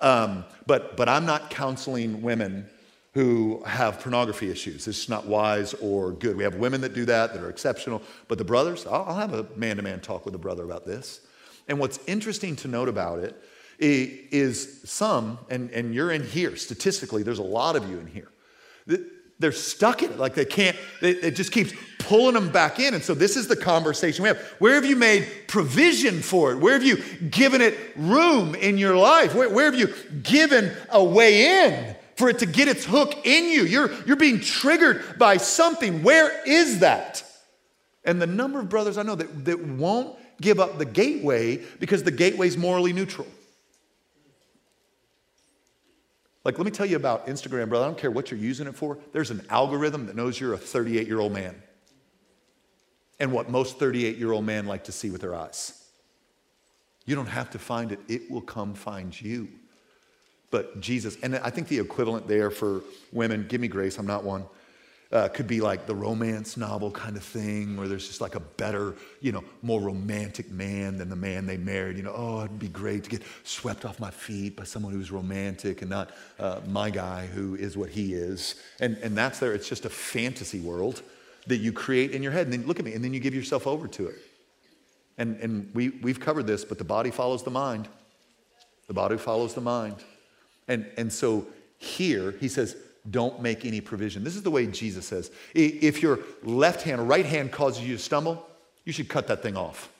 Um, 0.00 0.44
but, 0.66 0.96
but 0.96 1.08
I'm 1.08 1.26
not 1.26 1.50
counseling 1.50 2.22
women 2.22 2.68
who 3.12 3.62
have 3.64 4.00
pornography 4.00 4.50
issues. 4.50 4.88
It's 4.88 5.08
not 5.08 5.26
wise 5.26 5.72
or 5.74 6.10
good. 6.10 6.36
We 6.36 6.42
have 6.42 6.56
women 6.56 6.80
that 6.80 6.94
do 6.94 7.04
that 7.04 7.32
that 7.32 7.42
are 7.42 7.48
exceptional, 7.48 8.02
but 8.26 8.38
the 8.38 8.44
brothers, 8.44 8.86
I'll, 8.86 9.04
I'll 9.04 9.16
have 9.16 9.32
a 9.32 9.46
man 9.56 9.76
to 9.76 9.82
man 9.82 10.00
talk 10.00 10.24
with 10.24 10.34
a 10.34 10.38
brother 10.38 10.64
about 10.64 10.84
this. 10.84 11.20
And 11.68 11.78
what's 11.78 11.98
interesting 12.06 12.56
to 12.56 12.68
note 12.68 12.88
about 12.88 13.20
it 13.20 13.40
is 13.78 14.82
some, 14.84 15.38
and, 15.48 15.70
and 15.70 15.94
you're 15.94 16.10
in 16.10 16.24
here, 16.24 16.56
statistically, 16.56 17.22
there's 17.22 17.38
a 17.38 17.42
lot 17.42 17.76
of 17.76 17.88
you 17.88 17.98
in 17.98 18.06
here. 18.06 18.30
They're 19.38 19.52
stuck 19.52 20.02
in 20.02 20.12
it. 20.12 20.18
Like 20.18 20.34
they 20.34 20.44
can't, 20.44 20.76
it 21.00 21.32
just 21.32 21.52
keeps 21.52 21.72
pulling 21.98 22.34
them 22.34 22.50
back 22.50 22.78
in. 22.78 22.94
And 22.94 23.02
so 23.02 23.14
this 23.14 23.36
is 23.36 23.48
the 23.48 23.56
conversation 23.56 24.22
we 24.22 24.28
have. 24.28 24.38
Where 24.58 24.74
have 24.74 24.84
you 24.84 24.96
made 24.96 25.26
provision 25.48 26.20
for 26.20 26.52
it? 26.52 26.58
Where 26.58 26.74
have 26.74 26.84
you 26.84 26.96
given 27.30 27.60
it 27.60 27.78
room 27.96 28.54
in 28.54 28.78
your 28.78 28.96
life? 28.96 29.34
Where, 29.34 29.50
where 29.50 29.64
have 29.64 29.78
you 29.78 29.92
given 30.22 30.70
a 30.90 31.02
way 31.02 31.66
in 31.66 31.96
for 32.16 32.28
it 32.28 32.38
to 32.40 32.46
get 32.46 32.68
its 32.68 32.84
hook 32.84 33.26
in 33.26 33.50
you? 33.50 33.64
You're, 33.64 33.90
you're 34.04 34.16
being 34.16 34.40
triggered 34.40 35.18
by 35.18 35.38
something. 35.38 36.02
Where 36.02 36.42
is 36.46 36.80
that? 36.80 37.24
And 38.04 38.20
the 38.20 38.26
number 38.26 38.60
of 38.60 38.68
brothers 38.68 38.98
I 38.98 39.02
know 39.02 39.14
that, 39.14 39.44
that 39.46 39.64
won't 39.64 40.16
give 40.40 40.60
up 40.60 40.78
the 40.78 40.84
gateway 40.84 41.56
because 41.80 42.02
the 42.02 42.10
gateway 42.10 42.48
is 42.48 42.56
morally 42.56 42.92
neutral. 42.92 43.26
Like, 46.44 46.58
let 46.58 46.64
me 46.64 46.70
tell 46.70 46.86
you 46.86 46.96
about 46.96 47.26
Instagram, 47.26 47.68
brother. 47.70 47.86
I 47.86 47.88
don't 47.88 47.98
care 47.98 48.10
what 48.10 48.30
you're 48.30 48.40
using 48.40 48.66
it 48.66 48.74
for. 48.74 48.98
There's 49.12 49.30
an 49.30 49.46
algorithm 49.48 50.06
that 50.06 50.16
knows 50.16 50.38
you're 50.38 50.52
a 50.52 50.58
38 50.58 51.06
year 51.06 51.20
old 51.20 51.32
man 51.32 51.62
and 53.18 53.32
what 53.32 53.48
most 53.48 53.78
38 53.78 54.18
year 54.18 54.32
old 54.32 54.44
men 54.44 54.66
like 54.66 54.84
to 54.84 54.92
see 54.92 55.10
with 55.10 55.22
their 55.22 55.34
eyes. 55.34 55.80
You 57.06 57.14
don't 57.14 57.26
have 57.26 57.50
to 57.50 57.58
find 57.58 57.92
it, 57.92 58.00
it 58.08 58.30
will 58.30 58.40
come 58.40 58.74
find 58.74 59.18
you. 59.18 59.48
But 60.50 60.80
Jesus, 60.80 61.16
and 61.22 61.36
I 61.36 61.50
think 61.50 61.68
the 61.68 61.78
equivalent 61.78 62.28
there 62.28 62.50
for 62.50 62.82
women, 63.12 63.46
give 63.48 63.60
me 63.60 63.68
grace, 63.68 63.98
I'm 63.98 64.06
not 64.06 64.24
one. 64.24 64.44
Uh, 65.14 65.28
could 65.28 65.46
be 65.46 65.60
like 65.60 65.86
the 65.86 65.94
romance 65.94 66.56
novel 66.56 66.90
kind 66.90 67.16
of 67.16 67.22
thing, 67.22 67.76
where 67.76 67.86
there's 67.86 68.08
just 68.08 68.20
like 68.20 68.34
a 68.34 68.40
better, 68.40 68.96
you 69.20 69.30
know, 69.30 69.44
more 69.62 69.80
romantic 69.80 70.50
man 70.50 70.98
than 70.98 71.08
the 71.08 71.16
man 71.16 71.46
they 71.46 71.56
married. 71.56 71.96
You 71.96 72.02
know, 72.02 72.14
oh, 72.14 72.40
it'd 72.40 72.58
be 72.58 72.68
great 72.68 73.04
to 73.04 73.10
get 73.10 73.22
swept 73.44 73.84
off 73.84 74.00
my 74.00 74.10
feet 74.10 74.56
by 74.56 74.64
someone 74.64 74.92
who's 74.92 75.12
romantic 75.12 75.82
and 75.82 75.90
not 75.90 76.10
uh, 76.40 76.60
my 76.66 76.90
guy 76.90 77.26
who 77.26 77.54
is 77.54 77.76
what 77.76 77.90
he 77.90 78.12
is. 78.12 78.56
And, 78.80 78.96
and 78.98 79.16
that's 79.16 79.38
there. 79.38 79.54
It's 79.54 79.68
just 79.68 79.84
a 79.84 79.88
fantasy 79.90 80.58
world 80.58 81.02
that 81.46 81.58
you 81.58 81.72
create 81.72 82.10
in 82.10 82.20
your 82.20 82.32
head. 82.32 82.48
And 82.48 82.52
then 82.52 82.66
look 82.66 82.80
at 82.80 82.84
me, 82.84 82.94
and 82.94 83.04
then 83.04 83.14
you 83.14 83.20
give 83.20 83.36
yourself 83.36 83.68
over 83.68 83.86
to 83.86 84.08
it. 84.08 84.16
And, 85.16 85.36
and 85.36 85.70
we, 85.74 85.90
we've 85.90 86.18
covered 86.18 86.48
this, 86.48 86.64
but 86.64 86.78
the 86.78 86.84
body 86.84 87.12
follows 87.12 87.44
the 87.44 87.52
mind. 87.52 87.86
The 88.88 88.94
body 88.94 89.16
follows 89.16 89.54
the 89.54 89.60
mind. 89.60 89.96
And, 90.66 90.90
and 90.96 91.12
so 91.12 91.46
here, 91.78 92.32
he 92.40 92.48
says, 92.48 92.74
don't 93.10 93.42
make 93.42 93.64
any 93.64 93.80
provision. 93.80 94.24
This 94.24 94.36
is 94.36 94.42
the 94.42 94.50
way 94.50 94.66
Jesus 94.66 95.06
says. 95.06 95.30
If 95.54 96.02
your 96.02 96.20
left 96.42 96.82
hand 96.82 97.00
or 97.00 97.04
right 97.04 97.26
hand 97.26 97.52
causes 97.52 97.84
you 97.84 97.96
to 97.96 98.02
stumble, 98.02 98.46
you 98.84 98.92
should 98.92 99.08
cut 99.08 99.26
that 99.28 99.42
thing 99.42 99.56
off. 99.56 99.90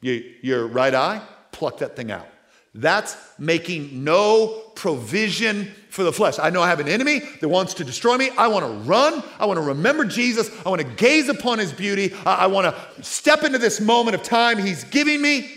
Your 0.00 0.66
right 0.66 0.94
eye, 0.94 1.22
pluck 1.52 1.78
that 1.78 1.96
thing 1.96 2.10
out. 2.10 2.28
That's 2.76 3.16
making 3.38 4.02
no 4.02 4.62
provision 4.74 5.70
for 5.90 6.02
the 6.02 6.12
flesh. 6.12 6.40
I 6.40 6.50
know 6.50 6.60
I 6.60 6.68
have 6.68 6.80
an 6.80 6.88
enemy 6.88 7.20
that 7.40 7.48
wants 7.48 7.74
to 7.74 7.84
destroy 7.84 8.16
me. 8.16 8.30
I 8.36 8.48
want 8.48 8.66
to 8.66 8.72
run. 8.88 9.22
I 9.38 9.46
want 9.46 9.58
to 9.58 9.62
remember 9.62 10.04
Jesus. 10.04 10.50
I 10.66 10.70
want 10.70 10.82
to 10.82 10.88
gaze 10.88 11.28
upon 11.28 11.60
his 11.60 11.72
beauty. 11.72 12.12
I 12.26 12.48
want 12.48 12.74
to 12.74 13.02
step 13.04 13.44
into 13.44 13.58
this 13.58 13.80
moment 13.80 14.16
of 14.16 14.24
time 14.24 14.58
he's 14.58 14.82
giving 14.82 15.22
me. 15.22 15.48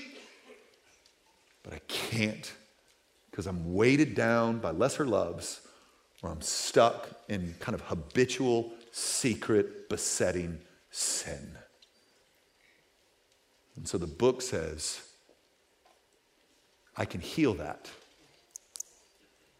But 1.64 1.74
I 1.74 1.80
can't 1.88 2.54
because 3.32 3.48
I'm 3.48 3.74
weighted 3.74 4.14
down 4.14 4.60
by 4.60 4.70
lesser 4.70 5.06
loves 5.06 5.62
or 6.22 6.32
I'm 6.32 6.42
stuck 6.42 7.10
in 7.30 7.56
kind 7.60 7.76
of 7.76 7.82
habitual, 7.82 8.72
secret, 8.92 9.90
besetting 9.90 10.60
sin. 10.90 11.58
And 13.76 13.88
so 13.88 13.98
the 13.98 14.08
book 14.08 14.42
says, 14.42 15.02
I 16.96 17.06
can 17.06 17.22
heal 17.22 17.54
that, 17.56 17.90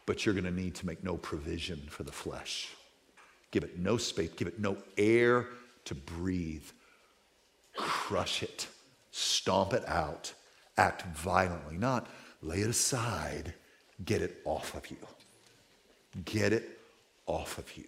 but 0.06 0.26
you're 0.26 0.34
going 0.34 0.44
to 0.44 0.50
need 0.50 0.74
to 0.76 0.86
make 0.86 1.04
no 1.04 1.16
provision 1.16 1.86
for 1.88 2.02
the 2.02 2.12
flesh. 2.12 2.68
Give 3.52 3.62
it 3.62 3.78
no 3.78 3.96
space, 3.96 4.30
give 4.30 4.48
it 4.48 4.58
no 4.58 4.76
air 4.96 5.46
to 5.84 5.94
breathe. 5.94 6.64
Crush 7.76 8.42
it, 8.42 8.66
stomp 9.12 9.72
it 9.72 9.88
out, 9.88 10.32
act 10.76 11.16
violently, 11.16 11.76
not 11.76 12.08
lay 12.42 12.60
it 12.60 12.68
aside, 12.68 13.54
get 14.04 14.20
it 14.20 14.40
off 14.44 14.74
of 14.74 14.90
you. 14.90 14.96
Get 16.24 16.52
it 16.52 16.78
off 17.26 17.58
of 17.58 17.76
you. 17.76 17.84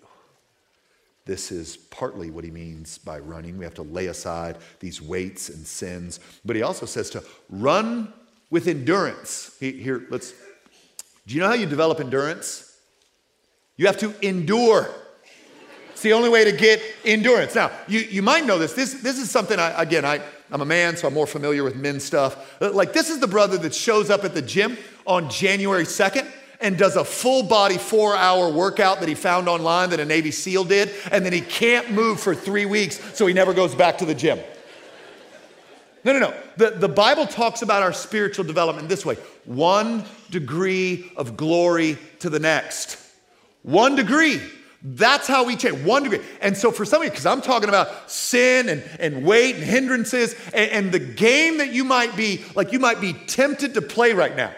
This 1.27 1.53
is 1.53 1.77
partly 1.77 2.31
what 2.31 2.45
he 2.45 2.51
means 2.51 2.99
by 2.99 3.19
running. 3.19 3.59
We 3.59 3.65
have 3.65 3.75
to 3.75 3.83
lay 3.83 4.07
aside 4.07 4.59
these 4.81 5.01
weights 5.01 5.49
and 5.49 5.67
sins. 5.67 6.19
But 6.45 6.57
he 6.57 6.63
also 6.63 6.87
says 6.87 7.11
to 7.11 7.23
run 7.49 8.13
with 8.51 8.67
endurance. 8.67 9.57
Here, 9.61 10.07
let's. 10.11 10.33
Do 11.27 11.35
you 11.35 11.41
know 11.41 11.47
how 11.47 11.55
you 11.55 11.67
develop 11.67 12.01
endurance? 12.01 12.79
You 13.77 13.87
have 13.87 13.99
to 13.99 14.15
endure. 14.27 14.89
It's 15.91 16.03
the 16.03 16.15
only 16.15 16.31
way 16.31 16.45
to 16.45 16.53
get 16.53 16.83
endurance. 17.05 17.55
Now, 17.55 17.71
you, 17.87 18.01
you 18.01 18.23
might 18.23 18.47
know 18.47 18.59
this. 18.59 18.73
This, 18.73 18.95
this 18.95 19.19
is 19.19 19.31
something, 19.31 19.59
I, 19.59 19.83
again, 19.83 20.05
I, 20.05 20.21
I'm 20.51 20.63
a 20.63 20.65
man, 20.65 20.97
so 20.97 21.07
I'm 21.07 21.15
more 21.15 21.27
familiar 21.27 21.63
with 21.63 21.77
men's 21.77 22.05
stuff. 22.05 22.59
Like, 22.61 22.93
this 22.93 23.11
is 23.11 23.21
the 23.21 23.27
brother 23.27 23.59
that 23.59 23.75
shows 23.75 24.11
up 24.11 24.25
at 24.25 24.35
the 24.35 24.43
gym 24.43 24.79
on 25.07 25.29
January 25.29 25.85
2nd 25.85 26.27
and 26.61 26.77
does 26.77 26.97
a 26.97 27.05
full 27.05 27.43
body 27.43 27.79
four 27.79 28.17
hour 28.17 28.51
workout 28.51 29.01
that 29.01 29.09
he 29.09 29.15
found 29.15 29.49
online 29.49 29.91
that 29.91 30.01
a 30.01 30.05
Navy 30.05 30.31
SEAL 30.31 30.65
did, 30.65 30.91
and 31.11 31.25
then 31.25 31.33
he 31.33 31.41
can't 31.41 31.91
move 31.91 32.21
for 32.21 32.35
three 32.35 32.67
weeks, 32.67 33.01
so 33.17 33.27
he 33.27 33.35
never 33.35 33.53
goes 33.53 33.75
back 33.75 33.99
to 33.99 34.05
the 34.05 34.15
gym. 34.15 34.39
No, 36.05 36.13
no, 36.13 36.19
no. 36.19 36.35
The, 36.57 36.71
the 36.71 36.89
Bible 36.89 37.27
talks 37.27 37.63
about 37.63 37.83
our 37.83 37.93
spiritual 37.93 38.45
development 38.45 38.89
this 38.89 39.05
way 39.05 39.17
one 39.45 40.05
degree 40.31 41.13
of 41.17 41.37
glory 41.37 41.99
to 42.21 42.31
the 42.31 42.39
next. 42.39 42.99
One 43.63 43.97
degree. 43.97 44.41
That's 44.83 45.27
how 45.27 45.45
we 45.45 45.57
change. 45.57 45.85
One 45.85 46.05
degree. 46.05 46.21
And 46.41 46.57
so 46.57 46.71
for 46.71 46.87
some 46.87 47.03
of 47.03 47.05
you, 47.05 47.11
because 47.11 47.27
I'm 47.27 47.43
talking 47.43 47.69
about 47.69 48.11
sin 48.11 48.71
and, 48.71 48.83
and 48.99 49.27
weight 49.27 49.57
and 49.57 49.65
hindrances, 49.65 50.35
and, 50.55 50.71
and 50.71 50.93
the 50.93 50.99
game 50.99 51.59
that 51.59 51.71
you 51.71 51.85
might 51.85 52.17
be, 52.17 52.43
like 52.55 52.73
you 52.73 52.79
might 52.79 52.99
be 52.99 53.13
tempted 53.13 53.75
to 53.75 53.83
play 53.83 54.15
right 54.15 54.35
now 54.35 54.53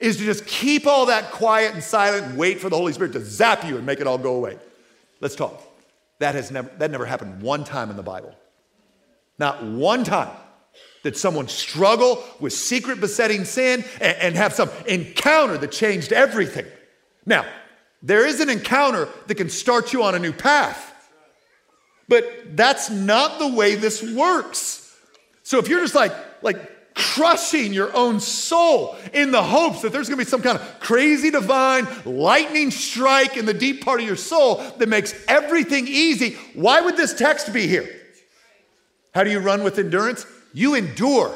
is 0.00 0.16
to 0.18 0.24
just 0.24 0.46
keep 0.46 0.86
all 0.86 1.06
that 1.06 1.30
quiet 1.32 1.74
and 1.74 1.82
silent 1.82 2.26
and 2.26 2.38
wait 2.38 2.60
for 2.60 2.68
the 2.68 2.76
Holy 2.76 2.92
Spirit 2.92 3.12
to 3.12 3.20
zap 3.24 3.64
you 3.64 3.76
and 3.76 3.86
make 3.86 4.00
it 4.00 4.06
all 4.06 4.18
go 4.18 4.34
away. 4.34 4.58
Let's 5.20 5.34
talk. 5.34 5.62
That 6.18 6.34
has 6.34 6.50
never 6.50 6.70
that 6.78 6.90
never 6.90 7.06
happened 7.06 7.42
one 7.42 7.64
time 7.64 7.90
in 7.90 7.96
the 7.96 8.02
Bible. 8.02 8.34
Not 9.38 9.62
one 9.64 10.04
time 10.04 10.34
did 11.02 11.16
someone 11.16 11.48
struggle 11.48 12.24
with 12.40 12.52
secret 12.52 13.00
besetting 13.00 13.44
sin 13.44 13.84
and, 14.00 14.16
and 14.18 14.34
have 14.36 14.52
some 14.52 14.70
encounter 14.86 15.56
that 15.58 15.72
changed 15.72 16.12
everything. 16.12 16.66
Now, 17.24 17.46
there 18.02 18.26
is 18.26 18.40
an 18.40 18.48
encounter 18.48 19.08
that 19.26 19.34
can 19.34 19.48
start 19.48 19.92
you 19.92 20.02
on 20.02 20.14
a 20.14 20.18
new 20.18 20.32
path. 20.32 20.94
But 22.08 22.56
that's 22.56 22.90
not 22.90 23.38
the 23.38 23.48
way 23.48 23.74
this 23.74 24.02
works. 24.02 24.96
So 25.42 25.58
if 25.58 25.68
you're 25.68 25.80
just 25.80 25.94
like, 25.94 26.12
like 26.42 26.70
crushing 27.14 27.72
your 27.72 27.94
own 27.96 28.20
soul 28.20 28.96
in 29.12 29.30
the 29.30 29.42
hopes 29.42 29.82
that 29.82 29.92
there's 29.92 30.08
going 30.08 30.18
to 30.18 30.24
be 30.24 30.30
some 30.30 30.42
kind 30.42 30.58
of 30.58 30.80
crazy 30.80 31.30
divine 31.30 31.86
lightning 32.04 32.70
strike 32.70 33.36
in 33.36 33.46
the 33.46 33.54
deep 33.54 33.84
part 33.84 34.00
of 34.00 34.06
your 34.06 34.16
soul 34.16 34.56
that 34.78 34.88
makes 34.88 35.14
everything 35.26 35.86
easy. 35.88 36.34
Why 36.54 36.80
would 36.80 36.96
this 36.96 37.14
text 37.14 37.52
be 37.52 37.66
here? 37.66 37.88
How 39.14 39.24
do 39.24 39.30
you 39.30 39.38
run 39.38 39.62
with 39.62 39.78
endurance? 39.78 40.26
You 40.52 40.74
endure. 40.74 41.34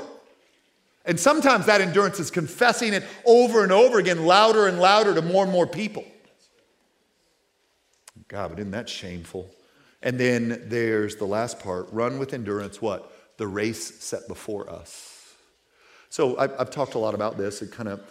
And 1.05 1.19
sometimes 1.19 1.67
that 1.67 1.81
endurance 1.81 2.21
is 2.21 2.31
confessing 2.31 2.93
it 2.93 3.05
over 3.25 3.63
and 3.63 3.73
over 3.73 3.99
again, 3.99 4.25
louder 4.25 4.67
and 4.67 4.79
louder 4.79 5.15
to 5.15 5.23
more 5.23 5.43
and 5.43 5.53
more 5.53 5.67
people. 5.67 6.05
God, 8.29 8.51
but 8.51 8.59
isn't 8.59 8.71
that 8.73 8.89
shameful? 8.89 9.51
And 10.03 10.19
then 10.19 10.65
there's 10.67 11.17
the 11.17 11.25
last 11.25 11.61
part 11.61 11.89
run 11.93 12.19
with 12.19 12.35
endurance 12.35 12.81
what? 12.81 13.11
The 13.39 13.47
race 13.47 14.03
set 14.03 14.29
before 14.29 14.71
us. 14.71 15.12
So 16.13 16.37
I've, 16.37 16.53
I've 16.59 16.71
talked 16.71 16.93
a 16.93 16.99
lot 16.99 17.15
about 17.15 17.39
this. 17.39 17.63
It 17.63 17.73
kind 17.73 17.89
of 17.89 18.03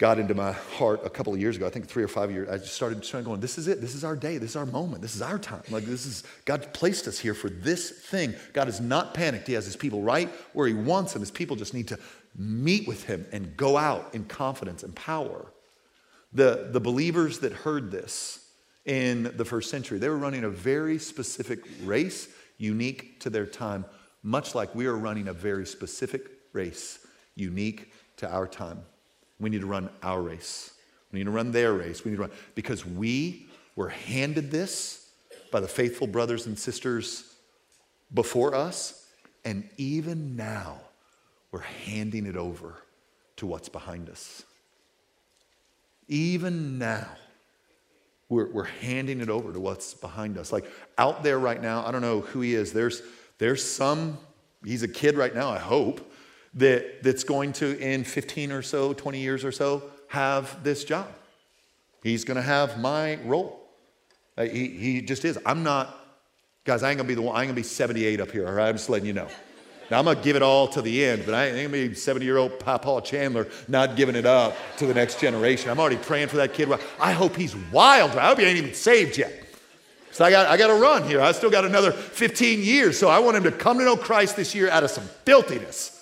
got 0.00 0.18
into 0.18 0.34
my 0.34 0.50
heart 0.50 1.00
a 1.04 1.08
couple 1.08 1.32
of 1.32 1.38
years 1.38 1.54
ago. 1.54 1.64
I 1.64 1.70
think 1.70 1.86
three 1.86 2.02
or 2.02 2.08
five 2.08 2.28
years. 2.28 2.48
I 2.48 2.58
just 2.58 2.74
started, 2.74 3.04
started 3.04 3.24
going, 3.24 3.38
this 3.38 3.56
is 3.56 3.68
it. 3.68 3.80
This 3.80 3.94
is 3.94 4.02
our 4.02 4.16
day. 4.16 4.36
This 4.36 4.50
is 4.50 4.56
our 4.56 4.66
moment. 4.66 5.00
This 5.00 5.14
is 5.14 5.22
our 5.22 5.38
time. 5.38 5.62
Like 5.70 5.84
this 5.84 6.06
is, 6.06 6.24
God 6.44 6.74
placed 6.74 7.06
us 7.06 7.16
here 7.16 7.32
for 7.32 7.48
this 7.48 7.88
thing. 7.88 8.34
God 8.52 8.66
is 8.66 8.80
not 8.80 9.14
panicked. 9.14 9.46
He 9.46 9.52
has 9.52 9.64
his 9.64 9.76
people 9.76 10.02
right 10.02 10.28
where 10.54 10.66
he 10.66 10.74
wants 10.74 11.12
them. 11.12 11.22
His 11.22 11.30
people 11.30 11.54
just 11.54 11.72
need 11.72 11.86
to 11.86 12.00
meet 12.36 12.88
with 12.88 13.04
him 13.04 13.26
and 13.30 13.56
go 13.56 13.76
out 13.76 14.12
in 14.12 14.24
confidence 14.24 14.82
and 14.82 14.92
power. 14.96 15.52
The, 16.32 16.70
the 16.72 16.80
believers 16.80 17.38
that 17.38 17.52
heard 17.52 17.92
this 17.92 18.44
in 18.86 19.32
the 19.36 19.44
first 19.44 19.70
century, 19.70 20.00
they 20.00 20.08
were 20.08 20.18
running 20.18 20.42
a 20.42 20.50
very 20.50 20.98
specific 20.98 21.60
race, 21.84 22.26
unique 22.58 23.20
to 23.20 23.30
their 23.30 23.46
time, 23.46 23.84
much 24.24 24.56
like 24.56 24.74
we 24.74 24.86
are 24.86 24.96
running 24.96 25.28
a 25.28 25.32
very 25.32 25.64
specific 25.64 26.28
race 26.52 26.98
unique 27.34 27.92
to 28.18 28.30
our 28.30 28.46
time. 28.46 28.82
We 29.40 29.50
need 29.50 29.60
to 29.60 29.66
run 29.66 29.90
our 30.02 30.22
race. 30.22 30.72
We 31.12 31.18
need 31.18 31.24
to 31.24 31.30
run 31.30 31.52
their 31.52 31.72
race. 31.72 32.04
We 32.04 32.10
need 32.10 32.16
to 32.16 32.22
run 32.22 32.30
because 32.54 32.84
we 32.84 33.46
were 33.76 33.88
handed 33.88 34.50
this 34.50 35.08
by 35.50 35.60
the 35.60 35.68
faithful 35.68 36.06
brothers 36.06 36.46
and 36.46 36.58
sisters 36.58 37.34
before 38.12 38.54
us, 38.54 39.06
and 39.44 39.68
even 39.76 40.36
now 40.36 40.80
we're 41.50 41.60
handing 41.60 42.26
it 42.26 42.36
over 42.36 42.74
to 43.36 43.46
what's 43.46 43.68
behind 43.68 44.08
us. 44.08 44.44
Even 46.08 46.78
now, 46.78 47.06
we're, 48.28 48.50
we're 48.50 48.64
handing 48.64 49.20
it 49.20 49.28
over 49.28 49.52
to 49.52 49.60
what's 49.60 49.94
behind 49.94 50.38
us. 50.38 50.52
Like 50.52 50.70
out 50.98 51.22
there 51.22 51.38
right 51.38 51.60
now, 51.60 51.86
I 51.86 51.92
don't 51.92 52.02
know 52.02 52.20
who 52.20 52.40
he 52.40 52.54
is. 52.54 52.72
There's, 52.72 53.02
there's 53.38 53.64
some, 53.64 54.18
he's 54.64 54.82
a 54.82 54.88
kid 54.88 55.16
right 55.16 55.34
now, 55.34 55.50
I 55.50 55.58
hope, 55.58 56.12
that, 56.56 57.02
that's 57.02 57.24
going 57.24 57.52
to, 57.54 57.78
in 57.78 58.04
15 58.04 58.52
or 58.52 58.62
so, 58.62 58.92
20 58.92 59.18
years 59.18 59.44
or 59.44 59.52
so, 59.52 59.82
have 60.08 60.62
this 60.62 60.84
job. 60.84 61.08
He's 62.02 62.24
going 62.24 62.36
to 62.36 62.42
have 62.42 62.78
my 62.78 63.16
role. 63.24 63.60
Uh, 64.36 64.44
he, 64.44 64.68
he 64.68 65.00
just 65.00 65.24
is. 65.24 65.38
I'm 65.44 65.62
not, 65.62 65.96
guys, 66.64 66.82
I 66.82 66.90
ain't 66.90 66.98
going 66.98 67.08
to 67.08 67.10
be 67.10 67.14
the 67.14 67.22
one, 67.22 67.36
I 67.36 67.40
ain't 67.40 67.48
going 67.48 67.56
to 67.56 67.60
be 67.60 67.62
78 67.62 68.20
up 68.20 68.30
here, 68.30 68.46
all 68.46 68.52
right? 68.52 68.68
I'm 68.68 68.76
just 68.76 68.90
letting 68.90 69.06
you 69.06 69.12
know. 69.12 69.28
Now, 69.90 69.98
I'm 69.98 70.04
going 70.04 70.16
to 70.16 70.22
give 70.22 70.36
it 70.36 70.42
all 70.42 70.66
to 70.68 70.80
the 70.80 71.04
end, 71.04 71.24
but 71.26 71.34
I 71.34 71.46
ain't 71.46 71.70
going 71.70 71.84
to 71.84 71.88
be 71.90 71.94
70 71.94 72.24
year 72.24 72.38
old 72.38 72.58
Paul 72.58 73.00
Chandler 73.02 73.48
not 73.68 73.96
giving 73.96 74.16
it 74.16 74.24
up 74.24 74.56
to 74.78 74.86
the 74.86 74.94
next 74.94 75.20
generation. 75.20 75.70
I'm 75.70 75.78
already 75.78 75.96
praying 75.96 76.28
for 76.28 76.36
that 76.38 76.54
kid. 76.54 76.70
I 76.98 77.12
hope 77.12 77.36
he's 77.36 77.54
wild. 77.70 78.12
I 78.12 78.28
hope 78.28 78.38
he 78.38 78.44
ain't 78.44 78.58
even 78.58 78.74
saved 78.74 79.18
yet. 79.18 79.42
So 80.10 80.24
I 80.24 80.30
got, 80.30 80.46
I 80.46 80.56
got 80.56 80.68
to 80.68 80.74
run 80.74 81.02
here. 81.06 81.20
I 81.20 81.32
still 81.32 81.50
got 81.50 81.64
another 81.64 81.90
15 81.90 82.62
years. 82.62 82.98
So 82.98 83.08
I 83.08 83.18
want 83.18 83.36
him 83.36 83.42
to 83.44 83.52
come 83.52 83.78
to 83.78 83.84
know 83.84 83.96
Christ 83.96 84.36
this 84.36 84.54
year 84.54 84.70
out 84.70 84.84
of 84.84 84.90
some 84.90 85.04
filthiness 85.24 85.93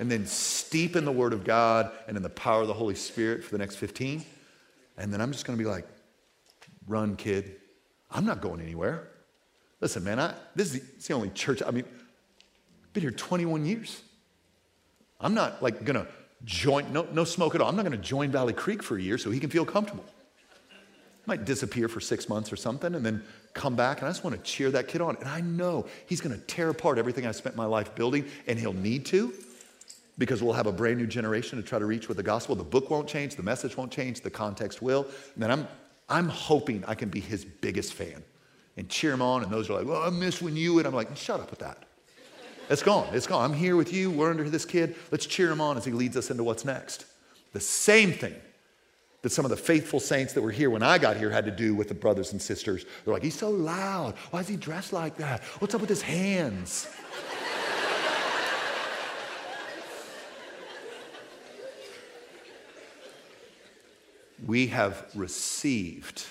and 0.00 0.10
then 0.10 0.24
steep 0.24 0.96
in 0.96 1.04
the 1.04 1.12
Word 1.12 1.34
of 1.34 1.44
God 1.44 1.92
and 2.08 2.16
in 2.16 2.22
the 2.22 2.30
power 2.30 2.62
of 2.62 2.68
the 2.68 2.74
Holy 2.74 2.94
Spirit 2.94 3.44
for 3.44 3.50
the 3.50 3.58
next 3.58 3.76
15. 3.76 4.24
And 4.96 5.12
then 5.12 5.20
I'm 5.20 5.30
just 5.30 5.44
going 5.44 5.56
to 5.56 5.62
be 5.62 5.68
like, 5.68 5.86
run, 6.88 7.16
kid, 7.16 7.56
I'm 8.10 8.24
not 8.24 8.40
going 8.40 8.62
anywhere. 8.62 9.08
Listen, 9.80 10.02
man, 10.02 10.18
I, 10.18 10.34
this 10.56 10.68
is 10.68 10.80
the, 10.80 10.86
it's 10.96 11.06
the 11.06 11.14
only 11.14 11.28
church, 11.28 11.62
I 11.64 11.70
mean, 11.70 11.84
been 12.94 13.02
here 13.02 13.10
21 13.10 13.66
years. 13.66 14.02
I'm 15.20 15.34
not 15.34 15.62
like 15.62 15.84
gonna 15.84 16.06
join, 16.44 16.92
no, 16.92 17.06
no 17.12 17.24
smoke 17.24 17.54
at 17.54 17.60
all. 17.60 17.68
I'm 17.68 17.76
not 17.76 17.84
gonna 17.84 17.98
join 17.98 18.30
Valley 18.30 18.54
Creek 18.54 18.82
for 18.82 18.96
a 18.96 19.02
year 19.02 19.18
so 19.18 19.30
he 19.30 19.38
can 19.38 19.50
feel 19.50 19.66
comfortable. 19.66 20.04
Might 21.26 21.44
disappear 21.44 21.88
for 21.88 22.00
six 22.00 22.28
months 22.28 22.50
or 22.50 22.56
something 22.56 22.94
and 22.94 23.04
then 23.04 23.22
come 23.52 23.76
back, 23.76 23.98
and 23.98 24.08
I 24.08 24.10
just 24.10 24.24
wanna 24.24 24.38
cheer 24.38 24.70
that 24.70 24.88
kid 24.88 25.02
on. 25.02 25.16
And 25.16 25.28
I 25.28 25.42
know 25.42 25.86
he's 26.06 26.22
gonna 26.22 26.38
tear 26.38 26.70
apart 26.70 26.98
everything 26.98 27.26
I 27.26 27.32
spent 27.32 27.54
my 27.54 27.66
life 27.66 27.94
building, 27.94 28.24
and 28.46 28.58
he'll 28.58 28.72
need 28.72 29.04
to 29.06 29.32
because 30.20 30.42
we'll 30.42 30.52
have 30.52 30.66
a 30.66 30.72
brand 30.72 30.98
new 30.98 31.06
generation 31.06 31.60
to 31.60 31.66
try 31.66 31.78
to 31.78 31.86
reach 31.86 32.06
with 32.06 32.18
the 32.18 32.22
gospel. 32.22 32.54
The 32.54 32.62
book 32.62 32.90
won't 32.90 33.08
change, 33.08 33.36
the 33.36 33.42
message 33.42 33.74
won't 33.78 33.90
change, 33.90 34.20
the 34.20 34.30
context 34.30 34.82
will. 34.82 35.06
And 35.34 35.42
then 35.42 35.50
I'm, 35.50 35.66
I'm 36.10 36.28
hoping 36.28 36.84
I 36.86 36.94
can 36.94 37.08
be 37.08 37.20
his 37.20 37.42
biggest 37.42 37.94
fan 37.94 38.22
and 38.76 38.86
cheer 38.90 39.12
him 39.12 39.22
on. 39.22 39.42
And 39.42 39.50
those 39.50 39.70
are 39.70 39.72
like, 39.72 39.86
well, 39.86 40.02
I 40.02 40.10
miss 40.10 40.42
when 40.42 40.56
you, 40.56 40.76
and 40.78 40.86
I'm 40.86 40.94
like, 40.94 41.16
shut 41.16 41.40
up 41.40 41.48
with 41.48 41.60
that. 41.60 41.84
It's 42.68 42.82
gone. 42.82 43.08
It's 43.14 43.26
gone. 43.26 43.50
I'm 43.50 43.56
here 43.56 43.76
with 43.76 43.94
you. 43.94 44.10
We're 44.10 44.30
under 44.30 44.48
this 44.48 44.66
kid. 44.66 44.94
Let's 45.10 45.24
cheer 45.24 45.50
him 45.50 45.60
on 45.60 45.78
as 45.78 45.86
he 45.86 45.90
leads 45.90 46.18
us 46.18 46.30
into 46.30 46.44
what's 46.44 46.66
next. 46.66 47.06
The 47.54 47.60
same 47.60 48.12
thing 48.12 48.34
that 49.22 49.30
some 49.30 49.46
of 49.46 49.50
the 49.50 49.56
faithful 49.56 50.00
saints 50.00 50.34
that 50.34 50.42
were 50.42 50.50
here 50.50 50.68
when 50.68 50.82
I 50.82 50.98
got 50.98 51.16
here 51.16 51.30
had 51.30 51.46
to 51.46 51.50
do 51.50 51.74
with 51.74 51.88
the 51.88 51.94
brothers 51.94 52.32
and 52.32 52.40
sisters. 52.40 52.84
They're 53.04 53.14
like, 53.14 53.22
he's 53.22 53.38
so 53.38 53.48
loud. 53.48 54.14
Why 54.30 54.40
is 54.40 54.48
he 54.48 54.56
dressed 54.56 54.92
like 54.92 55.16
that? 55.16 55.42
What's 55.60 55.74
up 55.74 55.80
with 55.80 55.90
his 55.90 56.02
hands? 56.02 56.88
We 64.46 64.68
have 64.68 65.10
received, 65.14 66.26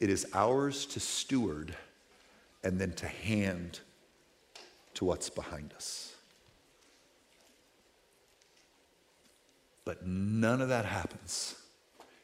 it 0.00 0.10
is 0.10 0.26
ours 0.34 0.86
to 0.86 1.00
steward 1.00 1.76
and 2.62 2.80
then 2.80 2.92
to 2.92 3.06
hand 3.06 3.80
to 4.94 5.04
what's 5.04 5.30
behind 5.30 5.72
us. 5.74 6.14
But 9.84 10.06
none 10.06 10.60
of 10.60 10.68
that 10.68 10.84
happens 10.86 11.56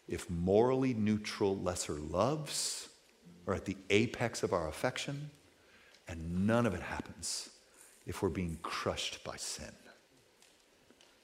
if 0.08 0.28
morally 0.28 0.94
neutral 0.94 1.56
lesser 1.58 1.94
loves 1.94 2.88
are 3.46 3.54
at 3.54 3.64
the 3.64 3.76
apex 3.90 4.42
of 4.42 4.52
our 4.52 4.68
affection, 4.68 5.30
and 6.08 6.46
none 6.46 6.66
of 6.66 6.74
it 6.74 6.82
happens 6.82 7.50
if 8.06 8.22
we're 8.22 8.28
being 8.28 8.58
crushed 8.62 9.22
by 9.24 9.36
sin. 9.36 9.72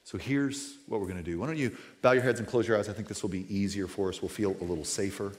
So 0.07 0.19
here's 0.19 0.79
what 0.87 1.01
we're 1.01 1.09
going 1.09 1.19
to 1.19 1.29
do. 1.29 1.41
Why 1.41 1.49
don't 1.49 1.57
you 1.57 1.77
bow 2.01 2.13
your 2.13 2.23
heads 2.23 2.39
and 2.39 2.49
close 2.49 2.69
your 2.69 2.79
eyes? 2.79 2.89
I 2.89 2.93
think 2.93 3.09
this 3.09 3.25
will 3.25 3.29
be 3.29 3.45
easier 3.53 3.89
for 3.89 4.09
us. 4.09 4.23
We'll 4.23 4.29
feel 4.29 4.57
a 4.61 4.65
little 4.65 4.85
safer. 4.85 5.33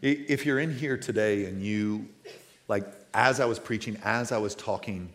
If 0.00 0.46
you're 0.46 0.58
in 0.58 0.74
here 0.74 0.96
today 0.96 1.44
and 1.44 1.62
you, 1.62 2.08
like, 2.68 2.86
as 3.12 3.40
I 3.40 3.44
was 3.44 3.58
preaching, 3.58 3.98
as 4.04 4.32
I 4.32 4.38
was 4.38 4.54
talking, 4.54 5.12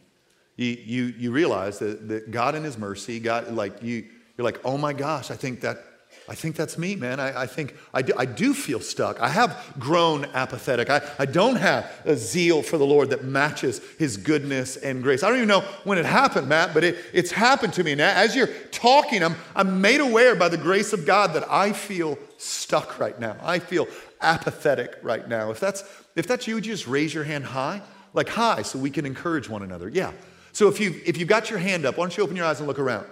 you, 0.56 0.68
you, 0.68 1.04
you 1.18 1.32
realize 1.32 1.80
that, 1.80 2.08
that 2.10 2.30
God 2.30 2.54
in 2.54 2.64
His 2.64 2.78
mercy, 2.78 3.20
God, 3.20 3.52
like, 3.52 3.82
you, 3.82 4.06
you're 4.38 4.46
like, 4.46 4.60
oh 4.64 4.78
my 4.78 4.94
gosh, 4.94 5.32
I 5.32 5.36
think 5.36 5.62
that 5.62 5.84
I 6.30 6.36
think 6.36 6.56
that's 6.56 6.78
me, 6.78 6.96
man. 6.96 7.20
I, 7.20 7.42
I 7.42 7.48
think 7.48 7.76
I 7.92 8.04
do, 8.04 8.14
I 8.16 8.26
do, 8.26 8.54
feel 8.54 8.80
stuck. 8.80 9.20
I 9.20 9.30
have 9.30 9.74
grown 9.80 10.26
apathetic. 10.26 10.88
I, 10.88 11.02
I 11.18 11.26
don't 11.26 11.56
have 11.56 11.92
a 12.06 12.16
zeal 12.16 12.62
for 12.62 12.78
the 12.78 12.86
Lord 12.86 13.10
that 13.10 13.24
matches 13.24 13.82
His 13.98 14.16
goodness 14.16 14.78
and 14.78 15.02
grace. 15.02 15.24
I 15.24 15.30
don't 15.30 15.38
even 15.38 15.48
know 15.48 15.62
when 15.86 15.98
it 15.98 16.06
happened, 16.06 16.48
Matt, 16.48 16.76
but 16.76 16.84
it, 16.84 16.98
it's 17.14 17.32
happened 17.32 17.74
to 17.74 17.84
me. 17.84 17.96
Now, 17.96 18.12
as 18.16 18.36
you're 18.36 18.54
talking, 18.72 19.24
I'm, 19.24 19.36
I'm 19.56 19.82
made 19.82 20.02
aware 20.02 20.36
by 20.36 20.50
the 20.50 20.58
grace 20.58 20.94
of 20.94 21.04
God 21.04 21.34
that 21.34 21.50
I 21.52 21.74
feel 21.74 22.20
stuck 22.38 23.00
right 23.00 23.20
now. 23.20 23.36
I 23.42 23.58
feel 23.58 23.88
apathetic 24.22 25.00
right 25.02 25.28
now. 25.28 25.50
If 25.50 25.60
that's, 25.60 25.84
if 26.16 26.28
that's 26.28 26.46
you, 26.46 26.62
just 26.62 26.88
raise 26.88 27.12
your 27.12 27.24
hand 27.24 27.46
high? 27.46 27.82
Like 28.14 28.30
high, 28.30 28.62
so 28.62 28.78
we 28.78 28.92
can 28.92 29.08
encourage 29.08 29.50
one 29.50 29.64
another. 29.64 29.90
Yeah. 29.90 30.12
So 30.52 30.68
if, 30.68 30.80
you, 30.80 31.02
if 31.06 31.18
you've 31.18 31.28
got 31.28 31.50
your 31.50 31.60
hand 31.60 31.88
up, 31.88 31.98
why 31.98 32.04
don't 32.04 32.16
you 32.16 32.24
open 32.24 32.36
your 32.36 32.46
eyes 32.46 32.60
and 32.60 32.68
look 32.68 32.80
around? 32.80 33.08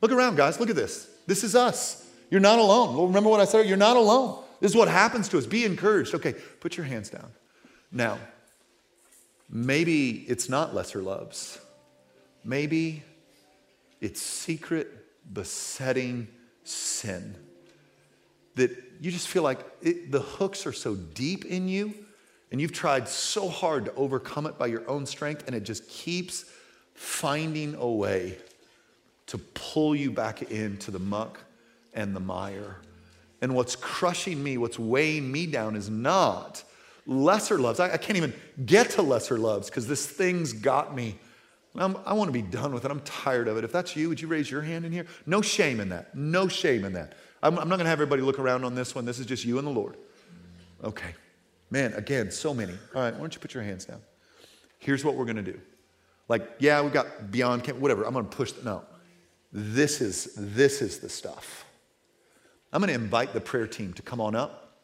Look 0.00 0.12
around, 0.12 0.36
guys. 0.36 0.60
Look 0.60 0.70
at 0.70 0.76
this. 0.76 1.08
This 1.26 1.42
is 1.42 1.56
us. 1.56 2.07
You're 2.30 2.40
not 2.40 2.58
alone. 2.58 2.96
Well, 2.96 3.06
remember 3.06 3.30
what 3.30 3.40
I 3.40 3.44
said? 3.44 3.66
You're 3.66 3.76
not 3.76 3.96
alone. 3.96 4.42
This 4.60 4.72
is 4.72 4.76
what 4.76 4.88
happens 4.88 5.28
to 5.30 5.38
us. 5.38 5.46
Be 5.46 5.64
encouraged. 5.64 6.14
Okay, 6.14 6.34
put 6.60 6.76
your 6.76 6.86
hands 6.86 7.10
down. 7.10 7.30
Now, 7.90 8.18
maybe 9.48 10.24
it's 10.28 10.48
not 10.48 10.74
lesser 10.74 11.00
loves. 11.00 11.58
Maybe 12.44 13.02
it's 14.00 14.20
secret, 14.20 14.88
besetting 15.32 16.28
sin 16.64 17.34
that 18.58 18.70
you 19.00 19.10
just 19.10 19.28
feel 19.28 19.42
like 19.42 19.60
it, 19.80 20.10
the 20.10 20.20
hooks 20.20 20.66
are 20.66 20.72
so 20.72 20.94
deep 20.94 21.44
in 21.44 21.68
you 21.68 21.94
and 22.50 22.60
you've 22.60 22.72
tried 22.72 23.08
so 23.08 23.48
hard 23.48 23.84
to 23.84 23.94
overcome 23.94 24.46
it 24.46 24.58
by 24.58 24.66
your 24.66 24.88
own 24.88 25.06
strength 25.06 25.44
and 25.46 25.54
it 25.54 25.62
just 25.62 25.88
keeps 25.88 26.44
finding 26.94 27.74
a 27.76 27.88
way 27.88 28.36
to 29.26 29.38
pull 29.38 29.94
you 29.94 30.10
back 30.10 30.42
into 30.50 30.90
the 30.90 30.98
muck 30.98 31.40
and 31.98 32.14
the 32.14 32.20
mire. 32.20 32.76
And 33.42 33.54
what's 33.54 33.74
crushing 33.74 34.42
me, 34.42 34.56
what's 34.56 34.78
weighing 34.78 35.30
me 35.30 35.46
down 35.46 35.74
is 35.74 35.90
not 35.90 36.62
lesser 37.06 37.58
loves. 37.58 37.80
I, 37.80 37.92
I 37.92 37.96
can't 37.96 38.16
even 38.16 38.32
get 38.64 38.90
to 38.90 39.02
lesser 39.02 39.36
loves 39.36 39.68
because 39.68 39.86
this 39.86 40.06
thing's 40.06 40.52
got 40.52 40.94
me. 40.94 41.18
I'm, 41.74 41.96
i 42.06 42.12
want 42.12 42.28
to 42.28 42.32
be 42.32 42.42
done 42.42 42.72
with 42.72 42.84
it. 42.84 42.90
I'm 42.90 43.00
tired 43.00 43.48
of 43.48 43.56
it. 43.56 43.64
If 43.64 43.72
that's 43.72 43.96
you, 43.96 44.08
would 44.08 44.20
you 44.20 44.28
raise 44.28 44.50
your 44.50 44.62
hand 44.62 44.84
in 44.84 44.92
here? 44.92 45.06
No 45.26 45.42
shame 45.42 45.80
in 45.80 45.88
that. 45.90 46.14
No 46.14 46.48
shame 46.48 46.84
in 46.84 46.92
that. 46.94 47.14
I'm, 47.42 47.58
I'm 47.58 47.68
not 47.68 47.76
going 47.76 47.84
to 47.84 47.90
have 47.90 48.00
everybody 48.00 48.22
look 48.22 48.38
around 48.38 48.64
on 48.64 48.74
this 48.74 48.94
one. 48.94 49.04
This 49.04 49.18
is 49.18 49.26
just 49.26 49.44
you 49.44 49.58
and 49.58 49.66
the 49.66 49.72
Lord. 49.72 49.96
Okay. 50.82 51.14
Man, 51.70 51.92
again, 51.94 52.30
so 52.30 52.54
many. 52.54 52.74
All 52.94 53.02
right, 53.02 53.12
why 53.12 53.20
don't 53.20 53.34
you 53.34 53.40
put 53.40 53.54
your 53.54 53.62
hands 53.62 53.84
down? 53.84 54.00
Here's 54.78 55.04
what 55.04 55.16
we're 55.16 55.24
going 55.24 55.36
to 55.36 55.42
do. 55.42 55.60
Like, 56.28 56.48
yeah, 56.60 56.80
we 56.80 56.90
got 56.90 57.30
beyond, 57.30 57.64
camp, 57.64 57.78
whatever. 57.78 58.04
I'm 58.04 58.12
going 58.12 58.28
to 58.28 58.36
push. 58.36 58.52
The, 58.52 58.64
no, 58.64 58.82
this 59.52 60.00
is 60.00 60.34
this 60.36 60.82
is 60.82 60.98
the 60.98 61.08
stuff. 61.08 61.64
I'm 62.72 62.80
going 62.80 62.88
to 62.88 62.94
invite 62.94 63.32
the 63.32 63.40
prayer 63.40 63.66
team 63.66 63.92
to 63.94 64.02
come 64.02 64.20
on 64.20 64.34
up. 64.34 64.76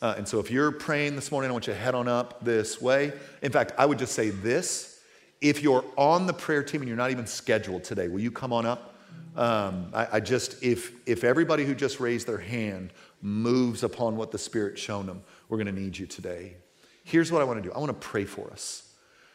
Uh, 0.00 0.14
and 0.16 0.26
so 0.26 0.38
if 0.38 0.50
you're 0.50 0.70
praying 0.70 1.16
this 1.16 1.30
morning, 1.30 1.50
I 1.50 1.52
want 1.52 1.66
you 1.66 1.72
to 1.72 1.78
head 1.78 1.94
on 1.94 2.08
up 2.08 2.44
this 2.44 2.80
way. 2.80 3.12
In 3.42 3.52
fact, 3.52 3.72
I 3.78 3.86
would 3.86 3.98
just 3.98 4.12
say 4.12 4.30
this. 4.30 5.00
If 5.40 5.62
you're 5.62 5.84
on 5.96 6.26
the 6.26 6.32
prayer 6.32 6.64
team 6.64 6.80
and 6.80 6.88
you're 6.88 6.96
not 6.96 7.12
even 7.12 7.26
scheduled 7.26 7.84
today, 7.84 8.08
will 8.08 8.20
you 8.20 8.32
come 8.32 8.52
on 8.52 8.66
up? 8.66 8.96
Um, 9.36 9.90
I, 9.94 10.08
I, 10.14 10.20
just, 10.20 10.62
if, 10.64 10.92
if 11.06 11.22
everybody 11.22 11.64
who 11.64 11.74
just 11.74 12.00
raised 12.00 12.26
their 12.26 12.38
hand 12.38 12.92
moves 13.22 13.84
upon 13.84 14.16
what 14.16 14.32
the 14.32 14.38
Spirit's 14.38 14.80
shown 14.80 15.06
them, 15.06 15.22
we're 15.48 15.58
going 15.58 15.72
to 15.72 15.80
need 15.80 15.96
you 15.96 16.06
today. 16.06 16.56
Here's 17.04 17.30
what 17.30 17.40
I 17.40 17.44
want 17.44 17.62
to 17.62 17.68
do 17.68 17.72
I 17.72 17.78
want 17.78 17.88
to 17.88 18.06
pray 18.06 18.24
for 18.24 18.50
us. 18.50 18.84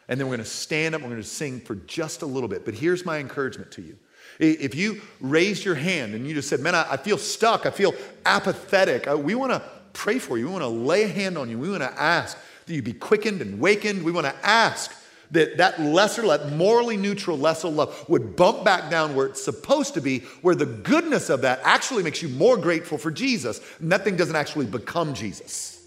And 0.08 0.20
then 0.20 0.26
we're 0.26 0.36
going 0.36 0.44
to 0.44 0.50
stand 0.50 0.94
up, 0.94 1.00
we're 1.00 1.08
going 1.08 1.22
to 1.22 1.26
sing 1.26 1.60
for 1.60 1.74
just 1.74 2.20
a 2.20 2.26
little 2.26 2.48
bit. 2.48 2.66
But 2.66 2.74
here's 2.74 3.06
my 3.06 3.18
encouragement 3.18 3.70
to 3.72 3.82
you 3.82 3.96
if 4.38 4.74
you 4.74 5.00
raised 5.20 5.64
your 5.64 5.74
hand 5.74 6.14
and 6.14 6.26
you 6.26 6.34
just 6.34 6.48
said, 6.48 6.60
Man, 6.60 6.74
I, 6.74 6.96
feel 6.96 7.18
stuck, 7.18 7.66
I 7.66 7.70
feel 7.70 7.94
apathetic, 8.26 9.08
uh, 9.08 9.16
we 9.16 9.34
want 9.34 9.52
to 9.52 9.62
pray 9.92 10.18
for 10.18 10.36
you. 10.38 10.46
We 10.46 10.52
want 10.52 10.64
to 10.64 10.68
lay 10.68 11.04
a 11.04 11.08
hand 11.08 11.38
on 11.38 11.48
you. 11.48 11.58
We 11.58 11.70
want 11.70 11.82
to 11.82 12.00
ask 12.00 12.36
that 12.66 12.74
you 12.74 12.82
be 12.82 12.92
quickened 12.92 13.40
and 13.40 13.60
wakened. 13.60 14.02
We 14.02 14.12
want 14.12 14.26
to 14.26 14.34
ask 14.42 14.92
that 15.30 15.56
that 15.56 15.80
lesser, 15.80 16.22
that 16.22 16.52
morally 16.52 16.96
neutral 16.96 17.38
lesser 17.38 17.68
love 17.68 18.08
would 18.08 18.36
bump 18.36 18.64
back 18.64 18.90
down 18.90 19.14
where 19.14 19.26
it's 19.26 19.42
supposed 19.42 19.94
to 19.94 20.00
be, 20.00 20.20
where 20.42 20.54
the 20.54 20.66
goodness 20.66 21.30
of 21.30 21.42
that 21.42 21.60
actually 21.64 22.02
makes 22.02 22.22
you 22.22 22.28
more 22.28 22.56
grateful 22.56 22.98
for 22.98 23.10
Jesus, 23.10 23.60
and 23.80 23.90
that 23.92 24.04
thing 24.04 24.16
doesn't 24.16 24.36
actually 24.36 24.66
become 24.66 25.14
Jesus. 25.14 25.82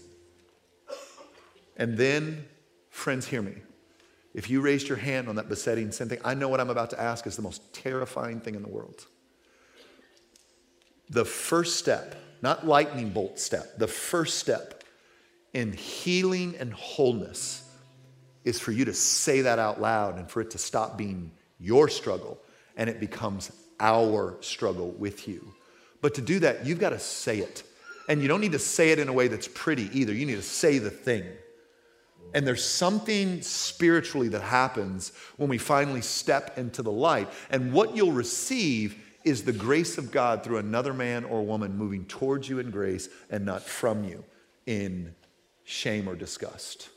And 1.76 1.96
then, 1.96 2.44
friends, 2.90 3.26
hear 3.26 3.40
me. 3.40 3.54
If 4.38 4.48
you 4.48 4.60
raised 4.60 4.86
your 4.86 4.98
hand 4.98 5.28
on 5.28 5.34
that 5.34 5.48
besetting 5.48 5.90
sin 5.90 6.08
thing, 6.08 6.20
I 6.24 6.34
know 6.34 6.48
what 6.48 6.60
I'm 6.60 6.70
about 6.70 6.90
to 6.90 7.00
ask 7.00 7.26
is 7.26 7.34
the 7.34 7.42
most 7.42 7.74
terrifying 7.74 8.38
thing 8.38 8.54
in 8.54 8.62
the 8.62 8.68
world. 8.68 9.04
The 11.10 11.24
first 11.24 11.74
step, 11.74 12.14
not 12.40 12.64
lightning 12.64 13.10
bolt 13.10 13.40
step, 13.40 13.78
the 13.78 13.88
first 13.88 14.38
step 14.38 14.84
in 15.54 15.72
healing 15.72 16.54
and 16.60 16.72
wholeness 16.72 17.68
is 18.44 18.60
for 18.60 18.70
you 18.70 18.84
to 18.84 18.94
say 18.94 19.40
that 19.40 19.58
out 19.58 19.80
loud 19.80 20.18
and 20.18 20.30
for 20.30 20.40
it 20.40 20.52
to 20.52 20.58
stop 20.58 20.96
being 20.96 21.32
your 21.58 21.88
struggle 21.88 22.38
and 22.76 22.88
it 22.88 23.00
becomes 23.00 23.50
our 23.80 24.36
struggle 24.40 24.92
with 24.92 25.26
you. 25.26 25.52
But 26.00 26.14
to 26.14 26.20
do 26.20 26.38
that, 26.38 26.64
you've 26.64 26.78
got 26.78 26.90
to 26.90 27.00
say 27.00 27.38
it. 27.38 27.64
And 28.08 28.22
you 28.22 28.28
don't 28.28 28.40
need 28.40 28.52
to 28.52 28.60
say 28.60 28.92
it 28.92 29.00
in 29.00 29.08
a 29.08 29.12
way 29.12 29.26
that's 29.26 29.48
pretty 29.48 29.90
either. 29.92 30.12
You 30.12 30.26
need 30.26 30.36
to 30.36 30.42
say 30.42 30.78
the 30.78 30.90
thing. 30.90 31.24
And 32.34 32.46
there's 32.46 32.64
something 32.64 33.42
spiritually 33.42 34.28
that 34.28 34.42
happens 34.42 35.12
when 35.36 35.48
we 35.48 35.58
finally 35.58 36.02
step 36.02 36.58
into 36.58 36.82
the 36.82 36.92
light. 36.92 37.28
And 37.50 37.72
what 37.72 37.96
you'll 37.96 38.12
receive 38.12 39.04
is 39.24 39.42
the 39.42 39.52
grace 39.52 39.98
of 39.98 40.10
God 40.10 40.44
through 40.44 40.58
another 40.58 40.94
man 40.94 41.24
or 41.24 41.44
woman 41.44 41.76
moving 41.76 42.04
towards 42.04 42.48
you 42.48 42.58
in 42.58 42.70
grace 42.70 43.08
and 43.30 43.44
not 43.44 43.62
from 43.62 44.04
you 44.04 44.24
in 44.66 45.14
shame 45.64 46.08
or 46.08 46.14
disgust. 46.14 46.90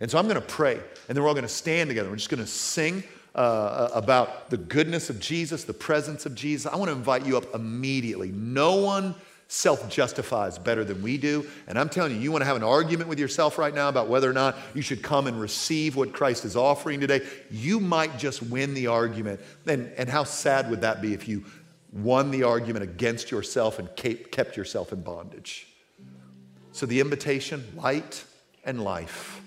And 0.00 0.10
so 0.10 0.18
I'm 0.18 0.28
going 0.28 0.36
to 0.36 0.40
pray, 0.40 0.74
and 0.74 1.16
then 1.16 1.22
we're 1.22 1.28
all 1.28 1.34
going 1.34 1.42
to 1.42 1.48
stand 1.48 1.88
together. 1.88 2.08
We're 2.08 2.16
just 2.16 2.30
going 2.30 2.42
to 2.42 2.46
sing 2.46 3.02
uh, 3.34 3.88
about 3.94 4.50
the 4.50 4.56
goodness 4.56 5.10
of 5.10 5.20
Jesus, 5.20 5.64
the 5.64 5.74
presence 5.74 6.26
of 6.26 6.34
Jesus, 6.34 6.70
I 6.70 6.76
want 6.76 6.90
to 6.90 6.96
invite 6.96 7.24
you 7.24 7.36
up 7.36 7.54
immediately. 7.54 8.30
No 8.32 8.76
one 8.76 9.14
self 9.48 9.88
justifies 9.88 10.58
better 10.58 10.84
than 10.84 11.02
we 11.02 11.16
do. 11.16 11.46
And 11.66 11.78
I'm 11.78 11.88
telling 11.88 12.12
you, 12.12 12.18
you 12.18 12.30
want 12.30 12.42
to 12.42 12.46
have 12.46 12.56
an 12.56 12.62
argument 12.62 13.08
with 13.08 13.18
yourself 13.18 13.58
right 13.58 13.74
now 13.74 13.88
about 13.88 14.08
whether 14.08 14.30
or 14.30 14.34
not 14.34 14.56
you 14.74 14.82
should 14.82 15.02
come 15.02 15.26
and 15.26 15.40
receive 15.40 15.96
what 15.96 16.12
Christ 16.12 16.44
is 16.44 16.54
offering 16.54 17.00
today. 17.00 17.22
You 17.50 17.80
might 17.80 18.18
just 18.18 18.42
win 18.42 18.74
the 18.74 18.86
argument. 18.86 19.40
And, 19.66 19.90
and 19.96 20.08
how 20.08 20.24
sad 20.24 20.70
would 20.70 20.82
that 20.82 21.00
be 21.00 21.14
if 21.14 21.26
you 21.26 21.44
won 21.92 22.30
the 22.30 22.42
argument 22.42 22.84
against 22.84 23.30
yourself 23.30 23.78
and 23.78 23.88
kept 23.96 24.56
yourself 24.56 24.92
in 24.92 25.00
bondage? 25.00 25.66
So, 26.72 26.86
the 26.86 27.00
invitation 27.00 27.64
light 27.74 28.24
and 28.64 28.84
life. 28.84 29.40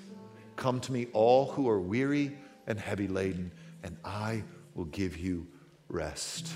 Come 0.56 0.80
to 0.82 0.92
me, 0.92 1.08
all 1.14 1.52
who 1.52 1.70
are 1.70 1.80
weary 1.80 2.36
and 2.68 2.80
heavy 2.80 3.08
laden, 3.08 3.52
and 3.84 3.96
I 4.04 4.44
will 4.76 4.86
give 4.86 5.18
you 5.18 5.48
rest. 5.88 6.52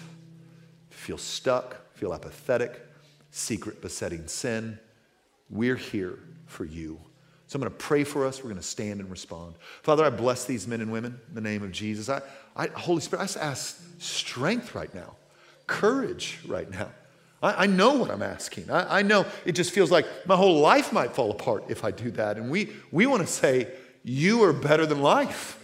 Feel 0.89 1.17
stuck, 1.17 1.93
feel 1.95 2.13
apathetic, 2.13 2.84
secret 3.35 3.81
besetting 3.81 4.25
sin, 4.27 4.79
we're 5.49 5.75
here 5.75 6.19
for 6.47 6.63
you. 6.63 6.97
So 7.47 7.57
I'm 7.57 7.61
going 7.61 7.71
to 7.71 7.77
pray 7.77 8.05
for 8.05 8.25
us. 8.25 8.37
We're 8.39 8.49
going 8.49 8.55
to 8.55 8.63
stand 8.63 9.01
and 9.01 9.11
respond. 9.11 9.55
Father, 9.83 10.05
I 10.05 10.09
bless 10.09 10.45
these 10.45 10.67
men 10.67 10.79
and 10.79 10.89
women 10.89 11.19
in 11.27 11.35
the 11.35 11.41
name 11.41 11.61
of 11.61 11.73
Jesus. 11.73 12.07
I, 12.07 12.21
I, 12.55 12.67
Holy 12.67 13.01
Spirit, 13.01 13.23
I 13.23 13.25
just 13.25 13.37
ask 13.37 13.81
strength 13.99 14.73
right 14.73 14.93
now, 14.95 15.15
courage 15.67 16.39
right 16.47 16.69
now. 16.71 16.89
I, 17.43 17.63
I 17.63 17.65
know 17.67 17.95
what 17.95 18.09
I'm 18.09 18.23
asking. 18.23 18.71
I, 18.71 18.99
I 18.99 19.01
know 19.01 19.25
it 19.43 19.51
just 19.51 19.71
feels 19.71 19.91
like 19.91 20.05
my 20.25 20.37
whole 20.37 20.59
life 20.61 20.93
might 20.93 21.13
fall 21.13 21.29
apart 21.29 21.65
if 21.67 21.83
I 21.83 21.91
do 21.91 22.11
that. 22.11 22.37
And 22.37 22.49
we, 22.49 22.69
we 22.89 23.05
want 23.05 23.21
to 23.21 23.27
say, 23.27 23.67
You 24.05 24.43
are 24.43 24.53
better 24.53 24.85
than 24.85 25.01
life. 25.01 25.61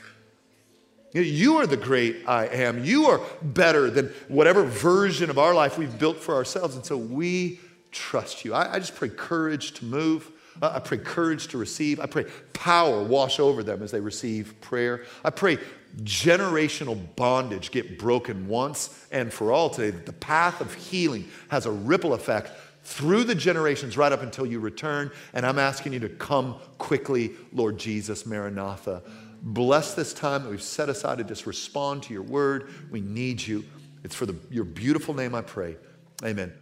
You 1.14 1.58
are 1.58 1.68
the 1.68 1.78
great 1.78 2.28
I 2.28 2.46
am. 2.48 2.86
You 2.86 3.08
are 3.08 3.22
better 3.42 3.90
than 3.90 4.14
whatever 4.28 4.64
version 4.64 5.30
of 5.30 5.38
our 5.38 5.54
life 5.54 5.78
we've 5.78 5.98
built 6.00 6.18
for 6.18 6.36
ourselves. 6.36 6.76
And 6.76 6.86
so 6.86 6.96
we 6.96 7.60
trust 7.92 8.46
you. 8.46 8.54
I, 8.54 8.76
I 8.76 8.80
just 8.80 8.96
pray 8.96 9.10
courage 9.10 9.74
to 9.74 9.86
move. 9.86 10.32
I 10.62 10.80
pray 10.80 10.98
courage 10.98 11.48
to 11.50 11.58
receive. 11.58 12.00
I 12.00 12.06
pray 12.06 12.26
power 12.54 13.04
wash 13.04 13.40
over 13.40 13.64
them 13.64 13.82
as 13.82 13.92
they 13.92 14.00
receive 14.00 14.60
prayer. 14.62 15.06
I 15.24 15.30
pray 15.30 15.58
generational 16.04 16.98
bondage 17.16 17.72
get 17.72 18.00
broken 18.00 18.48
once 18.48 19.06
and 19.12 19.32
for 19.32 19.52
all 19.52 19.70
today. 19.70 19.98
The 19.98 20.14
path 20.14 20.62
of 20.62 20.74
healing 20.74 21.28
has 21.50 21.66
a 21.66 21.72
ripple 21.72 22.14
effect 22.14 22.52
through 22.84 23.24
the 23.26 23.36
generations 23.36 23.98
right 23.98 24.12
up 24.12 24.22
until 24.22 24.46
you 24.46 24.60
return. 24.60 25.12
And 25.34 25.46
I'm 25.46 25.60
asking 25.60 25.94
you 25.94 26.00
to 26.00 26.10
come 26.10 26.56
quickly, 26.78 27.32
Lord 27.54 27.78
Jesus, 27.78 28.26
Maranatha. 28.26 29.04
Bless 29.42 29.94
this 29.96 30.14
time 30.14 30.44
that 30.44 30.50
we've 30.50 30.62
set 30.62 30.88
aside 30.88 31.18
to 31.18 31.24
just 31.24 31.46
respond 31.46 32.04
to 32.04 32.14
your 32.14 32.22
word. 32.22 32.70
We 32.92 33.02
need 33.02 33.42
you. 33.42 33.66
It's 34.04 34.16
for 34.16 34.26
the, 34.26 34.36
your 34.50 34.66
beautiful 34.66 35.14
name 35.14 35.34
I 35.34 35.42
pray. 35.42 35.78
Amen. 36.24 36.54